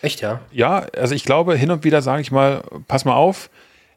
Echt, 0.02 0.20
ja? 0.20 0.40
ja, 0.52 0.87
also 0.96 1.14
ich 1.14 1.24
glaube, 1.24 1.57
hin 1.57 1.70
und 1.70 1.85
wieder 1.85 2.02
sage 2.02 2.22
ich 2.22 2.31
mal, 2.31 2.62
pass 2.88 3.05
mal 3.05 3.14
auf, 3.14 3.50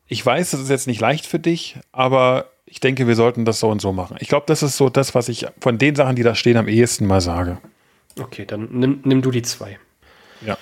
ich 0.07 0.25
weiß, 0.25 0.51
das 0.51 0.59
ist 0.61 0.69
jetzt 0.69 0.87
nicht 0.87 1.01
leicht 1.01 1.25
für 1.25 1.39
dich, 1.39 1.77
aber 1.91 2.47
ich 2.69 2.79
denke, 2.79 3.07
wir 3.07 3.15
sollten 3.15 3.45
das 3.45 3.59
so 3.59 3.69
und 3.69 3.81
so 3.81 3.91
machen. 3.91 4.17
Ich 4.19 4.27
glaube, 4.27 4.45
das 4.47 4.63
ist 4.63 4.77
so 4.77 4.89
das, 4.89 5.15
was 5.15 5.27
ich 5.29 5.47
von 5.59 5.77
den 5.77 5.95
Sachen, 5.95 6.15
die 6.15 6.23
da 6.23 6.35
stehen, 6.35 6.57
am 6.57 6.67
ehesten 6.67 7.07
mal 7.07 7.21
sage. 7.21 7.57
Okay, 8.19 8.45
dann 8.45 8.67
nimm, 8.71 8.99
nimm 9.03 9.21
du 9.21 9.31
die 9.31 9.41
zwei. 9.41 9.79
Ja. 10.45 10.57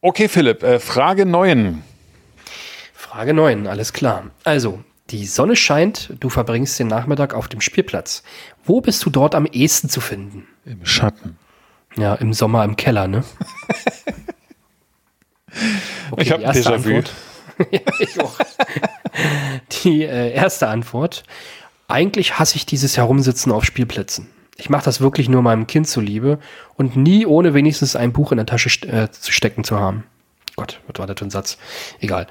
Okay, 0.00 0.28
Philipp, 0.28 0.62
äh, 0.62 0.78
Frage 0.78 1.26
9. 1.26 1.82
Frage 2.92 3.34
9, 3.34 3.66
alles 3.66 3.92
klar. 3.92 4.30
Also, 4.44 4.82
die 5.10 5.26
Sonne 5.26 5.56
scheint, 5.56 6.12
du 6.20 6.28
verbringst 6.28 6.78
den 6.78 6.88
Nachmittag 6.88 7.34
auf 7.34 7.48
dem 7.48 7.60
Spielplatz. 7.60 8.22
Wo 8.64 8.80
bist 8.80 9.04
du 9.04 9.10
dort 9.10 9.34
am 9.34 9.46
ehesten 9.46 9.88
zu 9.88 10.00
finden? 10.00 10.46
Im 10.66 10.84
Schatten. 10.84 11.38
Ja, 11.96 12.14
im 12.14 12.32
Sommer 12.34 12.64
im 12.64 12.76
Keller, 12.76 13.08
ne? 13.08 13.24
Okay, 16.10 16.22
Ich 16.22 16.30
hab 16.30 16.38
die 16.38 16.44
erste 16.44 16.70
Déjà-vu. 16.70 17.02
Ja, 17.70 17.80
auch. 18.24 18.38
Die 19.82 20.04
äh, 20.04 20.32
erste 20.32 20.68
Antwort. 20.68 21.24
Eigentlich 21.88 22.38
hasse 22.38 22.56
ich 22.56 22.66
dieses 22.66 22.96
Herumsitzen 22.96 23.50
auf 23.50 23.64
Spielplätzen. 23.64 24.28
Ich 24.56 24.70
mache 24.70 24.84
das 24.84 25.00
wirklich 25.00 25.28
nur 25.28 25.42
meinem 25.42 25.66
Kind 25.66 25.88
zuliebe 25.88 26.38
und 26.76 26.96
nie 26.96 27.26
ohne 27.26 27.54
wenigstens 27.54 27.96
ein 27.96 28.12
Buch 28.12 28.32
in 28.32 28.36
der 28.36 28.46
Tasche 28.46 28.68
st 28.68 28.84
äh, 28.86 29.10
zu 29.10 29.32
stecken 29.32 29.64
zu 29.64 29.78
haben. 29.78 30.04
Gott, 30.56 30.80
was 30.88 30.98
war 30.98 31.06
das 31.06 31.18
für 31.18 31.24
ein 31.24 31.30
Satz? 31.30 31.58
Egal. 32.00 32.26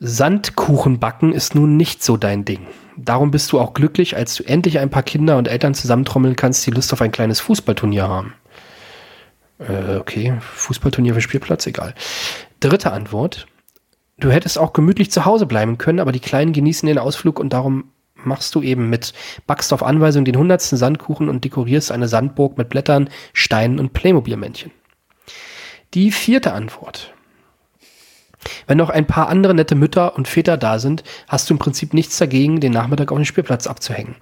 Sandkuchen 0.00 0.98
backen 0.98 1.32
ist 1.32 1.54
nun 1.54 1.76
nicht 1.76 2.02
so 2.02 2.16
dein 2.16 2.44
Ding. 2.44 2.66
Darum 2.96 3.30
bist 3.30 3.52
du 3.52 3.60
auch 3.60 3.74
glücklich, 3.74 4.16
als 4.16 4.34
du 4.34 4.44
endlich 4.44 4.78
ein 4.78 4.90
paar 4.90 5.02
Kinder 5.02 5.36
und 5.36 5.48
Eltern 5.48 5.74
zusammentrommeln 5.74 6.36
kannst, 6.36 6.66
die 6.66 6.70
Lust 6.70 6.92
auf 6.92 7.02
ein 7.02 7.12
kleines 7.12 7.40
Fußballturnier 7.40 8.08
haben. 8.08 8.34
Äh, 9.58 9.96
okay, 9.96 10.34
Fußballturnier 10.40 11.14
für 11.14 11.20
Spielplatz, 11.20 11.66
egal. 11.66 11.94
Dritte 12.60 12.92
Antwort. 12.92 13.46
Du 14.18 14.30
hättest 14.30 14.58
auch 14.58 14.72
gemütlich 14.72 15.10
zu 15.10 15.24
Hause 15.24 15.46
bleiben 15.46 15.78
können, 15.78 16.00
aber 16.00 16.12
die 16.12 16.20
Kleinen 16.20 16.52
genießen 16.52 16.86
den 16.86 16.98
Ausflug 16.98 17.38
und 17.38 17.52
darum 17.52 17.92
machst 18.14 18.54
du 18.54 18.62
eben 18.62 18.90
mit. 18.90 19.14
Backst 19.46 19.72
auf 19.72 19.82
Anweisung 19.82 20.24
den 20.24 20.36
hundertsten 20.36 20.76
Sandkuchen 20.76 21.28
und 21.28 21.44
dekorierst 21.44 21.92
eine 21.92 22.08
Sandburg 22.08 22.58
mit 22.58 22.68
Blättern, 22.68 23.10
Steinen 23.32 23.78
und 23.78 23.92
Playmobil-Männchen. 23.92 24.72
Die 25.94 26.10
vierte 26.10 26.52
Antwort. 26.52 27.14
Wenn 28.66 28.78
noch 28.78 28.90
ein 28.90 29.06
paar 29.06 29.28
andere 29.28 29.54
nette 29.54 29.74
Mütter 29.74 30.16
und 30.16 30.28
Väter 30.28 30.56
da 30.56 30.78
sind, 30.78 31.02
hast 31.26 31.48
du 31.48 31.54
im 31.54 31.58
Prinzip 31.58 31.94
nichts 31.94 32.18
dagegen, 32.18 32.60
den 32.60 32.72
Nachmittag 32.72 33.10
auf 33.10 33.18
den 33.18 33.24
Spielplatz 33.24 33.66
abzuhängen. 33.66 34.16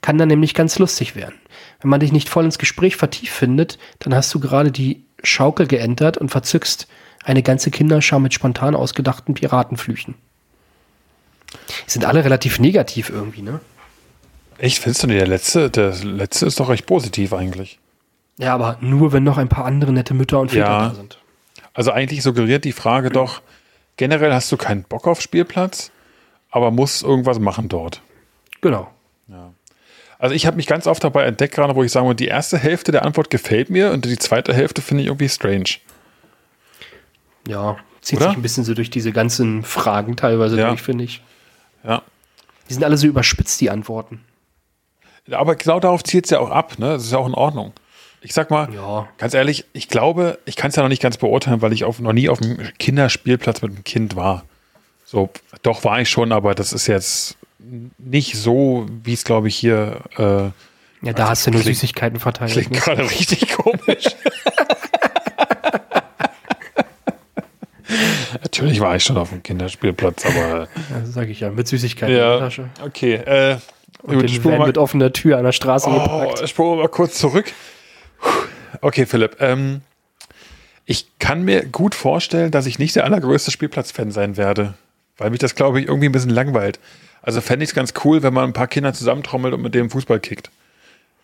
Kann 0.00 0.18
dann 0.18 0.28
nämlich 0.28 0.54
ganz 0.54 0.78
lustig 0.78 1.16
werden. 1.16 1.34
Wenn 1.80 1.90
man 1.90 2.00
dich 2.00 2.12
nicht 2.12 2.28
voll 2.28 2.44
ins 2.44 2.58
Gespräch 2.58 2.96
vertieft 2.96 3.32
findet, 3.32 3.78
dann 3.98 4.14
hast 4.14 4.32
du 4.34 4.40
gerade 4.40 4.70
die 4.70 5.04
Schaukel 5.22 5.66
geentert 5.66 6.16
und 6.18 6.30
verzückst 6.30 6.88
eine 7.28 7.42
ganze 7.42 7.70
Kinderschau 7.70 8.18
mit 8.18 8.32
spontan 8.34 8.74
ausgedachten 8.74 9.34
Piratenflüchen. 9.34 10.14
Die 11.86 11.90
sind 11.90 12.04
alle 12.04 12.24
relativ 12.24 12.58
negativ 12.58 13.10
irgendwie, 13.10 13.42
ne? 13.42 13.60
Echt, 14.58 14.78
findest 14.78 15.02
du 15.02 15.06
nicht, 15.06 15.20
der 15.20 15.28
letzte, 15.28 15.70
der 15.70 15.94
letzte 16.04 16.46
ist 16.46 16.58
doch 16.58 16.68
recht 16.68 16.86
positiv 16.86 17.32
eigentlich. 17.32 17.78
Ja, 18.38 18.54
aber 18.54 18.78
nur 18.80 19.12
wenn 19.12 19.24
noch 19.24 19.38
ein 19.38 19.48
paar 19.48 19.64
andere 19.64 19.92
nette 19.92 20.14
Mütter 20.14 20.40
und 20.40 20.50
Väter 20.50 20.64
Ja. 20.64 20.88
da 20.88 20.94
sind. 20.94 21.18
Also 21.74 21.92
eigentlich 21.92 22.22
suggeriert 22.22 22.64
die 22.64 22.72
Frage 22.72 23.10
doch, 23.10 23.40
generell 23.96 24.32
hast 24.32 24.50
du 24.50 24.56
keinen 24.56 24.82
Bock 24.82 25.06
auf 25.06 25.20
Spielplatz, 25.20 25.90
aber 26.50 26.70
musst 26.70 27.02
irgendwas 27.02 27.38
machen 27.38 27.68
dort. 27.68 28.02
Genau. 28.60 28.90
Also 30.20 30.34
ich 30.34 30.46
habe 30.46 30.56
mich 30.56 30.66
ganz 30.66 30.88
oft 30.88 31.04
dabei 31.04 31.24
entdeckt, 31.24 31.54
gerade 31.54 31.76
wo 31.76 31.84
ich 31.84 31.94
würde, 31.94 32.16
die 32.16 32.26
erste 32.26 32.58
Hälfte 32.58 32.90
der 32.90 33.04
Antwort 33.04 33.30
gefällt 33.30 33.70
mir 33.70 33.92
und 33.92 34.04
die 34.04 34.18
zweite 34.18 34.52
Hälfte 34.52 34.82
finde 34.82 35.02
ich 35.04 35.08
irgendwie 35.08 35.28
strange. 35.28 35.78
Ja, 37.48 37.76
zieht 38.00 38.18
Oder? 38.20 38.28
sich 38.28 38.38
ein 38.38 38.42
bisschen 38.42 38.64
so 38.64 38.74
durch 38.74 38.90
diese 38.90 39.10
ganzen 39.12 39.64
Fragen 39.64 40.16
teilweise 40.16 40.56
Ja. 40.58 40.68
durch, 40.68 40.82
finde 40.82 41.04
ich. 41.04 41.22
Ja. 41.84 42.02
Die 42.68 42.74
sind 42.74 42.84
alle 42.84 42.96
so 42.96 43.06
überspitzt, 43.06 43.60
die 43.60 43.70
Antworten. 43.70 44.20
Aber 45.30 45.56
genau 45.56 45.80
darauf 45.80 46.04
zielt 46.04 46.24
es 46.26 46.30
ja 46.30 46.38
auch 46.40 46.50
ab, 46.50 46.78
ne? 46.78 46.90
Das 46.90 47.04
ist 47.04 47.12
ja 47.12 47.18
auch 47.18 47.26
in 47.26 47.34
Ordnung. 47.34 47.72
Ich 48.20 48.34
sag 48.34 48.50
mal, 48.50 48.72
Ja. 48.72 49.08
ganz 49.18 49.34
ehrlich, 49.34 49.64
ich 49.72 49.88
glaube, 49.88 50.38
ich 50.44 50.56
kann 50.56 50.70
es 50.70 50.76
ja 50.76 50.82
noch 50.82 50.88
nicht 50.88 51.02
ganz 51.02 51.16
beurteilen, 51.18 51.62
weil 51.62 51.72
ich 51.72 51.84
auf, 51.84 51.98
noch 52.00 52.12
nie 52.12 52.28
auf 52.28 52.40
einem 52.42 52.58
Kinderspielplatz 52.78 53.62
mit 53.62 53.72
einem 53.72 53.84
Kind 53.84 54.16
war. 54.16 54.44
So, 55.04 55.30
doch 55.62 55.84
war 55.84 56.00
ich 56.00 56.10
schon, 56.10 56.32
aber 56.32 56.54
das 56.54 56.72
ist 56.72 56.86
jetzt 56.86 57.36
nicht 57.98 58.36
so, 58.36 58.86
wie 59.04 59.12
es, 59.14 59.24
glaube 59.24 59.48
ich, 59.48 59.56
hier 59.56 60.00
äh, 60.16 61.06
Ja, 61.06 61.12
da 61.14 61.28
hast 61.28 61.46
du 61.46 61.50
nur 61.50 61.62
Süßigkeiten 61.62 62.18
verteilt. 62.20 62.52
klingt 62.52 62.70
Ne? 62.72 62.78
gerade 62.78 63.02
richtig 63.10 63.48
komisch. 63.52 64.04
Natürlich 68.58 68.80
war 68.80 68.96
ich 68.96 69.04
schon 69.04 69.16
auf 69.16 69.30
dem 69.30 69.42
Kinderspielplatz, 69.42 70.24
aber 70.26 70.68
Ja, 70.90 71.04
sag 71.04 71.28
ich 71.28 71.40
ja, 71.40 71.50
mit 71.50 71.68
Süßigkeiten 71.68 72.14
in 72.14 72.20
der 72.20 72.28
ja, 72.28 72.38
Tasche. 72.38 72.68
okay. 72.84 73.14
Äh, 73.14 73.56
Und 74.02 74.22
den 74.22 74.44
Van 74.44 74.66
mit 74.66 74.78
offener 74.78 75.12
Tür 75.12 75.38
an 75.38 75.44
der 75.44 75.52
Straße 75.52 75.88
Oh, 75.88 75.92
geparkt. 75.94 76.48
spuren 76.48 76.76
wir 76.78 76.82
mal 76.84 76.88
kurz 76.88 77.18
zurück. 77.18 77.52
Okay, 78.80 79.06
Philipp. 79.06 79.36
Ähm, 79.40 79.80
ich 80.84 81.06
kann 81.18 81.42
mir 81.42 81.64
gut 81.66 81.94
vorstellen, 81.94 82.50
dass 82.50 82.66
ich 82.66 82.78
nicht 82.78 82.96
der 82.96 83.04
allergrößte 83.04 83.50
Spielplatz-Fan 83.50 84.10
sein 84.10 84.36
werde, 84.36 84.74
weil 85.16 85.30
mich 85.30 85.38
das, 85.40 85.54
glaube 85.54 85.80
ich, 85.80 85.86
irgendwie 85.86 86.08
ein 86.08 86.12
bisschen 86.12 86.30
langweilt. 86.30 86.78
Also 87.22 87.40
fände 87.40 87.64
ich 87.64 87.70
es 87.70 87.74
ganz 87.74 87.92
cool, 88.04 88.22
wenn 88.22 88.32
man 88.32 88.44
ein 88.44 88.52
paar 88.52 88.68
Kinder 88.68 88.92
zusammentrommelt 88.94 89.52
und 89.54 89.60
mit 89.62 89.74
dem 89.74 89.90
Fußball 89.90 90.20
kickt. 90.20 90.50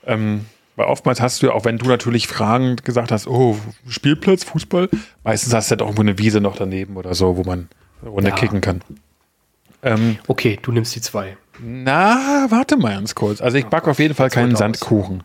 Ähm, 0.07 0.45
weil 0.77 0.87
oftmals 0.87 1.21
hast 1.21 1.43
du 1.43 1.47
ja, 1.47 1.53
auch 1.53 1.65
wenn 1.65 1.79
du 1.79 1.87
natürlich 1.87 2.27
fragend 2.29 2.85
gesagt 2.85 3.13
hast, 3.13 3.27
oh, 3.27 3.57
Spielplatz, 3.89 4.45
Fußball, 4.45 4.89
meistens 5.23 5.53
hast 5.55 5.71
du 5.71 5.75
ja 5.75 5.77
doch 5.77 5.87
irgendwo 5.87 6.03
eine 6.03 6.19
Wiese 6.19 6.41
noch 6.41 6.57
daneben 6.57 6.97
oder 6.97 7.15
so, 7.15 7.37
wo 7.37 7.45
man 7.45 7.69
eine 8.01 8.11
Runde 8.11 8.31
Ja. 8.31 8.35
kicken 8.35 8.61
kann. 8.61 8.83
Ähm, 9.83 10.19
Okay, 10.27 10.59
du 10.63 10.73
nimmst 10.73 10.95
die 10.97 11.01
zwei. 11.01 11.37
na, 11.61 12.47
warte 12.49 12.77
mal 12.77 12.95
ganz 12.95 13.15
kurz. 13.15 13.41
Also 13.41 13.59
ich 13.59 13.67
backe 13.67 13.91
auf 13.91 13.99
jeden 13.99 14.15
Fall 14.15 14.31
keinen 14.31 14.53
aus. 14.55 14.59
Sandkuchen. 14.59 15.23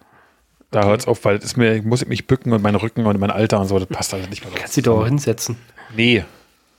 Da 0.71 0.83
hört 0.83 1.01
es 1.01 1.07
auf, 1.07 1.25
weil 1.25 1.37
es 1.37 1.55
mir, 1.57 1.73
ich 1.75 1.83
muss 1.83 2.05
mich 2.05 2.27
bücken 2.27 2.53
und 2.53 2.61
mein 2.61 2.75
Rücken 2.75 3.05
und 3.07 3.19
mein 3.19 3.31
Alter 3.31 3.59
und 3.59 3.67
so, 3.67 3.79
das 3.79 3.87
passt 3.87 4.13
alles 4.13 4.29
nicht 4.29 4.45
mehr 4.45 4.53
Kannst 4.53 4.73
sie 4.73 4.83
doch 4.83 4.99
auch 4.99 5.05
hinsetzen. 5.05 5.55
Nee, 5.95 6.23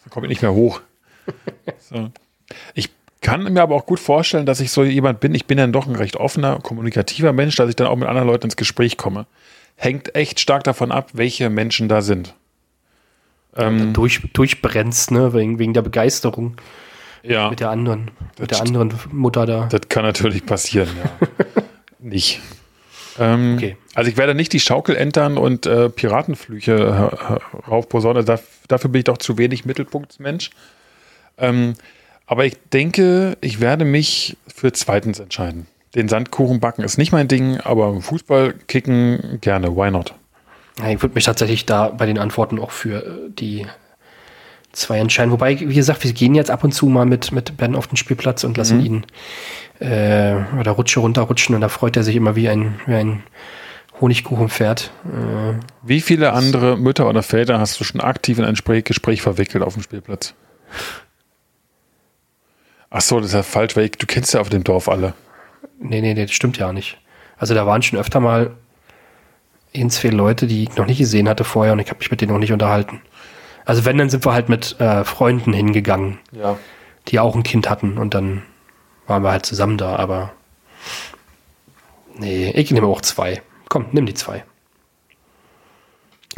da 0.04 0.10
komme 0.10 0.26
ich 0.26 0.30
nicht 0.30 0.42
mehr 0.42 0.52
hoch. 0.52 0.80
so. 1.78 2.10
Ich 2.74 2.90
kann 3.20 3.52
mir 3.52 3.62
aber 3.62 3.74
auch 3.74 3.86
gut 3.86 4.00
vorstellen, 4.00 4.46
dass 4.46 4.60
ich 4.60 4.70
so 4.70 4.82
jemand 4.84 5.20
bin, 5.20 5.34
ich 5.34 5.46
bin 5.46 5.58
dann 5.58 5.72
doch 5.72 5.86
ein 5.86 5.96
recht 5.96 6.16
offener, 6.16 6.58
kommunikativer 6.60 7.32
Mensch, 7.32 7.56
dass 7.56 7.68
ich 7.68 7.76
dann 7.76 7.86
auch 7.86 7.96
mit 7.96 8.08
anderen 8.08 8.28
Leuten 8.28 8.44
ins 8.44 8.56
Gespräch 8.56 8.96
komme. 8.96 9.26
Hängt 9.76 10.14
echt 10.14 10.40
stark 10.40 10.64
davon 10.64 10.92
ab, 10.92 11.10
welche 11.12 11.50
Menschen 11.50 11.88
da 11.88 12.02
sind. 12.02 12.34
Ähm, 13.56 13.92
Durch, 13.92 14.20
durchbrennst, 14.32 15.10
ne, 15.10 15.34
wegen, 15.34 15.58
wegen 15.58 15.74
der 15.74 15.82
Begeisterung 15.82 16.56
ja, 17.22 17.50
mit 17.50 17.60
der 17.60 17.70
anderen, 17.70 18.12
mit 18.38 18.52
der 18.52 18.60
anderen 18.60 18.94
Mutter 19.10 19.44
da. 19.44 19.66
das 19.66 19.88
kann 19.88 20.04
natürlich 20.04 20.46
passieren, 20.46 20.88
ja. 20.96 21.28
nicht. 21.98 22.40
Ähm, 23.18 23.56
Okay. 23.56 23.76
Also 23.94 24.10
ich 24.10 24.16
werde 24.16 24.34
nicht 24.34 24.52
die 24.52 24.60
Schaukel 24.60 24.96
entern 24.96 25.36
und 25.36 25.66
äh, 25.66 25.90
Piratenflüche 25.90 27.40
raufposaunen. 27.68 28.24
Da, 28.24 28.38
dafür 28.68 28.88
bin 28.88 29.00
ich 29.00 29.04
doch 29.04 29.18
zu 29.18 29.36
wenig 29.36 29.64
Mittelpunktsmensch. 29.64 30.50
Ähm, 31.36 31.74
aber 32.30 32.44
ich 32.44 32.56
denke, 32.72 33.36
ich 33.40 33.58
werde 33.58 33.84
mich 33.84 34.36
für 34.46 34.72
zweitens 34.72 35.18
entscheiden. 35.18 35.66
Den 35.96 36.06
Sandkuchen 36.06 36.60
backen 36.60 36.84
ist 36.84 36.96
nicht 36.96 37.10
mein 37.10 37.26
Ding, 37.26 37.58
aber 37.58 38.00
Fußball 38.00 38.54
kicken 38.68 39.38
gerne. 39.40 39.74
Why 39.74 39.90
not? 39.90 40.14
Ja, 40.78 40.90
ich 40.90 41.02
würde 41.02 41.16
mich 41.16 41.24
tatsächlich 41.24 41.66
da 41.66 41.88
bei 41.88 42.06
den 42.06 42.18
Antworten 42.18 42.60
auch 42.60 42.70
für 42.70 43.04
äh, 43.04 43.30
die 43.30 43.66
zwei 44.70 45.00
entscheiden. 45.00 45.32
Wobei, 45.32 45.58
wie 45.58 45.74
gesagt, 45.74 46.04
wir 46.04 46.12
gehen 46.12 46.36
jetzt 46.36 46.52
ab 46.52 46.62
und 46.62 46.70
zu 46.70 46.86
mal 46.86 47.04
mit, 47.04 47.32
mit 47.32 47.56
Ben 47.56 47.74
auf 47.74 47.88
den 47.88 47.96
Spielplatz 47.96 48.44
und 48.44 48.56
lassen 48.56 48.80
ihn 48.80 49.06
äh, 49.80 50.36
oder 50.56 50.70
Rutsche 50.70 51.00
runterrutschen 51.00 51.56
und 51.56 51.62
da 51.62 51.68
freut 51.68 51.96
er 51.96 52.04
sich 52.04 52.14
immer 52.14 52.36
wie 52.36 52.48
ein, 52.48 52.78
wie 52.86 52.94
ein 52.94 53.24
Honigkuchenpferd. 54.00 54.92
Äh, 55.04 55.54
Wie 55.82 56.00
viele 56.00 56.32
andere 56.32 56.78
Mütter 56.78 57.08
oder 57.08 57.24
Väter 57.24 57.58
hast 57.58 57.80
du 57.80 57.82
schon 57.84 58.00
aktiv 58.00 58.38
in 58.38 58.44
ein 58.44 58.54
Gespräch 58.54 59.20
verwickelt 59.20 59.64
auf 59.64 59.74
dem 59.74 59.82
Spielplatz? 59.82 60.34
Ach 62.90 63.00
so, 63.00 63.18
das 63.18 63.28
ist 63.28 63.34
ja 63.34 63.42
falsch, 63.42 63.76
weil 63.76 63.84
ich, 63.84 63.92
du 63.92 64.06
kennst 64.06 64.34
ja 64.34 64.40
auf 64.40 64.48
dem 64.48 64.64
Dorf 64.64 64.88
alle. 64.88 65.14
nee, 65.78 66.00
nee, 66.00 66.14
nee, 66.14 66.22
das 66.26 66.32
stimmt 66.32 66.58
ja 66.58 66.72
nicht. 66.72 66.98
Also 67.38 67.54
da 67.54 67.64
waren 67.66 67.82
schon 67.82 67.98
öfter 67.98 68.20
mal 68.20 68.50
ins 69.72 69.96
viele 69.98 70.16
Leute, 70.16 70.46
die 70.46 70.64
ich 70.64 70.76
noch 70.76 70.86
nicht 70.86 70.98
gesehen 70.98 71.28
hatte 71.28 71.44
vorher 71.44 71.72
und 71.72 71.78
ich 71.78 71.88
habe 71.88 71.98
mich 71.98 72.10
mit 72.10 72.20
denen 72.20 72.32
noch 72.32 72.38
nicht 72.40 72.52
unterhalten. 72.52 73.00
Also 73.64 73.84
wenn, 73.84 73.96
dann 73.98 74.10
sind 74.10 74.24
wir 74.26 74.32
halt 74.32 74.48
mit 74.48 74.78
äh, 74.80 75.04
Freunden 75.04 75.52
hingegangen, 75.52 76.18
Ja. 76.32 76.58
die 77.08 77.20
auch 77.20 77.36
ein 77.36 77.44
Kind 77.44 77.70
hatten 77.70 77.96
und 77.98 78.14
dann 78.14 78.42
waren 79.06 79.22
wir 79.22 79.30
halt 79.30 79.46
zusammen 79.46 79.78
da, 79.78 79.96
aber 79.96 80.32
nee, 82.16 82.50
ich 82.50 82.70
nehme 82.72 82.86
auch 82.88 83.00
zwei. 83.00 83.40
Komm, 83.68 83.86
nimm 83.92 84.06
die 84.06 84.14
zwei. 84.14 84.44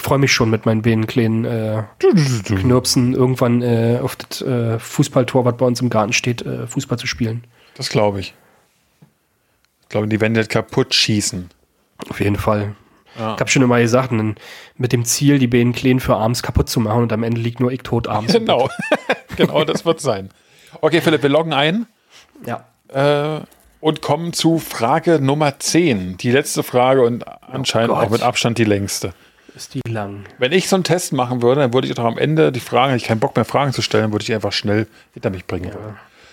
Ich 0.03 0.09
freue 0.09 0.19
mich 0.19 0.33
schon 0.33 0.51
mit 0.51 0.67
meinen 0.67 0.83
beiden 0.83 1.07
kleinen 1.07 1.45
äh, 1.45 1.85
Knirpsen 2.01 3.15
irgendwann 3.15 3.63
äh, 3.63 4.01
auf 4.03 4.17
das 4.17 4.43
äh, 4.43 4.81
Fußballtor, 4.81 5.45
was 5.45 5.57
bei 5.57 5.65
uns 5.65 5.81
im 5.81 5.91
Garten 5.91 6.13
steht, 6.13 6.43
äh, 6.43 6.67
Fußball 6.67 6.99
zu 6.99 7.07
spielen. 7.07 7.45
Das 7.75 7.89
glaube 7.89 8.19
ich. 8.19 8.35
Ich 9.83 9.89
glaube, 9.91 10.09
die 10.09 10.21
werden 10.21 10.35
das 10.35 10.49
kaputt 10.49 10.93
schießen. 10.93 11.51
Auf 12.11 12.19
jeden 12.19 12.35
Fall. 12.35 12.75
Ja. 13.17 13.35
Ich 13.35 13.41
habe 13.41 13.49
schon 13.49 13.63
immer 13.63 13.79
gesagt, 13.79 14.11
mit 14.11 14.93
dem 14.93 15.05
Ziel, 15.05 15.39
die 15.39 15.47
beiden 15.47 15.73
Kleinen 15.73 16.01
für 16.01 16.17
abends 16.17 16.43
kaputt 16.43 16.69
zu 16.69 16.81
machen 16.81 17.03
und 17.03 17.13
am 17.13 17.23
Ende 17.23 17.41
liegt 17.41 17.61
nur 17.61 17.71
ich 17.71 17.83
tot 17.83 18.09
abends. 18.09 18.33
Genau. 18.33 18.69
genau, 19.37 19.63
das 19.65 19.85
wird 19.85 20.01
sein. 20.01 20.31
Okay, 20.81 21.01
Philipp, 21.01 21.23
wir 21.23 21.31
loggen 21.31 21.53
ein 21.53 21.87
ja. 22.45 22.65
äh, 22.89 23.41
und 23.79 24.03
kommen 24.03 24.33
zu 24.33 24.59
Frage 24.59 25.21
Nummer 25.21 25.61
10. 25.61 26.17
Die 26.17 26.33
letzte 26.33 26.65
Frage 26.65 27.03
und 27.03 27.25
anscheinend 27.41 27.91
Oh 27.91 27.95
auch 27.95 28.11
mit 28.11 28.23
Abstand 28.23 28.59
die 28.59 28.65
längste. 28.65 29.15
Ist 29.55 29.75
die 29.75 29.81
lang. 29.89 30.25
Wenn 30.39 30.53
ich 30.53 30.69
so 30.69 30.77
einen 30.77 30.85
Test 30.85 31.13
machen 31.13 31.43
würde, 31.43 31.61
dann 31.61 31.75
würde 31.75 31.87
ich 31.89 31.95
doch 31.95 32.05
am 32.05 32.17
Ende 32.19 32.53
die 32.53 32.61
Fragen, 32.61 32.95
ich 32.95 33.05
keinen 33.05 33.21
Bock 33.21 33.37
mehr 33.37 33.45
Fragen 33.45 33.73
zu 33.73 33.83
stellen, 33.83 34.11
würde 34.13 34.23
ich 34.23 34.33
einfach 34.33 34.53
schnell 34.53 34.87
hinter 35.13 35.31
mich 35.31 35.47
bringen. 35.47 35.71
Du 35.71 35.79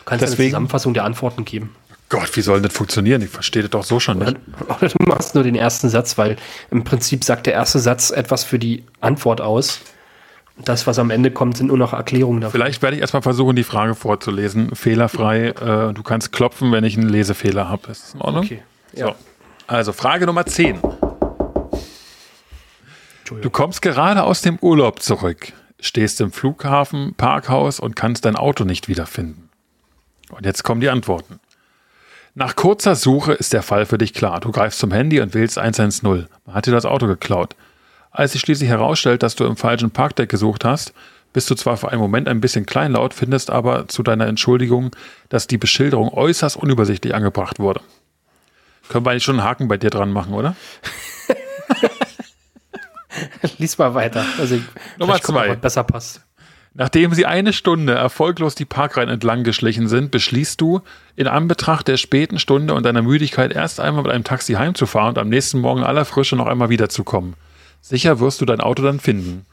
kannst 0.06 0.24
eine 0.24 0.32
Deswegen- 0.32 0.52
Zusammenfassung 0.52 0.94
der 0.94 1.04
Antworten 1.04 1.44
geben. 1.46 1.76
Gott, 2.08 2.36
wie 2.36 2.42
soll 2.42 2.62
das 2.62 2.74
funktionieren? 2.74 3.22
Ich 3.22 3.30
verstehe 3.30 3.62
das 3.62 3.70
doch 3.72 3.84
so 3.84 4.00
schon 4.00 4.18
nicht. 4.20 4.36
Oder 4.68 4.90
du 4.90 5.04
machst 5.06 5.36
nur 5.36 5.44
den 5.44 5.56
ersten 5.56 5.90
Satz, 5.90 6.18
weil 6.18 6.38
im 6.72 6.84
Prinzip 6.84 7.24
sagt 7.24 7.46
der 7.46 7.54
erste 7.54 7.78
Satz 7.78 8.10
etwas 8.10 8.44
für 8.44 8.58
die 8.58 8.84
Antwort 9.00 9.42
aus. 9.42 9.80
Das, 10.66 10.88
was 10.88 10.98
am 10.98 11.12
Ende 11.12 11.30
kommt, 11.32 11.56
sind 11.58 11.68
nur 11.68 11.78
noch 11.78 11.94
Erklärungen 11.94 12.42
dafür. 12.42 12.60
Vielleicht 12.60 12.82
werde 12.82 12.96
ich 12.96 13.02
erstmal 13.02 13.22
versuchen, 13.22 13.56
die 13.56 13.64
Frage 13.64 13.94
vorzulesen. 13.96 14.76
Fehlerfrei. 14.76 15.50
Äh, 15.50 15.94
du 15.94 16.02
kannst 16.04 16.32
klopfen, 16.32 16.72
wenn 16.72 16.84
ich 16.84 16.98
einen 16.98 17.08
Lesefehler 17.10 17.70
habe. 17.70 17.92
Ist 17.92 18.04
das 18.06 18.14
in 18.16 18.22
Ordnung? 18.22 18.44
Okay. 18.44 18.60
So. 18.96 19.14
Also, 19.68 19.94
Frage 19.94 20.26
Nummer 20.26 20.46
10. 20.48 20.80
Du 23.42 23.50
kommst 23.50 23.82
gerade 23.82 24.24
aus 24.24 24.42
dem 24.42 24.58
Urlaub 24.60 25.02
zurück, 25.02 25.54
stehst 25.80 26.20
im 26.22 26.32
Flughafen, 26.32 27.14
Parkhaus 27.16 27.80
und 27.80 27.96
kannst 27.96 28.26
dein 28.26 28.36
Auto 28.36 28.64
nicht 28.64 28.88
wiederfinden. 28.88 29.50
Und 30.30 30.46
jetzt 30.46 30.64
kommen 30.64 30.82
die 30.82 30.90
Antworten. 30.90 31.40
Nach 32.36 32.56
kurzer 32.56 32.96
Suche 32.96 33.34
ist 33.34 33.54
der 33.54 33.64
Fall 33.64 33.86
für 33.86 33.98
dich 33.98 34.14
klar. 34.14 34.40
Du 34.40 34.52
greifst 34.52 34.80
zum 34.80 34.92
Handy 34.92 35.20
und 35.20 35.34
wählst 35.34 35.58
110. 35.58 36.28
Man 36.46 36.56
hat 36.56 36.68
dir 36.68 36.72
das 36.72 36.86
Auto 36.86 37.08
geklaut. 37.08 37.56
Als 38.12 38.32
sich 38.32 38.42
schließlich 38.42 38.70
herausstellt, 38.70 39.24
dass 39.24 39.36
du 39.36 39.46
im 39.46 39.58
falschen 39.58 39.92
Parkdeck 39.92 40.30
gesucht 40.30 40.66
hast, 40.66 40.94
bist 41.34 41.50
du 41.50 41.56
zwar 41.56 41.78
für 41.78 41.90
einen 41.90 42.02
Moment 42.02 42.28
ein 42.28 42.42
bisschen 42.42 42.66
kleinlaut, 42.66 43.14
findest 43.14 43.50
aber 43.52 43.88
zu 43.88 44.04
deiner 44.04 44.28
Entschuldigung, 44.28 44.96
dass 45.30 45.48
die 45.48 45.58
Beschilderung 45.58 46.10
äußerst 46.10 46.58
unübersichtlich 46.58 47.14
angebracht 47.14 47.60
wurde. 47.60 47.82
Können 48.90 49.06
wir 49.06 49.12
eigentlich 49.12 49.24
schon 49.24 49.40
einen 49.40 49.48
Haken 49.48 49.68
bei 49.68 49.78
dir 49.78 49.92
dran 49.92 50.12
machen, 50.12 50.34
oder? 50.34 50.56
Lies 53.58 53.78
mal 53.78 53.94
weiter. 53.94 54.26
Also 54.40 54.56
ich, 54.56 54.64
Nummer 54.98 55.22
zwei. 55.22 55.50
was 55.50 55.58
besser 55.58 55.84
passt. 55.84 56.22
Nachdem 56.74 57.14
sie 57.14 57.26
eine 57.26 57.52
Stunde 57.52 57.94
erfolglos 57.94 58.56
die 58.56 58.66
Parkreihen 58.66 59.10
entlang 59.10 59.44
geschlichen 59.44 59.88
sind, 59.88 60.12
beschließt 60.12 60.62
du, 60.62 60.82
in 61.16 61.28
Anbetracht 61.28 61.88
der 61.88 61.98
späten 61.98 62.38
Stunde 62.40 62.74
und 62.74 62.84
deiner 62.84 63.02
Müdigkeit 63.02 63.52
erst 63.54 63.80
einmal 63.80 64.04
mit 64.04 64.12
einem 64.12 64.24
Taxi 64.24 64.54
heimzufahren 64.54 65.10
und 65.10 65.18
am 65.18 65.30
nächsten 65.30 65.60
Morgen 65.60 65.82
in 65.82 65.86
aller 65.86 66.06
Frische 66.06 66.36
noch 66.36 66.46
einmal 66.46 66.70
wiederzukommen. 66.70 67.34
Sicher 67.82 68.20
wirst 68.20 68.40
du 68.42 68.46
dein 68.46 68.62
Auto 68.62 68.84
dann 68.84 69.00
finden. 69.00 69.46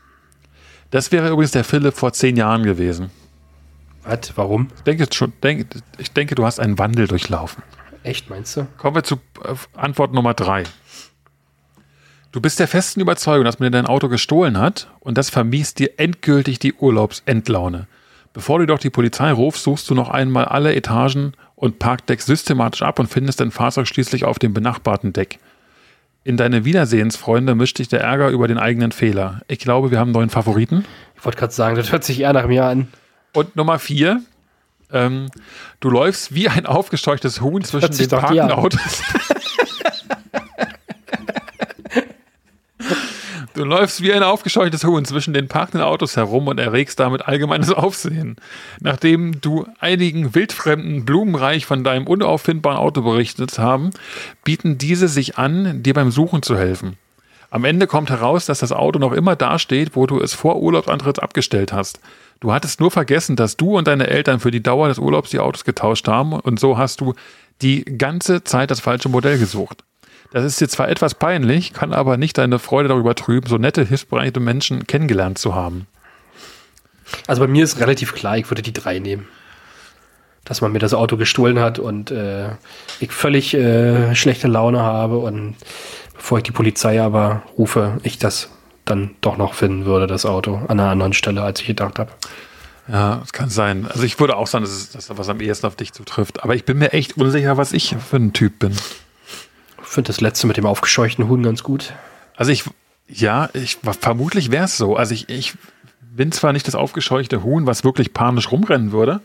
Das 0.90 1.10
wäre 1.10 1.28
übrigens 1.30 1.52
der 1.52 1.64
Philipp 1.64 1.94
vor 1.94 2.12
zehn 2.12 2.36
Jahren 2.36 2.62
gewesen. 2.62 3.10
Was? 4.04 4.36
Warum? 4.36 4.68
Ich 4.76 4.82
denke, 4.82 5.06
schon, 5.12 5.32
denk, 5.42 5.66
ich 5.98 6.12
denke, 6.12 6.34
du 6.34 6.44
hast 6.44 6.60
einen 6.60 6.78
Wandel 6.78 7.08
durchlaufen. 7.08 7.62
Echt, 8.02 8.30
meinst 8.30 8.56
du? 8.56 8.68
Kommen 8.78 8.94
wir 8.94 9.02
zu 9.02 9.16
äh, 9.42 9.54
Antwort 9.74 10.12
Nummer 10.12 10.32
drei. 10.34 10.62
Du 12.37 12.43
bist 12.43 12.61
der 12.61 12.68
festen 12.68 13.01
Überzeugung, 13.01 13.47
dass 13.47 13.61
man 13.61 13.72
dir 13.72 13.78
dein 13.78 13.87
Auto 13.87 14.11
gestohlen 14.11 14.59
hat 14.59 14.89
und 15.01 15.16
das 15.16 15.30
vermiest 15.30 15.78
dir 15.78 15.93
endgültig 15.99 16.59
die 16.59 16.74
Urlaubsendlaune. 16.74 17.87
Bevor 18.34 18.59
du 18.59 18.66
doch 18.66 18.78
die 18.78 18.91
Polizei 18.91 19.32
rufst, 19.32 19.62
suchst 19.62 19.89
du 19.89 19.95
noch 19.95 20.11
einmal 20.11 20.45
alle 20.45 20.74
Etagen 20.74 21.32
und 21.55 21.78
Parkdecks 21.78 22.26
systematisch 22.26 22.82
ab 22.82 22.99
und 22.99 23.07
findest 23.07 23.41
dein 23.41 23.53
Fahrzeug 23.53 23.87
schließlich 23.87 24.26
auf 24.26 24.39
dem 24.39 24.53
benachbarten 24.53 25.14
Deck. 25.14 25.39
In 26.24 26.37
deine 26.37 26.66
Wiedersehensfreunde 26.66 27.55
mischt 27.55 27.78
dich 27.78 27.89
der 27.89 28.03
Ärger 28.03 28.28
über 28.28 28.49
den 28.49 28.59
eigenen 28.59 28.93
Fehler. 28.93 29.41
Ich 29.49 29.59
glaube, 29.59 29.91
wir 29.91 29.99
haben 29.99 30.09
einen 30.09 30.16
neuen 30.16 30.28
Favoriten. 30.28 30.84
Ich 31.16 31.24
wollte 31.24 31.39
gerade 31.39 31.55
sagen, 31.55 31.74
das 31.76 31.91
hört 31.91 32.05
sich 32.05 32.20
eher 32.20 32.34
nach 32.34 32.49
mir 32.49 32.66
an. 32.66 32.89
Und 33.32 33.57
Nummer 33.57 33.78
vier, 33.78 34.20
ähm, 34.93 35.30
du 35.80 35.89
läufst 35.89 36.34
wie 36.34 36.51
ein 36.51 36.66
aufgescheuchtes 36.66 37.41
Huhn 37.41 37.64
zwischen 37.64 37.97
den 37.97 38.09
parkenden 38.11 38.53
Autos. 38.53 39.03
Du 43.57 43.64
läufst 43.64 44.02
wie 44.02 44.12
ein 44.12 44.22
aufgescheuchtes 44.22 44.84
Huhn 44.84 45.07
zwischen 45.07 45.32
den 45.32 45.48
parkenden 45.48 45.80
Autos 45.80 46.14
herum 46.14 46.46
und 46.46 46.61
erregst 46.61 47.00
damit 47.00 47.26
allgemeines 47.26 47.72
Aufsehen. 47.72 48.36
Nachdem 48.80 49.40
du 49.40 49.66
einigen 49.80 50.34
wildfremden 50.34 51.07
Blumenreich 51.07 51.64
von 51.64 51.82
deinem 51.82 52.07
unauffindbaren 52.07 52.76
Auto 52.76 53.00
berichtet 53.00 53.59
haben, 53.59 53.92
bieten 54.44 54.76
diese 54.76 55.09
sich 55.09 55.38
an, 55.38 55.82
dir 55.82 55.94
beim 55.94 56.11
Suchen 56.11 56.42
zu 56.42 56.59
helfen. 56.59 56.98
Am 57.48 57.64
Ende 57.64 57.86
kommt 57.86 58.11
heraus, 58.11 58.44
dass 58.44 58.59
das 58.59 58.72
Auto 58.72 58.98
noch 58.98 59.12
immer 59.12 59.36
dasteht, 59.36 59.96
wo 59.96 60.07
du 60.07 60.20
es 60.20 60.34
vor 60.34 60.61
Urlaubsantritt 60.61 61.22
abgestellt 61.22 61.72
hast. 61.72 61.98
Du 62.40 62.52
hattest 62.52 62.80
nur 62.80 62.90
vergessen, 62.90 63.36
dass 63.36 63.57
du 63.57 63.78
und 63.78 63.88
deine 63.88 64.09
Eltern 64.09 64.38
für 64.38 64.50
die 64.50 64.62
Dauer 64.62 64.88
des 64.88 64.98
Urlaubs 64.98 65.30
die 65.30 65.40
Autos 65.40 65.64
getauscht 65.64 66.09
haben 66.09 66.34
und 66.34 66.61
so 66.61 66.76
hast 66.76 67.00
du 67.00 67.14
die 67.62 67.86
ganze 67.86 68.44
Zeit 68.44 68.70
das 68.70 68.80
falsche 68.80 69.09
Modell 69.09 69.38
gesucht. 69.38 69.82
Das 70.37 70.45
ist 70.45 70.61
dir 70.61 70.68
zwar 70.68 70.91
etwas 70.91 71.14
peinlich, 71.14 71.72
kann 71.72 71.95
aber 71.95 72.18
nicht 72.18 72.37
deine 72.37 72.59
Freude 72.59 72.91
darüber 72.91 73.14
trüben, 73.14 73.49
so 73.49 73.57
nette, 73.57 73.87
hilfsbereite 73.87 74.39
Menschen 74.39 74.87
kennengelernt 74.87 75.39
zu 75.39 75.55
haben. 75.55 75.87
Also 77.26 77.41
bei 77.41 77.49
mir 77.49 77.64
ist 77.64 77.80
relativ 77.80 78.14
klar, 78.14 78.37
ich 78.37 78.51
würde 78.51 78.61
die 78.61 78.74
drei 78.74 78.99
nehmen. 78.99 79.26
Dass 80.45 80.61
man 80.61 80.72
mir 80.72 80.78
das 80.78 80.93
Auto 80.93 81.16
gestohlen 81.16 81.59
hat 81.59 81.78
und 81.78 82.11
äh, 82.11 82.51
ich 83.01 83.12
völlig 83.12 83.55
äh, 83.55 84.14
schlechte 84.14 84.47
Laune 84.47 84.82
habe 84.82 85.16
und 85.16 85.57
bevor 86.12 86.37
ich 86.37 86.45
die 86.45 86.53
Polizei 86.53 87.01
aber 87.01 87.43
rufe, 87.57 87.99
ich 88.03 88.18
das 88.18 88.51
dann 88.84 89.12
doch 89.22 89.39
noch 89.39 89.55
finden 89.55 89.87
würde, 89.87 90.07
das 90.07 90.26
Auto, 90.26 90.57
an 90.68 90.78
einer 90.78 90.91
anderen 90.91 91.14
Stelle, 91.14 91.41
als 91.41 91.62
ich 91.62 91.66
gedacht 91.66 91.99
habe. 91.99 92.11
Ja, 92.89 93.20
das 93.22 93.32
kann 93.32 93.49
sein. 93.49 93.87
Also 93.89 94.03
ich 94.03 94.20
würde 94.20 94.37
auch 94.37 94.49
sagen, 94.49 94.66
dass 94.66 94.74
es 94.74 94.91
dass 94.91 95.07
das 95.07 95.16
was 95.16 95.30
am 95.30 95.41
ehesten 95.41 95.66
auf 95.66 95.76
dich 95.76 95.95
zutrifft. 95.95 96.45
Aber 96.45 96.55
ich 96.55 96.66
bin 96.66 96.76
mir 96.76 96.93
echt 96.93 97.16
unsicher, 97.16 97.57
was 97.57 97.72
ich 97.72 97.97
für 98.07 98.16
ein 98.16 98.34
Typ 98.34 98.59
bin. 98.59 98.76
Ich 99.97 99.99
finde 99.99 100.09
das 100.09 100.20
letzte 100.20 100.47
mit 100.47 100.59
dem 100.59 100.66
aufgescheuchten 100.66 101.26
Huhn 101.26 101.42
ganz 101.42 101.62
gut. 101.62 101.94
Also 102.36 102.53
ich, 102.53 102.64
ja, 103.09 103.49
ich 103.55 103.78
vermutlich 103.99 104.51
wäre 104.51 104.66
es 104.66 104.76
so. 104.76 104.94
Also 104.94 105.14
ich, 105.14 105.30
ich 105.30 105.55
bin 106.03 106.32
zwar 106.32 106.53
nicht 106.53 106.68
das 106.68 106.74
aufgescheuchte 106.74 107.42
Huhn, 107.42 107.64
was 107.64 107.82
wirklich 107.82 108.12
panisch 108.12 108.53
rumrennen 108.53 108.92
würde, 108.92 109.22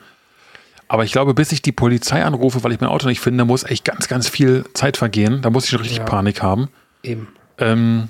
aber 0.88 1.04
ich 1.04 1.12
glaube, 1.12 1.34
bis 1.34 1.52
ich 1.52 1.62
die 1.62 1.74
Polizei 1.74 2.24
anrufe, 2.24 2.64
weil 2.64 2.72
ich 2.72 2.80
mein 2.80 2.90
Auto 2.90 3.06
nicht 3.10 3.20
finde, 3.20 3.44
muss 3.44 3.66
echt 3.66 3.84
ganz, 3.84 4.08
ganz 4.08 4.30
viel 4.30 4.64
Zeit 4.74 4.96
vergehen. 4.96 5.42
Da 5.42 5.50
muss 5.50 5.66
ich 5.66 5.72
schon 5.72 5.82
richtig 5.82 5.98
Ja. 5.98 6.06
Panik 6.06 6.42
haben. 6.42 6.70
Eben. 7.04 7.28
Ähm, 7.58 8.08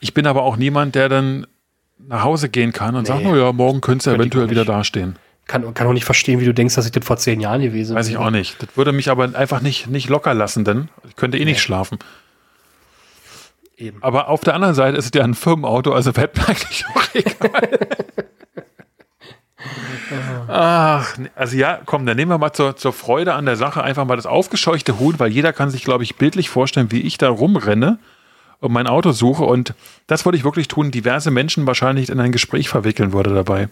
ich 0.00 0.14
bin 0.14 0.26
aber 0.26 0.44
auch 0.44 0.56
niemand, 0.56 0.94
der 0.94 1.10
dann 1.10 1.46
nach 1.98 2.22
Hause 2.24 2.48
gehen 2.48 2.72
kann 2.72 2.94
und 2.96 3.02
Nee. 3.02 3.08
sagt, 3.08 3.26
oh 3.26 3.36
ja, 3.36 3.52
morgen 3.52 3.82
könnte 3.82 3.98
es 3.98 4.04
Könnte 4.04 4.22
ich 4.28 4.32
eventuell 4.32 4.48
wieder 4.48 4.64
dastehen. 4.64 5.16
Kann, 5.46 5.74
kann 5.74 5.86
auch 5.86 5.92
nicht 5.92 6.04
verstehen, 6.04 6.40
wie 6.40 6.44
du 6.44 6.54
denkst, 6.54 6.76
dass 6.76 6.86
ich 6.86 6.92
das 6.92 7.04
vor 7.04 7.16
zehn 7.16 7.40
Jahren 7.40 7.60
gewesen 7.60 7.96
Weiß 7.96 8.08
ich 8.08 8.16
auch 8.16 8.30
nicht. 8.30 8.62
Das 8.62 8.76
würde 8.76 8.92
mich 8.92 9.10
aber 9.10 9.34
einfach 9.34 9.60
nicht, 9.60 9.88
nicht 9.88 10.08
locker 10.08 10.34
lassen, 10.34 10.64
denn 10.64 10.88
ich 11.08 11.16
könnte 11.16 11.38
eh 11.38 11.44
nicht 11.44 11.60
schlafen. 11.60 11.98
Eben. 13.76 14.02
Aber 14.02 14.28
auf 14.28 14.42
der 14.42 14.54
anderen 14.54 14.74
Seite 14.74 14.96
ist 14.96 15.06
es 15.06 15.10
ja 15.14 15.24
ein 15.24 15.34
Firmenauto, 15.34 15.92
also 15.92 16.14
wird 16.16 16.36
mir 16.36 16.48
eigentlich 16.48 16.84
auch 16.86 17.14
egal. 17.14 17.78
Ach, 20.48 21.16
nee, 21.18 21.30
also 21.34 21.56
ja, 21.56 21.80
komm, 21.84 22.06
dann 22.06 22.16
nehmen 22.16 22.30
wir 22.30 22.38
mal 22.38 22.52
zur, 22.52 22.76
zur 22.76 22.92
Freude 22.92 23.34
an 23.34 23.46
der 23.46 23.56
Sache 23.56 23.82
einfach 23.82 24.04
mal 24.04 24.16
das 24.16 24.26
aufgescheuchte 24.26 24.98
Huhn, 24.98 25.18
weil 25.18 25.32
jeder 25.32 25.52
kann 25.52 25.70
sich, 25.70 25.84
glaube 25.84 26.04
ich, 26.04 26.16
bildlich 26.16 26.50
vorstellen, 26.50 26.90
wie 26.90 27.00
ich 27.00 27.18
da 27.18 27.28
rumrenne 27.28 27.98
und 28.60 28.72
mein 28.72 28.86
Auto 28.86 29.12
suche. 29.12 29.44
Und 29.44 29.74
das 30.06 30.24
wollte 30.24 30.36
ich 30.36 30.44
wirklich 30.44 30.68
tun, 30.68 30.90
diverse 30.90 31.30
Menschen 31.30 31.66
wahrscheinlich 31.66 32.10
in 32.10 32.20
ein 32.20 32.32
Gespräch 32.32 32.68
verwickeln 32.68 33.12
würde 33.12 33.34
dabei. 33.34 33.68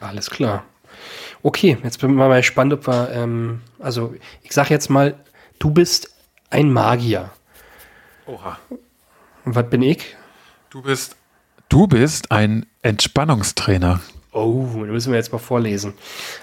Alles 0.00 0.30
klar. 0.30 0.64
Okay, 1.42 1.78
jetzt 1.82 2.00
bin 2.00 2.10
ich 2.10 2.16
mal 2.16 2.36
gespannt, 2.36 2.72
ob 2.72 2.86
wir, 2.86 3.10
ähm, 3.12 3.60
also 3.78 4.14
ich 4.42 4.52
sag 4.52 4.70
jetzt 4.70 4.88
mal, 4.88 5.14
du 5.58 5.70
bist 5.70 6.10
ein 6.50 6.72
Magier. 6.72 7.30
Oha. 8.26 8.58
Und 9.44 9.54
was 9.54 9.70
bin 9.70 9.82
ich? 9.82 10.16
Du 10.70 10.82
bist, 10.82 11.16
du 11.68 11.86
bist 11.86 12.32
ein 12.32 12.66
Entspannungstrainer. 12.82 14.00
Oh, 14.32 14.68
da 14.74 14.92
müssen 14.92 15.12
wir 15.12 15.18
jetzt 15.18 15.32
mal 15.32 15.38
vorlesen. 15.38 15.94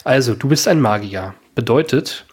Also, 0.03 0.33
du 0.33 0.47
bist 0.47 0.67
ein 0.67 0.81
Magier. 0.81 1.35
Bedeutet, 1.53 2.25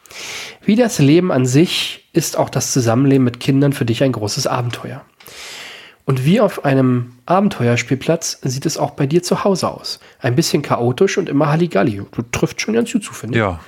wie 0.65 0.77
das 0.77 0.99
Leben 0.99 1.31
an 1.31 1.45
sich 1.45 2.09
ist 2.13 2.37
auch 2.37 2.49
das 2.49 2.73
Zusammenleben 2.73 3.25
mit 3.25 3.41
Kindern 3.41 3.73
für 3.73 3.85
dich 3.85 4.03
ein 4.03 4.13
großes 4.13 4.47
Abenteuer. 4.47 5.05
Und 6.11 6.25
wie 6.25 6.41
auf 6.41 6.65
einem 6.65 7.13
Abenteuerspielplatz 7.27 8.41
sieht 8.43 8.67
es 8.67 8.79
auch 8.79 8.91
bei 8.91 9.07
dir 9.07 9.23
zu 9.23 9.45
Hause 9.45 9.69
aus. 9.69 10.01
Ein 10.19 10.35
bisschen 10.35 10.61
chaotisch 10.61 11.19
und 11.19 11.29
immer 11.29 11.47
Halligalli. 11.53 12.03
Du 12.11 12.23
triffst 12.33 12.61
schon 12.61 12.75
ganz 12.75 12.93
gut 12.93 13.05
zu, 13.05 13.13
finde 13.13 13.39
ich. 13.39 13.41
Ja. 13.41 13.61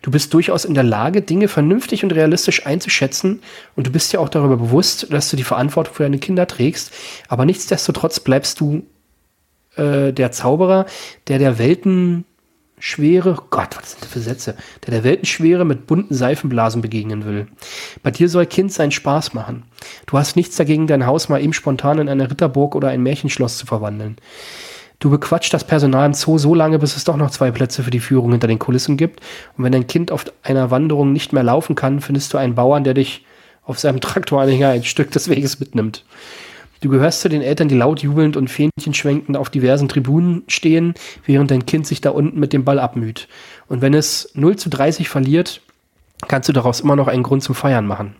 Du 0.00 0.12
bist 0.12 0.32
durchaus 0.32 0.64
in 0.64 0.74
der 0.74 0.84
Lage, 0.84 1.20
Dinge 1.20 1.48
vernünftig 1.48 2.04
und 2.04 2.12
realistisch 2.12 2.64
einzuschätzen 2.64 3.42
und 3.74 3.88
du 3.88 3.90
bist 3.90 4.12
dir 4.12 4.20
auch 4.20 4.28
darüber 4.28 4.56
bewusst, 4.56 5.12
dass 5.12 5.30
du 5.30 5.36
die 5.36 5.42
Verantwortung 5.42 5.92
für 5.92 6.04
deine 6.04 6.20
Kinder 6.20 6.46
trägst. 6.46 6.92
Aber 7.26 7.44
nichtsdestotrotz 7.44 8.20
bleibst 8.20 8.60
du 8.60 8.86
äh, 9.74 10.12
der 10.12 10.30
Zauberer, 10.30 10.86
der 11.26 11.40
der 11.40 11.58
Welten 11.58 12.24
Schwere, 12.80 13.36
Gott, 13.50 13.76
was 13.76 13.92
sind 13.92 14.02
das 14.02 14.10
für 14.10 14.20
Sätze, 14.20 14.56
der 14.84 14.92
der 14.92 15.04
Weltenschwere 15.04 15.66
mit 15.66 15.86
bunten 15.86 16.14
Seifenblasen 16.14 16.80
begegnen 16.80 17.26
will. 17.26 17.46
Bei 18.02 18.10
dir 18.10 18.28
soll 18.28 18.46
Kind 18.46 18.72
seinen 18.72 18.90
Spaß 18.90 19.34
machen. 19.34 19.64
Du 20.06 20.16
hast 20.18 20.34
nichts 20.34 20.56
dagegen, 20.56 20.86
dein 20.86 21.06
Haus 21.06 21.28
mal 21.28 21.42
eben 21.42 21.52
spontan 21.52 21.98
in 21.98 22.08
eine 22.08 22.30
Ritterburg 22.30 22.74
oder 22.74 22.88
ein 22.88 23.02
Märchenschloss 23.02 23.58
zu 23.58 23.66
verwandeln. 23.66 24.16
Du 24.98 25.10
bequatscht 25.10 25.52
das 25.52 25.64
Personal 25.64 26.06
im 26.06 26.14
Zoo 26.14 26.38
so 26.38 26.54
lange, 26.54 26.78
bis 26.78 26.96
es 26.96 27.04
doch 27.04 27.16
noch 27.16 27.30
zwei 27.30 27.50
Plätze 27.50 27.82
für 27.82 27.90
die 27.90 28.00
Führung 28.00 28.32
hinter 28.32 28.48
den 28.48 28.58
Kulissen 28.58 28.96
gibt. 28.96 29.20
Und 29.56 29.64
wenn 29.64 29.72
dein 29.72 29.86
Kind 29.86 30.10
auf 30.10 30.24
einer 30.42 30.70
Wanderung 30.70 31.12
nicht 31.12 31.32
mehr 31.32 31.42
laufen 31.42 31.74
kann, 31.74 32.00
findest 32.00 32.32
du 32.32 32.38
einen 32.38 32.54
Bauern, 32.54 32.84
der 32.84 32.94
dich 32.94 33.24
auf 33.64 33.78
seinem 33.78 34.00
Traktoranhänger 34.00 34.70
ein 34.70 34.84
Stück 34.84 35.10
des 35.10 35.28
Weges 35.28 35.60
mitnimmt. 35.60 36.04
Du 36.80 36.88
gehörst 36.88 37.20
zu 37.20 37.28
den 37.28 37.42
Eltern, 37.42 37.68
die 37.68 37.74
laut 37.74 38.00
jubelnd 38.00 38.36
und 38.36 38.48
Fähnchen 38.48 38.94
schwenkend 38.94 39.36
auf 39.36 39.50
diversen 39.50 39.88
Tribunen 39.88 40.44
stehen, 40.48 40.94
während 41.26 41.50
dein 41.50 41.66
Kind 41.66 41.86
sich 41.86 42.00
da 42.00 42.10
unten 42.10 42.40
mit 42.40 42.52
dem 42.52 42.64
Ball 42.64 42.78
abmüht. 42.78 43.28
Und 43.68 43.82
wenn 43.82 43.92
es 43.92 44.30
0 44.34 44.56
zu 44.56 44.70
30 44.70 45.08
verliert, 45.08 45.60
kannst 46.26 46.48
du 46.48 46.52
daraus 46.52 46.80
immer 46.80 46.96
noch 46.96 47.08
einen 47.08 47.22
Grund 47.22 47.42
zum 47.42 47.54
Feiern 47.54 47.86
machen. 47.86 48.14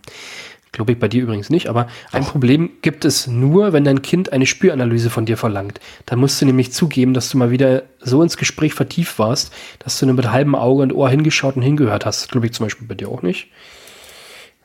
Glaube 0.71 0.93
ich 0.93 0.99
bei 0.99 1.09
dir 1.09 1.23
übrigens 1.23 1.49
nicht, 1.49 1.67
aber 1.67 1.87
ein 2.13 2.23
Problem 2.23 2.69
gibt 2.81 3.03
es 3.03 3.27
nur, 3.27 3.73
wenn 3.73 3.83
dein 3.83 4.01
Kind 4.01 4.31
eine 4.31 4.45
Spüranalyse 4.45 5.09
von 5.09 5.25
dir 5.25 5.35
verlangt. 5.35 5.81
Dann 6.05 6.19
musst 6.19 6.41
du 6.41 6.45
nämlich 6.45 6.71
zugeben, 6.71 7.13
dass 7.13 7.29
du 7.29 7.37
mal 7.37 7.51
wieder 7.51 7.83
so 7.99 8.23
ins 8.23 8.37
Gespräch 8.37 8.73
vertieft 8.73 9.19
warst, 9.19 9.53
dass 9.79 9.99
du 9.99 10.05
nur 10.05 10.15
mit 10.15 10.31
halbem 10.31 10.55
Auge 10.55 10.83
und 10.83 10.93
Ohr 10.93 11.09
hingeschaut 11.09 11.57
und 11.57 11.61
hingehört 11.61 12.05
hast. 12.05 12.31
Glaube 12.31 12.45
ich 12.45 12.53
zum 12.53 12.67
Beispiel 12.67 12.87
bei 12.87 12.95
dir 12.95 13.09
auch 13.09 13.21
nicht. 13.21 13.47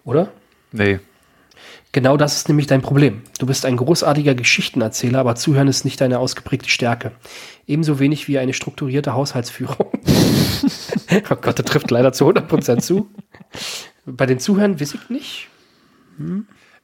Oder? 0.05 0.29
Nee. 0.71 1.01
Genau 1.93 2.17
das 2.17 2.37
ist 2.37 2.49
nämlich 2.49 2.67
dein 2.67 2.83
Problem. 2.83 3.23
Du 3.39 3.47
bist 3.47 3.65
ein 3.65 3.77
großartiger 3.77 4.35
Geschichtenerzähler, 4.35 5.19
aber 5.19 5.35
Zuhören 5.35 5.69
ist 5.69 5.85
nicht 5.85 6.01
deine 6.01 6.19
ausgeprägte 6.19 6.69
Stärke. 6.69 7.13
Ebenso 7.67 7.99
wenig 7.99 8.29
wie 8.29 8.39
eine 8.39 8.53
strukturierte 8.53 9.15
Haushaltsführung. 9.15 9.87
oh 11.31 11.37
Gott, 11.37 11.59
der 11.59 11.65
trifft 11.65 11.91
leider 11.91 12.13
zu 12.13 12.29
100% 12.29 12.81
zu. 12.81 13.09
Bei 14.05 14.27
den 14.27 14.39
Zuhören 14.39 14.79
weiß 14.79 14.95
ich 14.95 15.09
nicht. 15.09 15.49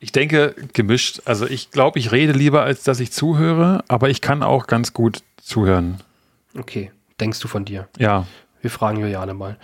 Ich 0.00 0.12
denke 0.12 0.54
gemischt. 0.72 1.22
Also 1.26 1.46
ich 1.46 1.70
glaube, 1.70 1.98
ich 1.98 2.10
rede 2.10 2.32
lieber, 2.32 2.62
als 2.62 2.82
dass 2.82 2.98
ich 2.98 3.12
zuhöre, 3.12 3.84
aber 3.88 4.10
ich 4.10 4.20
kann 4.20 4.42
auch 4.42 4.66
ganz 4.66 4.92
gut 4.92 5.22
zuhören. 5.40 5.98
Okay, 6.58 6.90
denkst 7.20 7.40
du 7.40 7.48
von 7.48 7.64
dir? 7.64 7.88
Ja. 7.98 8.26
Wir 8.60 8.70
fragen 8.70 8.98
Juliane 9.00 9.34
mal. 9.34 9.58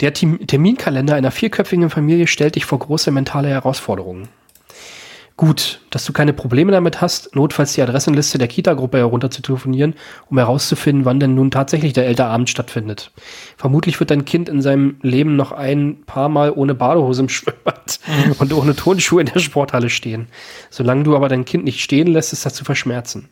Der 0.00 0.12
Terminkalender 0.12 1.14
einer 1.14 1.30
vierköpfigen 1.30 1.90
Familie 1.90 2.26
stellt 2.26 2.56
dich 2.56 2.64
vor 2.64 2.80
große 2.80 3.10
mentale 3.10 3.48
Herausforderungen. 3.48 4.28
Gut, 5.40 5.80
dass 5.88 6.04
du 6.04 6.12
keine 6.12 6.34
Probleme 6.34 6.70
damit 6.70 7.00
hast, 7.00 7.34
notfalls 7.34 7.72
die 7.72 7.80
Adressenliste 7.80 8.36
der 8.36 8.46
Kita-Gruppe 8.46 8.98
herunter 8.98 9.30
zu 9.30 9.40
telefonieren, 9.40 9.94
um 10.28 10.36
herauszufinden, 10.36 11.06
wann 11.06 11.18
denn 11.18 11.34
nun 11.34 11.50
tatsächlich 11.50 11.94
der 11.94 12.04
Elterabend 12.04 12.50
stattfindet. 12.50 13.10
Vermutlich 13.56 13.98
wird 13.98 14.10
dein 14.10 14.26
Kind 14.26 14.50
in 14.50 14.60
seinem 14.60 14.96
Leben 15.00 15.36
noch 15.36 15.52
ein 15.52 16.02
paar 16.04 16.28
Mal 16.28 16.50
ohne 16.50 16.74
Badehose 16.74 17.22
im 17.22 17.28
Schwimmbad 17.30 18.00
und 18.38 18.52
ohne 18.52 18.76
Turnschuhe 18.76 19.22
in 19.22 19.28
der 19.32 19.40
Sporthalle 19.40 19.88
stehen. 19.88 20.26
Solange 20.68 21.04
du 21.04 21.16
aber 21.16 21.30
dein 21.30 21.46
Kind 21.46 21.64
nicht 21.64 21.80
stehen 21.80 22.08
lässt, 22.08 22.34
ist 22.34 22.44
das 22.44 22.52
zu 22.52 22.66
verschmerzen. 22.66 23.30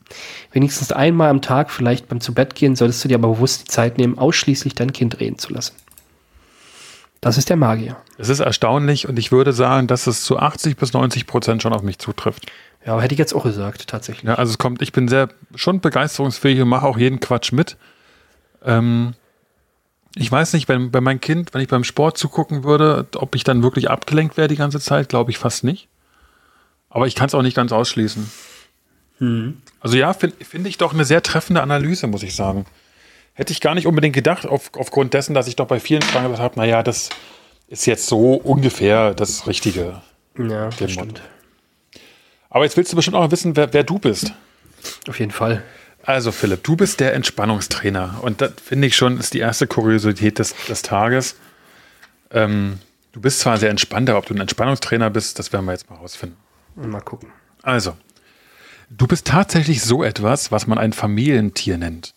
Wenigstens 0.51 0.93
einmal 0.93 1.29
am 1.29 1.43
Tag, 1.43 1.71
vielleicht 1.71 2.09
beim 2.09 2.23
Zubettgehen, 2.23 2.75
solltest 2.75 3.05
du 3.05 3.09
dir 3.09 3.19
aber 3.19 3.35
bewusst 3.35 3.65
die 3.65 3.71
Zeit 3.71 3.99
nehmen, 3.99 4.17
ausschließlich 4.17 4.75
dein 4.75 4.95
Kind 4.95 5.21
reden 5.21 5.37
zu 5.37 5.53
lassen. 5.53 5.75
Das 7.21 7.37
ist 7.37 7.49
der 7.49 7.57
Magier. 7.57 7.97
Es 8.17 8.29
ist 8.29 8.41
erstaunlich 8.41 9.09
und 9.09 9.19
ich 9.19 9.33
würde 9.33 9.53
sagen, 9.53 9.87
dass 9.87 10.07
es 10.07 10.23
zu 10.23 10.39
80 10.39 10.77
bis 10.77 10.93
90 10.93 11.27
Prozent 11.27 11.63
schon 11.63 11.73
auf 11.73 11.83
mich 11.83 11.99
zutrifft. 11.99 12.47
Ja, 12.87 12.93
aber 12.93 13.03
hätte 13.03 13.15
ich 13.15 13.19
jetzt 13.19 13.35
auch 13.35 13.43
gesagt, 13.43 13.89
tatsächlich. 13.89 14.29
Ja, 14.29 14.37
also 14.37 14.51
es 14.51 14.59
kommt, 14.59 14.83
ich 14.83 14.93
bin 14.93 15.09
sehr 15.09 15.29
schon 15.55 15.81
begeisterungsfähig 15.81 16.61
und 16.61 16.69
mache 16.69 16.87
auch 16.87 16.97
jeden 16.97 17.21
Quatsch 17.21 17.53
mit. 17.53 17.77
Ähm, 18.65 19.15
ich 20.15 20.31
weiß 20.31 20.53
nicht, 20.53 20.69
wenn 20.69 20.91
bei 20.91 21.01
meinem 21.01 21.21
Kind, 21.21 21.55
wenn 21.55 21.61
ich 21.61 21.69
beim 21.69 21.85
Sport 21.85 22.19
zugucken 22.19 22.65
würde, 22.65 23.07
ob 23.17 23.35
ich 23.35 23.45
dann 23.45 23.63
wirklich 23.63 23.91
abgelenkt 23.91 24.37
wäre 24.37 24.49
die 24.49 24.57
ganze 24.57 24.81
Zeit, 24.81 25.09
glaube 25.09 25.31
ich 25.31 25.39
fast 25.39 25.65
nicht. 25.65 25.89
Aber 26.89 27.07
ich 27.07 27.15
kann 27.15 27.27
es 27.27 27.35
auch 27.35 27.43
nicht 27.43 27.57
ganz 27.57 27.73
ausschließen. 27.73 28.31
Also 29.81 29.97
ja, 29.97 30.13
finde 30.13 30.45
find 30.45 30.67
ich 30.67 30.79
doch 30.79 30.95
eine 30.95 31.05
sehr 31.05 31.23
treffende 31.23 31.63
Analyse, 31.63 32.07
muss 32.07 32.23
ich 32.23 32.35
sagen. 32.35 32.67
Hätte 33.39 33.53
ich 33.53 33.61
gar 33.61 33.77
nicht 33.77 33.87
unbedingt 33.87 34.17
gedacht, 34.17 34.47
auf, 34.47 34.73
aufgrund 34.77 35.15
dessen, 35.15 35.33
dass 35.33 35.47
ich 35.47 35.55
doch 35.55 35.69
bei 35.69 35.79
vielen 35.79 36.03
Fragen 36.03 36.25
gesagt 36.25 36.43
habe, 36.43 36.59
naja, 36.59 36.83
das 36.83 37.09
ist 37.69 37.87
jetzt 37.87 38.09
so 38.09 38.35
ungefähr 38.35 39.15
das 39.15 39.47
Richtige. 39.47 40.03
Ja, 40.37 40.71
das 40.71 40.91
stimmt. 40.91 41.23
Aber 42.51 42.65
jetzt 42.65 42.77
willst 42.77 42.91
du 42.91 42.97
bestimmt 42.97 43.17
auch 43.17 43.31
wissen, 43.31 43.55
wer, 43.55 43.73
wer 43.73 43.85
du 43.85 44.01
bist. 44.01 44.33
Auf 45.09 45.21
jeden 45.21 45.31
Fall. 45.31 45.63
Also 46.03 46.33
Philipp, 46.33 46.65
du 46.65 46.75
bist 46.75 46.99
der 46.99 47.15
Entspannungstrainer 47.15 48.19
und 48.23 48.41
das 48.41 48.55
finde 48.61 48.89
ich 48.89 48.97
schon 48.97 49.21
ist 49.21 49.35
die 49.35 49.39
erste 49.39 49.69
Kuriosität 49.69 50.41
des, 50.41 50.57
des 50.69 50.83
Tages. 50.83 51.37
Ähm, 52.33 52.81
du 53.13 53.21
bist 53.21 53.39
zwar 53.39 53.57
sehr 53.59 53.71
entspannt, 53.71 54.11
aber 54.11 54.19
ob 54.19 54.27
du 54.27 54.35
ein 54.35 54.41
Entspannungstrainer 54.41 55.11
bist, 55.11 55.39
das 55.39 55.53
werden 55.53 55.65
wir 55.65 55.73
jetzt 55.73 55.89
mal 55.89 55.97
rausfinden. 55.97 56.37
Mal 56.75 57.03
gucken. 57.03 57.31
Also, 57.63 57.97
du 58.91 59.07
bist 59.07 59.29
tatsächlich 59.29 59.81
so 59.81 60.03
etwas, 60.03 60.51
was 60.51 60.67
man 60.67 60.79
ein 60.79 60.93
Familientier 60.93 61.79
nennt. 61.79 62.15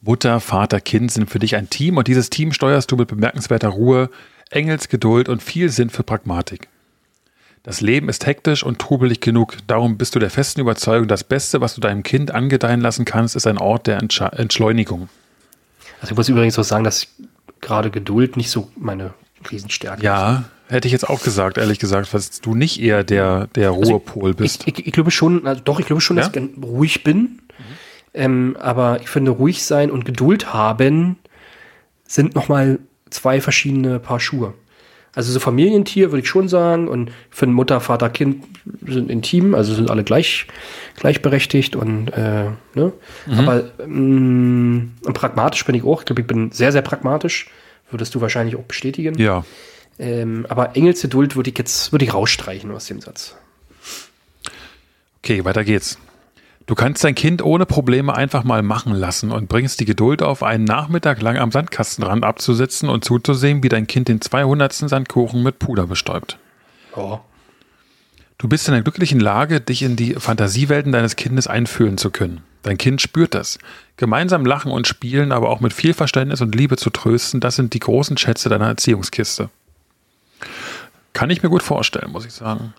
Mutter, 0.00 0.40
Vater, 0.40 0.80
Kind 0.80 1.10
sind 1.12 1.28
für 1.28 1.38
dich 1.38 1.56
ein 1.56 1.70
Team 1.70 1.96
und 1.96 2.06
dieses 2.08 2.30
Team 2.30 2.52
steuerst 2.52 2.90
du 2.90 2.96
mit 2.96 3.08
bemerkenswerter 3.08 3.68
Ruhe, 3.68 4.10
Engelsgeduld 4.50 5.28
und 5.28 5.42
viel 5.42 5.68
Sinn 5.70 5.90
für 5.90 6.02
Pragmatik. 6.02 6.68
Das 7.64 7.80
Leben 7.80 8.08
ist 8.08 8.24
hektisch 8.24 8.62
und 8.62 8.78
trubelig 8.78 9.20
genug, 9.20 9.56
darum 9.66 9.98
bist 9.98 10.14
du 10.14 10.18
der 10.18 10.30
festen 10.30 10.60
Überzeugung, 10.60 11.08
das 11.08 11.24
Beste, 11.24 11.60
was 11.60 11.74
du 11.74 11.80
deinem 11.80 12.02
Kind 12.02 12.30
angedeihen 12.30 12.80
lassen 12.80 13.04
kannst, 13.04 13.36
ist 13.36 13.46
ein 13.46 13.58
Ort 13.58 13.86
der 13.88 13.98
Entschleunigung. 13.98 15.08
Also 16.00 16.12
ich 16.12 16.16
muss 16.16 16.28
übrigens 16.28 16.58
auch 16.58 16.64
sagen, 16.64 16.84
dass 16.84 17.08
gerade 17.60 17.90
Geduld 17.90 18.36
nicht 18.36 18.50
so 18.50 18.70
meine 18.76 19.12
Riesenstärke 19.50 19.98
ist. 19.98 20.04
Ja, 20.04 20.44
hätte 20.68 20.86
ich 20.86 20.92
jetzt 20.92 21.08
auch 21.08 21.22
gesagt, 21.22 21.58
ehrlich 21.58 21.80
gesagt, 21.80 22.14
dass 22.14 22.40
du 22.40 22.54
nicht 22.54 22.80
eher 22.80 23.02
der, 23.02 23.48
der 23.48 23.70
Ruhepol 23.70 24.34
bist. 24.34 24.62
Ich, 24.66 24.78
ich, 24.78 24.86
ich 24.86 24.92
glaube 24.92 25.10
schon, 25.10 25.46
also 25.46 25.60
doch, 25.62 25.80
ich 25.80 25.86
glaube 25.86 26.00
schon, 26.00 26.16
dass 26.16 26.26
Ja? 26.26 26.28
ich 26.28 26.32
gern 26.34 26.62
ruhig 26.62 27.02
bin. 27.02 27.40
Ähm, 28.14 28.56
aber 28.58 29.00
ich 29.00 29.08
finde, 29.08 29.32
ruhig 29.32 29.64
sein 29.64 29.90
und 29.90 30.04
Geduld 30.04 30.52
haben 30.52 31.16
sind 32.06 32.34
nochmal 32.34 32.78
zwei 33.10 33.40
verschiedene 33.40 33.98
Paar 33.98 34.20
Schuhe. 34.20 34.54
Also 35.14 35.32
so 35.32 35.40
Familientier 35.40 36.12
würde 36.12 36.20
ich 36.20 36.28
schon 36.28 36.48
sagen 36.48 36.86
und 36.86 37.10
für 37.30 37.46
Mutter, 37.46 37.80
Vater, 37.80 38.08
Kind 38.10 38.44
sind 38.86 39.10
intim, 39.10 39.54
also 39.54 39.74
sind 39.74 39.90
alle 39.90 40.04
gleich, 40.04 40.46
gleichberechtigt 40.96 41.74
und 41.74 42.08
äh, 42.10 42.50
ne? 42.74 42.92
Aber 43.26 43.64
ähm, 43.80 44.92
und 45.04 45.14
pragmatisch 45.14 45.64
bin 45.64 45.74
ich 45.74 45.82
auch. 45.82 46.00
Ich 46.00 46.06
glaube, 46.06 46.20
ich 46.20 46.26
bin 46.26 46.52
sehr, 46.52 46.72
sehr 46.72 46.82
pragmatisch. 46.82 47.50
Würdest 47.90 48.14
du 48.14 48.20
wahrscheinlich 48.20 48.56
auch 48.56 48.64
bestätigen. 48.64 49.18
ja. 49.18 49.44
Ähm, 50.00 50.46
aber 50.48 50.76
Engelsgeduld 50.76 51.34
würde 51.34 51.50
ich 51.50 51.58
jetzt 51.58 51.90
würde 51.90 52.04
ich 52.04 52.14
rausstreichen 52.14 52.70
aus 52.70 52.86
dem 52.86 53.00
Satz. 53.00 53.34
Okay, 55.18 55.44
weiter 55.44 55.64
geht's. 55.64 55.98
Du 56.68 56.74
kannst 56.74 57.02
dein 57.02 57.14
Kind 57.14 57.42
ohne 57.42 57.64
Probleme 57.64 58.14
einfach 58.14 58.44
mal 58.44 58.62
machen 58.62 58.92
lassen 58.92 59.32
und 59.32 59.48
bringst 59.48 59.80
die 59.80 59.86
Geduld 59.86 60.22
auf, 60.22 60.42
einen 60.42 60.64
Nachmittag 60.64 61.22
lang 61.22 61.38
am 61.38 61.50
Sandkastenrand 61.50 62.24
abzusitzen 62.24 62.90
und 62.90 63.06
zuzusehen, 63.06 63.62
wie 63.62 63.70
dein 63.70 63.86
Kind 63.86 64.08
den 64.08 64.20
200. 64.20 64.74
Sandkuchen 64.74 65.42
mit 65.42 65.58
Puder 65.58 65.86
bestäubt. 65.86 66.36
Ja. 66.94 67.22
Du 68.36 68.48
bist 68.48 68.68
in 68.68 68.74
der 68.74 68.82
glücklichen 68.82 69.18
Lage, 69.18 69.62
dich 69.62 69.82
in 69.82 69.96
die 69.96 70.12
Fantasiewelten 70.16 70.92
deines 70.92 71.16
Kindes 71.16 71.46
einfühlen 71.46 71.96
zu 71.96 72.10
können. 72.10 72.42
Dein 72.64 72.76
Kind 72.76 73.00
spürt 73.00 73.34
das. 73.34 73.58
Gemeinsam 73.96 74.44
lachen 74.44 74.70
und 74.70 74.86
spielen, 74.86 75.32
aber 75.32 75.48
auch 75.48 75.60
mit 75.60 75.72
viel 75.72 75.94
Verständnis 75.94 76.42
und 76.42 76.54
Liebe 76.54 76.76
zu 76.76 76.90
trösten, 76.90 77.40
das 77.40 77.56
sind 77.56 77.72
die 77.72 77.80
großen 77.80 78.18
Schätze 78.18 78.50
deiner 78.50 78.66
Erziehungskiste. 78.66 79.48
Kann 81.14 81.30
ich 81.30 81.42
mir 81.42 81.48
gut 81.48 81.62
vorstellen, 81.62 82.12
muss 82.12 82.26
ich 82.26 82.32
sagen. 82.34 82.74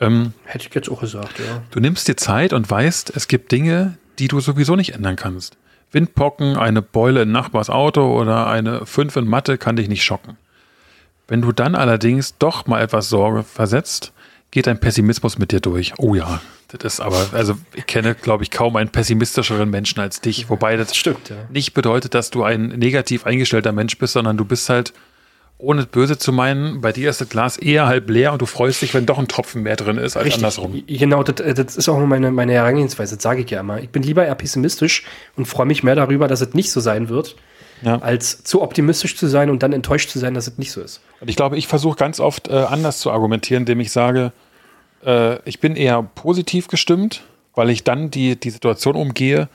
Ähm, 0.00 0.32
Hätte 0.44 0.66
ich 0.68 0.74
jetzt 0.74 0.90
auch 0.90 1.00
gesagt, 1.00 1.38
ja. 1.38 1.62
Du 1.70 1.80
nimmst 1.80 2.08
dir 2.08 2.16
Zeit 2.16 2.52
und 2.52 2.70
weißt, 2.70 3.12
es 3.14 3.28
gibt 3.28 3.52
Dinge, 3.52 3.98
die 4.18 4.28
du 4.28 4.40
sowieso 4.40 4.76
nicht 4.76 4.94
ändern 4.94 5.16
kannst. 5.16 5.56
Windpocken, 5.90 6.56
eine 6.56 6.82
Beule 6.82 7.22
in 7.22 7.32
Nachbars 7.32 7.70
Auto 7.70 8.18
oder 8.18 8.46
eine 8.46 8.84
5 8.84 9.16
in 9.16 9.26
Mathe 9.26 9.58
kann 9.58 9.76
dich 9.76 9.88
nicht 9.88 10.04
schocken. 10.04 10.36
Wenn 11.26 11.42
du 11.42 11.52
dann 11.52 11.74
allerdings 11.74 12.36
doch 12.38 12.66
mal 12.66 12.82
etwas 12.82 13.08
Sorge 13.08 13.42
versetzt, 13.42 14.12
geht 14.50 14.66
dein 14.66 14.80
Pessimismus 14.80 15.38
mit 15.38 15.52
dir 15.52 15.60
durch. 15.60 15.92
Oh 15.98 16.14
ja, 16.14 16.40
das 16.68 16.94
ist 16.94 17.00
aber, 17.00 17.28
also 17.32 17.58
ich 17.74 17.86
kenne, 17.86 18.14
glaube 18.14 18.44
ich, 18.44 18.50
kaum 18.50 18.76
einen 18.76 18.90
pessimistischeren 18.90 19.68
Menschen 19.68 20.00
als 20.00 20.20
dich. 20.20 20.48
Wobei 20.48 20.76
das 20.76 20.96
Stimmt, 20.96 21.28
ja. 21.28 21.36
nicht 21.50 21.74
bedeutet, 21.74 22.14
dass 22.14 22.30
du 22.30 22.44
ein 22.44 22.68
negativ 22.68 23.26
eingestellter 23.26 23.72
Mensch 23.72 23.98
bist, 23.98 24.14
sondern 24.14 24.36
du 24.36 24.44
bist 24.44 24.68
halt 24.68 24.94
ohne 25.58 25.84
böse 25.86 26.18
zu 26.18 26.32
meinen, 26.32 26.80
bei 26.80 26.92
dir 26.92 27.10
ist 27.10 27.20
das 27.20 27.28
Glas 27.28 27.56
eher 27.56 27.86
halb 27.86 28.08
leer 28.08 28.32
und 28.32 28.40
du 28.40 28.46
freust 28.46 28.80
dich, 28.80 28.94
wenn 28.94 29.06
doch 29.06 29.18
ein 29.18 29.26
Tropfen 29.26 29.64
mehr 29.64 29.74
drin 29.76 29.98
ist 29.98 30.16
als 30.16 30.26
Richtig. 30.26 30.42
andersrum. 30.44 30.82
Genau, 30.86 31.22
das, 31.24 31.44
äh, 31.44 31.52
das 31.54 31.76
ist 31.76 31.88
auch 31.88 31.98
meine, 31.98 32.30
meine 32.30 32.52
Herangehensweise, 32.52 33.16
das 33.16 33.22
sage 33.22 33.42
ich 33.42 33.50
ja 33.50 33.60
immer. 33.60 33.80
Ich 33.80 33.90
bin 33.90 34.02
lieber 34.04 34.24
eher 34.24 34.34
pessimistisch 34.36 35.04
und 35.36 35.46
freue 35.46 35.66
mich 35.66 35.82
mehr 35.82 35.96
darüber, 35.96 36.28
dass 36.28 36.40
es 36.40 36.54
nicht 36.54 36.70
so 36.70 36.78
sein 36.80 37.08
wird, 37.08 37.34
Ja. 37.82 37.98
als 37.98 38.44
zu 38.44 38.62
optimistisch 38.62 39.16
zu 39.16 39.26
sein 39.26 39.50
und 39.50 39.62
dann 39.64 39.72
enttäuscht 39.72 40.10
zu 40.10 40.18
sein, 40.20 40.34
dass 40.34 40.46
es 40.46 40.58
nicht 40.58 40.70
so 40.72 40.80
ist. 40.80 41.00
Und 41.20 41.28
ich 41.28 41.36
glaube, 41.36 41.58
ich 41.58 41.66
versuche 41.66 41.96
ganz 41.96 42.20
oft 42.20 42.48
äh, 42.48 42.52
anders 42.52 43.00
zu 43.00 43.10
argumentieren, 43.10 43.62
indem 43.62 43.80
ich 43.80 43.90
sage, 43.90 44.32
äh, 45.04 45.38
ich 45.48 45.58
bin 45.60 45.74
eher 45.74 46.02
positiv 46.02 46.68
gestimmt, 46.68 47.22
weil 47.56 47.70
ich 47.70 47.82
dann 47.82 48.10
die, 48.10 48.38
die 48.38 48.50
Situation 48.50 48.94
umgehe, 48.94 49.48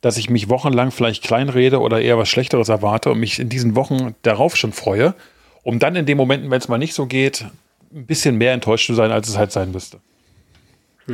dass 0.00 0.16
ich 0.18 0.28
mich 0.28 0.48
wochenlang 0.50 0.90
vielleicht 0.90 1.22
kleinrede 1.22 1.80
oder 1.80 2.00
eher 2.00 2.18
was 2.18 2.28
Schlechteres 2.28 2.68
erwarte 2.68 3.10
und 3.10 3.20
mich 3.20 3.38
in 3.38 3.48
diesen 3.48 3.74
Wochen 3.76 4.14
darauf 4.22 4.56
schon 4.56 4.72
freue, 4.72 5.14
um 5.64 5.78
dann 5.78 5.96
in 5.96 6.06
den 6.06 6.16
Momenten, 6.16 6.50
wenn 6.50 6.60
es 6.60 6.68
mal 6.68 6.78
nicht 6.78 6.94
so 6.94 7.06
geht, 7.06 7.46
ein 7.92 8.06
bisschen 8.06 8.36
mehr 8.36 8.52
enttäuscht 8.52 8.86
zu 8.86 8.94
sein, 8.94 9.10
als 9.10 9.28
es 9.28 9.36
halt 9.36 9.50
sein 9.50 9.72
müsste. 9.72 9.98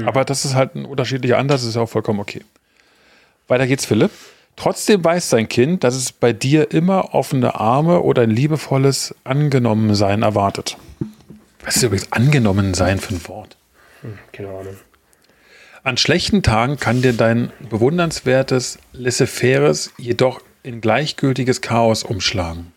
Aber 0.05 0.25
das 0.25 0.45
ist 0.45 0.55
halt 0.55 0.75
ein 0.75 0.85
unterschiedlicher 0.85 1.39
Ansatz, 1.39 1.65
ist 1.65 1.75
ja 1.75 1.83
auch 1.83 1.89
vollkommen 1.89 2.21
okay. 2.21 2.43
Weiter 3.49 3.67
geht's, 3.67 3.87
Philipp. 3.87 4.11
Trotzdem 4.57 5.03
weiß 5.03 5.31
dein 5.31 5.49
Kind, 5.49 5.85
dass 5.85 5.95
es 5.95 6.13
bei 6.13 6.33
dir 6.33 6.71
immer 6.71 7.15
offene 7.15 7.55
Arme 7.55 8.03
oder 8.03 8.23
ein 8.23 8.31
liebevolles 8.31 9.15
Angenommensein 9.25 10.23
erwartet. 10.23 10.77
Was 11.65 11.77
ist 11.77 11.83
übrigens 11.83 12.13
Angenommensein 12.13 12.99
für 12.99 13.15
ein 13.15 13.29
Wort? 13.29 13.57
Keine 14.33 14.49
Ahnung. 14.49 14.77
An 15.83 15.97
schlechten 15.97 16.43
Tagen 16.43 16.77
kann 16.79 17.03
dir 17.03 17.15
dein 17.15 17.53
bewundernswertes 17.71 18.79
Laissez-faires 18.93 19.93
jedoch 19.97 20.43
in 20.63 20.81
gleichgültiges 20.81 21.63
Chaos 21.63 22.05
umschlagen. 22.05 22.73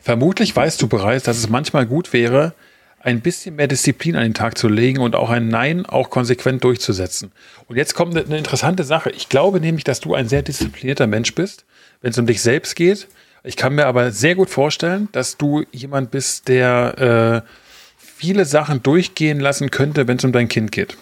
Vermutlich 0.00 0.54
weißt 0.54 0.80
du 0.80 0.88
bereits, 0.88 1.24
dass 1.24 1.38
es 1.38 1.48
manchmal 1.48 1.86
gut 1.86 2.12
wäre, 2.12 2.54
ein 3.00 3.20
bisschen 3.20 3.56
mehr 3.56 3.68
Disziplin 3.68 4.16
an 4.16 4.22
den 4.22 4.34
Tag 4.34 4.58
zu 4.58 4.68
legen 4.68 5.00
und 5.00 5.14
auch 5.14 5.30
ein 5.30 5.48
Nein 5.48 5.86
auch 5.86 6.10
konsequent 6.10 6.64
durchzusetzen. 6.64 7.32
Und 7.66 7.76
jetzt 7.76 7.94
kommt 7.94 8.16
eine, 8.16 8.38
interessante 8.38 8.84
Sache. 8.84 9.10
Ich 9.10 9.28
glaube 9.28 9.60
nämlich, 9.60 9.84
dass 9.84 10.00
du 10.00 10.14
ein 10.14 10.28
sehr 10.28 10.42
disziplinierter 10.42 11.06
Mensch 11.06 11.34
bist, 11.34 11.64
wenn 12.00 12.10
es 12.10 12.18
um 12.18 12.26
dich 12.26 12.42
selbst 12.42 12.74
geht. 12.74 13.08
Ich 13.44 13.56
kann 13.56 13.74
mir 13.74 13.86
aber 13.86 14.10
sehr 14.10 14.34
gut 14.34 14.50
vorstellen, 14.50 15.08
dass 15.12 15.36
du 15.36 15.64
jemand 15.70 16.10
bist, 16.10 16.48
der 16.48 17.44
äh, 17.44 17.48
viele 17.96 18.44
Sachen 18.44 18.82
durchgehen 18.82 19.38
lassen 19.38 19.70
könnte, 19.70 20.08
wenn 20.08 20.16
es 20.16 20.24
um 20.24 20.32
dein 20.32 20.48
Kind 20.48 20.72
geht. 20.72 20.96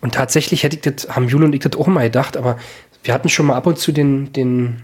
Und 0.00 0.14
tatsächlich 0.14 0.62
hätte 0.62 0.76
ich 0.76 0.82
das, 0.82 1.14
haben 1.14 1.28
Jule 1.28 1.44
und 1.44 1.52
ich 1.52 1.60
das 1.60 1.76
auch 1.76 1.86
mal 1.88 2.04
gedacht, 2.04 2.36
aber 2.36 2.58
wir 3.02 3.12
hatten 3.12 3.28
schon 3.28 3.46
mal 3.46 3.56
ab 3.56 3.66
und 3.66 3.78
zu 3.78 3.92
den, 3.92 4.32
den, 4.32 4.82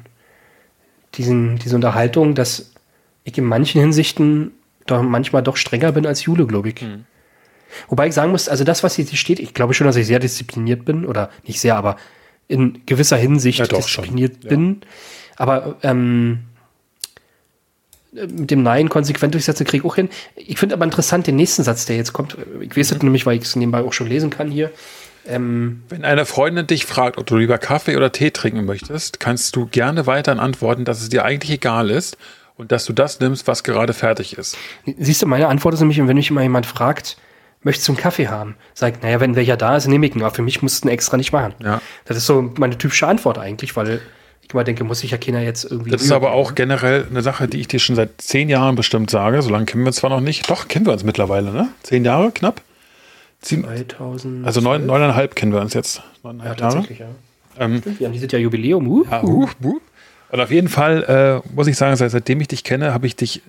diesen, 1.14 1.58
diese 1.58 1.74
Unterhaltung, 1.74 2.34
dass 2.34 2.71
ich 3.24 3.36
in 3.38 3.44
manchen 3.44 3.80
Hinsichten 3.80 4.52
doch 4.86 5.02
manchmal 5.02 5.42
doch 5.42 5.56
strenger 5.56 5.92
bin 5.92 6.06
als 6.06 6.24
Jule, 6.24 6.46
glaube 6.46 6.70
ich. 6.70 6.84
Wobei 7.88 8.08
ich 8.08 8.14
sagen 8.14 8.32
muss, 8.32 8.48
also 8.48 8.64
das, 8.64 8.82
was 8.82 8.96
hier 8.96 9.06
steht, 9.06 9.38
ich 9.40 9.54
glaube 9.54 9.74
schon, 9.74 9.86
dass 9.86 9.96
ich 9.96 10.06
sehr 10.06 10.18
diszipliniert 10.18 10.84
bin, 10.84 11.06
oder 11.06 11.30
nicht 11.46 11.60
sehr, 11.60 11.76
aber 11.76 11.96
in 12.48 12.84
gewisser 12.86 13.16
Hinsicht 13.16 13.60
Ja, 13.60 13.66
doch, 13.66 13.86
schon. 13.88 14.02
diszipliniert 14.04 14.44
Ja. 14.44 14.50
bin. 14.50 14.82
Aber 15.36 15.76
ähm, 15.82 16.40
mit 18.12 18.50
dem 18.50 18.62
Nein 18.62 18.90
konsequent 18.90 19.32
durchsetzen 19.32 19.64
kriege 19.66 19.84
ich 19.86 19.90
auch 19.90 19.96
hin. 19.96 20.10
Ich 20.36 20.58
finde 20.58 20.74
aber 20.74 20.84
interessant 20.84 21.26
den 21.26 21.36
nächsten 21.36 21.62
Satz, 21.62 21.86
der 21.86 21.96
jetzt 21.96 22.12
kommt. 22.12 22.36
Ich 22.60 22.76
weiß 22.76 22.92
es 22.92 23.02
nämlich, 23.02 23.24
weil 23.24 23.38
ich 23.38 23.44
es 23.44 23.56
nebenbei 23.56 23.82
auch 23.82 23.94
schon 23.94 24.06
lesen 24.06 24.28
kann 24.28 24.50
hier. 24.50 24.70
Ähm, 25.26 25.82
Wenn 25.88 26.04
eine 26.04 26.26
Freundin 26.26 26.66
dich 26.66 26.84
fragt, 26.84 27.16
ob 27.16 27.26
du 27.26 27.36
lieber 27.36 27.56
Kaffee 27.56 27.96
oder 27.96 28.12
Tee 28.12 28.32
trinken 28.32 28.64
möchtest, 28.66 29.20
kannst 29.20 29.56
du 29.56 29.66
gerne 29.66 30.06
weiterhin 30.06 30.40
antworten, 30.40 30.84
dass 30.84 31.00
es 31.00 31.08
dir 31.08 31.24
eigentlich 31.24 31.52
egal 31.52 31.90
ist 31.90 32.18
und 32.56 32.72
dass 32.72 32.84
du 32.84 32.92
das 32.92 33.20
nimmst, 33.20 33.46
was 33.46 33.64
gerade 33.64 33.92
fertig 33.92 34.36
ist. 34.38 34.56
siehst 34.98 35.22
du, 35.22 35.26
meine 35.26 35.48
Antwort 35.48 35.74
ist 35.74 35.80
nämlich, 35.80 35.98
wenn 35.98 36.16
mich 36.16 36.30
immer 36.30 36.42
jemand 36.42 36.66
fragt, 36.66 37.16
möchtest 37.62 37.88
du 37.88 37.92
einen 37.92 38.00
Kaffee 38.00 38.28
haben? 38.28 38.56
Sag 38.74 38.96
ich, 38.96 39.02
naja, 39.02 39.20
wenn 39.20 39.36
welcher 39.36 39.56
da 39.56 39.76
ist, 39.76 39.86
nehme 39.86 40.06
ich 40.06 40.14
ihn. 40.14 40.22
Aber 40.22 40.34
für 40.34 40.42
mich 40.42 40.62
musst 40.62 40.84
du 40.84 40.88
einen 40.88 40.94
extra 40.94 41.16
nicht 41.16 41.32
machen. 41.32 41.54
Ja. 41.62 41.80
Das 42.04 42.16
ist 42.16 42.26
so 42.26 42.42
meine 42.58 42.76
typische 42.78 43.06
Antwort 43.06 43.38
eigentlich, 43.38 43.76
weil 43.76 44.00
ich 44.42 44.52
immer 44.52 44.64
denke, 44.64 44.84
muss 44.84 45.00
sich 45.00 45.10
ja 45.12 45.18
keiner 45.18 45.40
jetzt 45.40 45.64
irgendwie. 45.64 45.90
Das 45.90 46.02
ist 46.02 46.12
aber 46.12 46.32
auch 46.32 46.54
generell 46.54 47.06
eine 47.08 47.22
Sache, 47.22 47.48
die 47.48 47.60
ich 47.60 47.68
dir 47.68 47.78
schon 47.78 47.96
seit 47.96 48.20
zehn 48.20 48.48
Jahren 48.48 48.74
bestimmt 48.74 49.10
sage. 49.10 49.40
So 49.42 49.50
lange 49.50 49.64
kennen 49.64 49.84
wir 49.84 49.88
uns 49.88 49.96
zwar 49.96 50.10
noch 50.10 50.20
nicht. 50.20 50.50
Doch, 50.50 50.68
kennen 50.68 50.84
wir 50.86 50.92
uns 50.92 51.04
mittlerweile, 51.04 51.52
ne? 51.52 51.68
Zehn 51.82 52.04
Jahre 52.04 52.32
knapp? 52.32 52.60
Zehn, 53.40 53.64
2000. 53.64 54.46
also 54.46 54.60
neun, 54.60 54.86
neuneinhalb 54.86 55.34
kennen 55.34 55.52
wir 55.52 55.60
uns 55.60 55.74
jetzt. 55.74 55.96
ja, 55.96 56.02
Neuneinhalb 56.22 56.60
Jahre. 56.60 56.74
tatsächlich, 56.74 56.98
ja. 57.00 57.06
Ähm, 57.58 57.80
Stimmt, 57.80 58.00
wir 58.00 58.06
haben 58.06 58.12
dieses 58.12 58.30
Jahr 58.30 58.40
Jubiläum. 58.40 58.86
Uh. 58.86 59.04
Ja, 59.10 59.22
hup, 59.22 59.50
hup. 59.62 59.82
Und 60.32 60.40
auf 60.40 60.50
jeden 60.50 60.68
Fall 60.68 61.42
äh, 61.44 61.48
muss 61.54 61.66
ich 61.68 61.76
sagen, 61.76 61.94
seit, 61.94 62.10
seitdem 62.10 62.40
ich 62.40 62.48
dich 62.48 62.64
kenne, 62.64 62.92
habe 62.92 63.06
ich 63.06 63.14
dich, 63.14 63.42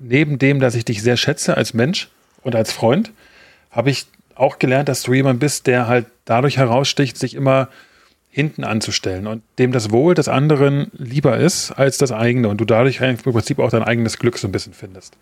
neben 0.00 0.38
dem, 0.38 0.60
dass 0.60 0.74
ich 0.74 0.84
dich 0.84 1.00
sehr 1.02 1.16
schätze 1.16 1.56
als 1.56 1.72
Mensch 1.74 2.08
und 2.42 2.54
als 2.56 2.72
Freund, 2.72 3.12
habe 3.70 3.88
ich 3.90 4.06
auch 4.34 4.58
gelernt, 4.58 4.88
dass 4.88 5.02
du 5.04 5.14
jemand 5.14 5.38
bist, 5.40 5.66
der 5.68 5.86
halt 5.86 6.06
dadurch 6.24 6.56
heraussticht, 6.58 7.16
sich 7.16 7.34
immer 7.34 7.68
hinten 8.30 8.64
anzustellen 8.64 9.28
und 9.28 9.42
dem 9.60 9.70
das 9.70 9.92
Wohl 9.92 10.14
des 10.14 10.26
anderen 10.26 10.90
lieber 10.92 11.36
ist 11.38 11.70
als 11.70 11.98
das 11.98 12.10
eigene 12.10 12.48
und 12.48 12.60
du 12.60 12.64
dadurch 12.64 13.00
im 13.00 13.16
Prinzip 13.16 13.60
auch 13.60 13.70
dein 13.70 13.84
eigenes 13.84 14.18
Glück 14.18 14.36
so 14.38 14.48
ein 14.48 14.52
bisschen 14.52 14.72
findest. 14.74 15.16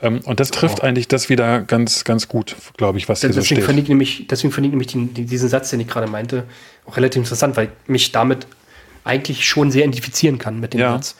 Ähm, 0.00 0.20
und 0.24 0.38
das 0.38 0.52
trifft 0.52 0.82
eigentlich 0.84 1.08
das 1.08 1.28
wieder 1.28 1.62
ganz, 1.62 2.04
ganz 2.04 2.28
gut, 2.28 2.54
glaube 2.76 2.98
ich, 2.98 3.08
was 3.08 3.22
hier 3.22 3.32
so 3.32 3.40
Deswegen 3.40 3.60
steht. 3.62 3.88
nämlich, 3.88 4.28
deswegen 4.28 4.52
finde 4.52 4.68
ich 4.68 4.70
nämlich 4.72 4.86
den, 4.88 5.12
die- 5.14 5.24
diesen 5.24 5.48
Satz, 5.48 5.70
den 5.70 5.80
ich 5.80 5.88
gerade 5.88 6.06
meinte, 6.06 6.44
auch 6.86 6.96
relativ 6.96 7.18
interessant, 7.22 7.56
weil 7.56 7.66
ich 7.84 7.88
mich 7.88 8.12
damit 8.12 8.46
eigentlich 9.04 9.46
schon 9.46 9.70
sehr 9.70 9.82
identifizieren 9.82 10.38
kann 10.38 10.60
mit 10.60 10.74
dem 10.74 10.80
Ja. 10.80 10.92
Satz. 10.92 11.16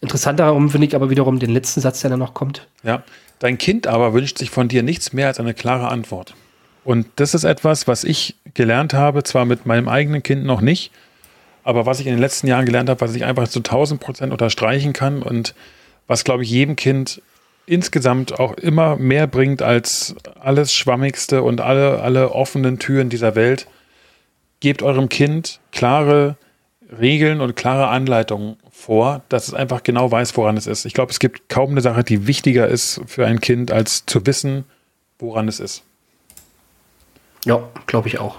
Interessant 0.00 0.40
darum 0.40 0.70
finde 0.70 0.86
ich 0.86 0.94
aber 0.94 1.10
wiederum 1.10 1.38
den 1.38 1.50
letzten 1.50 1.80
Satz, 1.80 2.00
der 2.00 2.10
dann 2.10 2.18
noch 2.18 2.34
kommt. 2.34 2.66
Ja. 2.82 3.02
Dein 3.38 3.58
Kind 3.58 3.86
aber 3.86 4.12
wünscht 4.12 4.38
sich 4.38 4.50
von 4.50 4.68
dir 4.68 4.82
nichts 4.82 5.12
mehr 5.12 5.28
als 5.28 5.38
eine 5.40 5.54
klare 5.54 5.88
Antwort. 5.88 6.34
Und 6.84 7.06
das 7.16 7.34
ist 7.34 7.44
etwas, 7.44 7.86
was 7.88 8.04
ich 8.04 8.36
gelernt 8.54 8.94
habe, 8.94 9.22
zwar 9.24 9.44
mit 9.44 9.66
meinem 9.66 9.88
eigenen 9.88 10.22
Kind 10.22 10.44
noch 10.44 10.60
nicht, 10.60 10.90
aber 11.64 11.84
was 11.84 11.98
ich 11.98 12.06
in 12.06 12.12
den 12.12 12.20
letzten 12.20 12.46
Jahren 12.46 12.64
gelernt 12.64 12.88
habe, 12.88 13.00
was 13.00 13.14
ich 13.14 13.24
einfach 13.24 13.48
zu 13.48 13.58
1000 13.58 14.00
Prozent 14.00 14.32
unterstreichen 14.32 14.92
kann 14.92 15.22
und 15.22 15.54
was, 16.06 16.22
glaube 16.22 16.44
ich, 16.44 16.50
jedem 16.50 16.76
Kind 16.76 17.20
insgesamt 17.66 18.38
auch 18.38 18.52
immer 18.52 18.96
mehr 18.96 19.26
bringt 19.26 19.60
als 19.62 20.14
alles 20.38 20.72
Schwammigste 20.72 21.42
und 21.42 21.60
alle, 21.60 22.00
alle 22.00 22.30
offenen 22.30 22.78
Türen 22.78 23.08
dieser 23.08 23.34
Welt. 23.34 23.66
Gebt 24.60 24.82
eurem 24.84 25.08
Kind 25.08 25.58
klare 25.72 26.36
Regeln 26.90 27.40
und 27.40 27.56
klare 27.56 27.88
Anleitungen 27.88 28.56
vor, 28.70 29.22
dass 29.28 29.48
es 29.48 29.54
einfach 29.54 29.82
genau 29.82 30.10
weiß, 30.10 30.36
woran 30.36 30.56
es 30.56 30.66
ist. 30.66 30.84
Ich 30.84 30.94
glaube, 30.94 31.10
es 31.10 31.18
gibt 31.18 31.48
kaum 31.48 31.70
eine 31.70 31.80
Sache, 31.80 32.04
die 32.04 32.26
wichtiger 32.26 32.68
ist 32.68 33.00
für 33.06 33.26
ein 33.26 33.40
Kind, 33.40 33.72
als 33.72 34.06
zu 34.06 34.24
wissen, 34.26 34.64
woran 35.18 35.48
es 35.48 35.60
ist. 35.60 35.82
Ja, 37.44 37.68
glaube 37.86 38.08
ich 38.08 38.18
auch. 38.18 38.36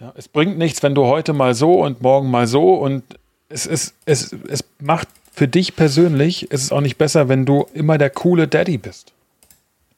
Ja, 0.00 0.12
es 0.16 0.28
bringt 0.28 0.58
nichts, 0.58 0.82
wenn 0.82 0.94
du 0.94 1.06
heute 1.06 1.32
mal 1.32 1.54
so 1.54 1.82
und 1.82 2.02
morgen 2.02 2.30
mal 2.30 2.46
so 2.46 2.74
und 2.74 3.04
es 3.48 3.66
ist, 3.66 3.94
es, 4.04 4.34
es 4.48 4.64
macht 4.80 5.08
für 5.32 5.48
dich 5.48 5.76
persönlich, 5.76 6.48
es 6.50 6.62
ist 6.62 6.72
auch 6.72 6.80
nicht 6.80 6.98
besser, 6.98 7.28
wenn 7.28 7.46
du 7.46 7.66
immer 7.74 7.98
der 7.98 8.10
coole 8.10 8.48
Daddy 8.48 8.78
bist. 8.78 9.12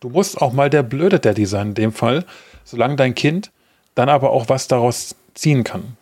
Du 0.00 0.10
musst 0.10 0.40
auch 0.40 0.52
mal 0.52 0.70
der 0.70 0.82
blöde 0.82 1.18
Daddy 1.18 1.46
sein 1.46 1.68
in 1.68 1.74
dem 1.74 1.92
Fall, 1.92 2.24
solange 2.64 2.96
dein 2.96 3.14
Kind 3.14 3.50
dann 3.94 4.08
aber 4.08 4.30
auch 4.30 4.48
was 4.48 4.68
daraus 4.68 5.14
ziehen 5.34 5.64
kann. 5.64 5.96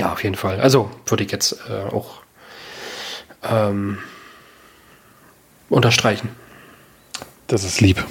Ja, 0.00 0.12
auf 0.12 0.24
jeden 0.24 0.34
Fall. 0.36 0.58
Also 0.60 0.90
würde 1.06 1.24
ich 1.24 1.30
jetzt 1.30 1.56
äh, 1.68 1.94
auch 1.94 2.22
ähm, 3.42 3.98
unterstreichen. 5.68 6.30
Das 7.48 7.64
ist 7.64 7.80
lieb. 7.82 8.02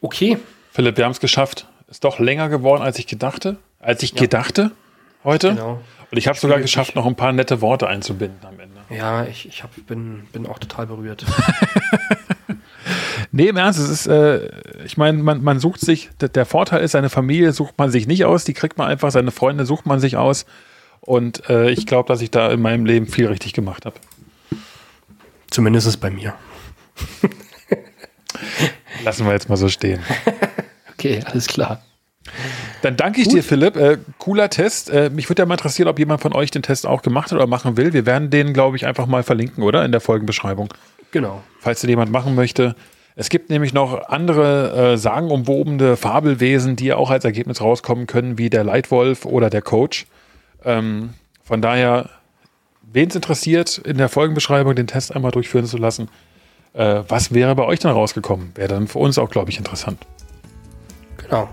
Okay, 0.00 0.38
Philipp, 0.72 0.96
wir 0.96 1.04
haben 1.04 1.12
es 1.12 1.20
geschafft. 1.20 1.66
Ist 1.88 2.04
doch 2.04 2.20
länger 2.20 2.48
geworden, 2.48 2.82
als 2.82 2.98
ich 3.00 3.06
gedachte. 3.08 3.56
Als 3.80 4.02
ich 4.04 4.12
Ja. 4.12 4.20
gedachte 4.20 4.70
heute. 5.24 5.50
genau. 5.54 5.80
Und 6.12 6.18
ich 6.18 6.28
habe 6.28 6.38
sogar 6.38 6.60
geschafft, 6.60 6.94
noch 6.94 7.06
ein 7.06 7.16
paar 7.16 7.32
nette 7.32 7.60
Worte 7.60 7.88
einzubinden 7.88 8.38
am 8.46 8.58
Ende. 8.60 8.80
Ja, 8.90 9.24
ich, 9.24 9.46
ich 9.48 9.62
hab, 9.62 9.70
bin, 9.86 10.26
bin 10.32 10.46
auch 10.46 10.58
total 10.58 10.86
berührt. 10.86 11.24
Nee, 13.40 13.48
im 13.48 13.56
Ernst, 13.56 13.80
es 13.80 13.88
ist, 13.88 14.06
äh, 14.06 14.50
ich 14.84 14.98
meine, 14.98 15.16
man, 15.22 15.42
man 15.42 15.60
sucht 15.60 15.80
sich, 15.80 16.10
der, 16.20 16.44
Vorteil 16.44 16.82
ist, 16.82 16.90
seine 16.90 17.08
Familie 17.08 17.54
sucht 17.54 17.78
man 17.78 17.90
sich 17.90 18.06
nicht 18.06 18.26
aus, 18.26 18.44
die 18.44 18.52
kriegt 18.52 18.76
man 18.76 18.86
einfach, 18.86 19.10
seine 19.10 19.30
Freunde 19.30 19.64
sucht 19.64 19.86
man 19.86 19.98
sich 19.98 20.18
aus. 20.18 20.44
Und 21.00 21.48
äh, 21.48 21.70
ich 21.70 21.86
glaube, 21.86 22.06
dass 22.06 22.20
ich 22.20 22.30
da 22.30 22.52
in 22.52 22.60
meinem 22.60 22.84
Leben 22.84 23.06
viel 23.06 23.28
richtig 23.28 23.54
gemacht 23.54 23.86
habe. 23.86 23.96
Zumindest 25.48 25.86
ist 25.86 25.94
es 25.94 25.96
bei 26.00 26.10
mir. 26.10 26.34
Lassen 29.04 29.24
wir 29.24 29.32
jetzt 29.32 29.48
mal 29.48 29.56
so 29.56 29.68
stehen. 29.68 30.00
Okay, 30.92 31.22
alles 31.24 31.46
klar. 31.46 31.82
Dann 32.82 32.98
danke 32.98 33.22
ich 33.22 33.28
dir, 33.28 33.42
Philipp. 33.42 33.74
Äh, 33.74 33.96
cooler 34.18 34.50
Test. 34.50 34.90
Äh, 34.90 35.08
mich 35.08 35.30
würde 35.30 35.40
ja 35.40 35.46
mal 35.46 35.54
interessieren, 35.54 35.88
ob 35.88 35.98
jemand 35.98 36.20
von 36.20 36.34
euch 36.34 36.50
den 36.50 36.60
Test 36.60 36.86
auch 36.86 37.00
gemacht 37.00 37.30
hat 37.30 37.36
oder 37.38 37.46
machen 37.46 37.78
will. 37.78 37.94
Wir 37.94 38.04
werden 38.04 38.28
den, 38.28 38.52
glaube 38.52 38.76
ich, 38.76 38.84
einfach 38.84 39.06
mal 39.06 39.22
verlinken, 39.22 39.64
oder? 39.64 39.82
In 39.82 39.92
der 39.92 40.02
Folgenbeschreibung. 40.02 40.68
Genau. 41.10 41.42
falls 41.58 41.80
den 41.80 41.88
jemand 41.88 42.12
machen 42.12 42.34
möchte. 42.34 42.76
Es 43.16 43.28
gibt 43.28 43.50
nämlich 43.50 43.74
noch 43.74 44.08
andere 44.08 44.92
äh, 44.92 44.96
sagenumwobene 44.96 45.96
Fabelwesen, 45.96 46.76
die 46.76 46.92
auch 46.92 47.10
als 47.10 47.24
Ergebnis 47.24 47.60
rauskommen 47.60 48.06
können, 48.06 48.38
wie 48.38 48.50
der 48.50 48.64
Leitwolf 48.64 49.24
oder 49.24 49.50
der 49.50 49.62
Coach. 49.62 50.06
Ähm, 50.64 51.10
von 51.42 51.60
daher, 51.60 52.08
wen 52.92 53.08
es 53.08 53.16
interessiert, 53.16 53.78
in 53.78 53.98
der 53.98 54.08
Folgenbeschreibung 54.08 54.74
den 54.74 54.86
Test 54.86 55.14
einmal 55.14 55.32
durchführen 55.32 55.66
zu 55.66 55.76
lassen. 55.76 56.08
Äh, 56.72 57.02
was 57.08 57.34
wäre 57.34 57.54
bei 57.54 57.64
euch 57.64 57.80
dann 57.80 57.92
rausgekommen? 57.92 58.52
Wäre 58.54 58.68
dann 58.68 58.86
für 58.86 58.98
uns 58.98 59.18
auch, 59.18 59.30
glaube 59.30 59.50
ich, 59.50 59.58
interessant. 59.58 60.06
Genau. 61.16 61.48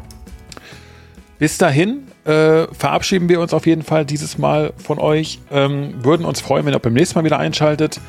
Bis 1.39 1.57
dahin 1.57 2.07
äh, 2.25 2.67
verabschieden 2.73 3.29
wir 3.29 3.39
uns 3.39 3.53
auf 3.53 3.65
jeden 3.65 3.83
Fall 3.83 4.05
dieses 4.05 4.37
Mal 4.37 4.73
von 4.77 4.99
euch. 4.99 5.39
Ähm, 5.51 6.03
würden 6.03 6.25
uns 6.25 6.41
freuen, 6.41 6.65
wenn 6.65 6.73
ihr 6.73 6.79
beim 6.79 6.93
nächsten 6.93 7.17
Mal 7.17 7.25
wieder 7.25 7.39
einschaltet. 7.39 7.99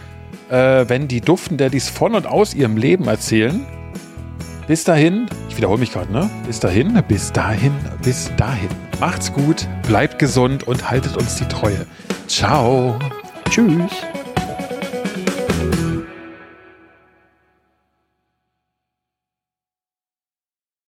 Äh, 0.50 0.88
wenn 0.88 1.08
die 1.08 1.20
Duften 1.20 1.58
der 1.58 1.70
dies 1.70 1.88
von 1.88 2.14
und 2.14 2.26
aus 2.26 2.54
ihrem 2.54 2.76
Leben 2.76 3.06
erzählen. 3.06 3.66
Bis 4.66 4.84
dahin, 4.84 5.26
ich 5.48 5.56
wiederhole 5.56 5.78
mich 5.78 5.92
gerade, 5.92 6.12
ne? 6.12 6.28
Bis 6.46 6.60
dahin, 6.60 7.02
bis 7.08 7.32
dahin, 7.32 7.72
bis 8.02 8.30
dahin. 8.36 8.68
Macht's 9.00 9.32
gut, 9.32 9.66
bleibt 9.86 10.18
gesund 10.18 10.66
und 10.66 10.90
haltet 10.90 11.16
uns 11.16 11.36
die 11.36 11.46
Treue. 11.46 11.86
Ciao. 12.26 12.98
Tschüss. 13.48 13.92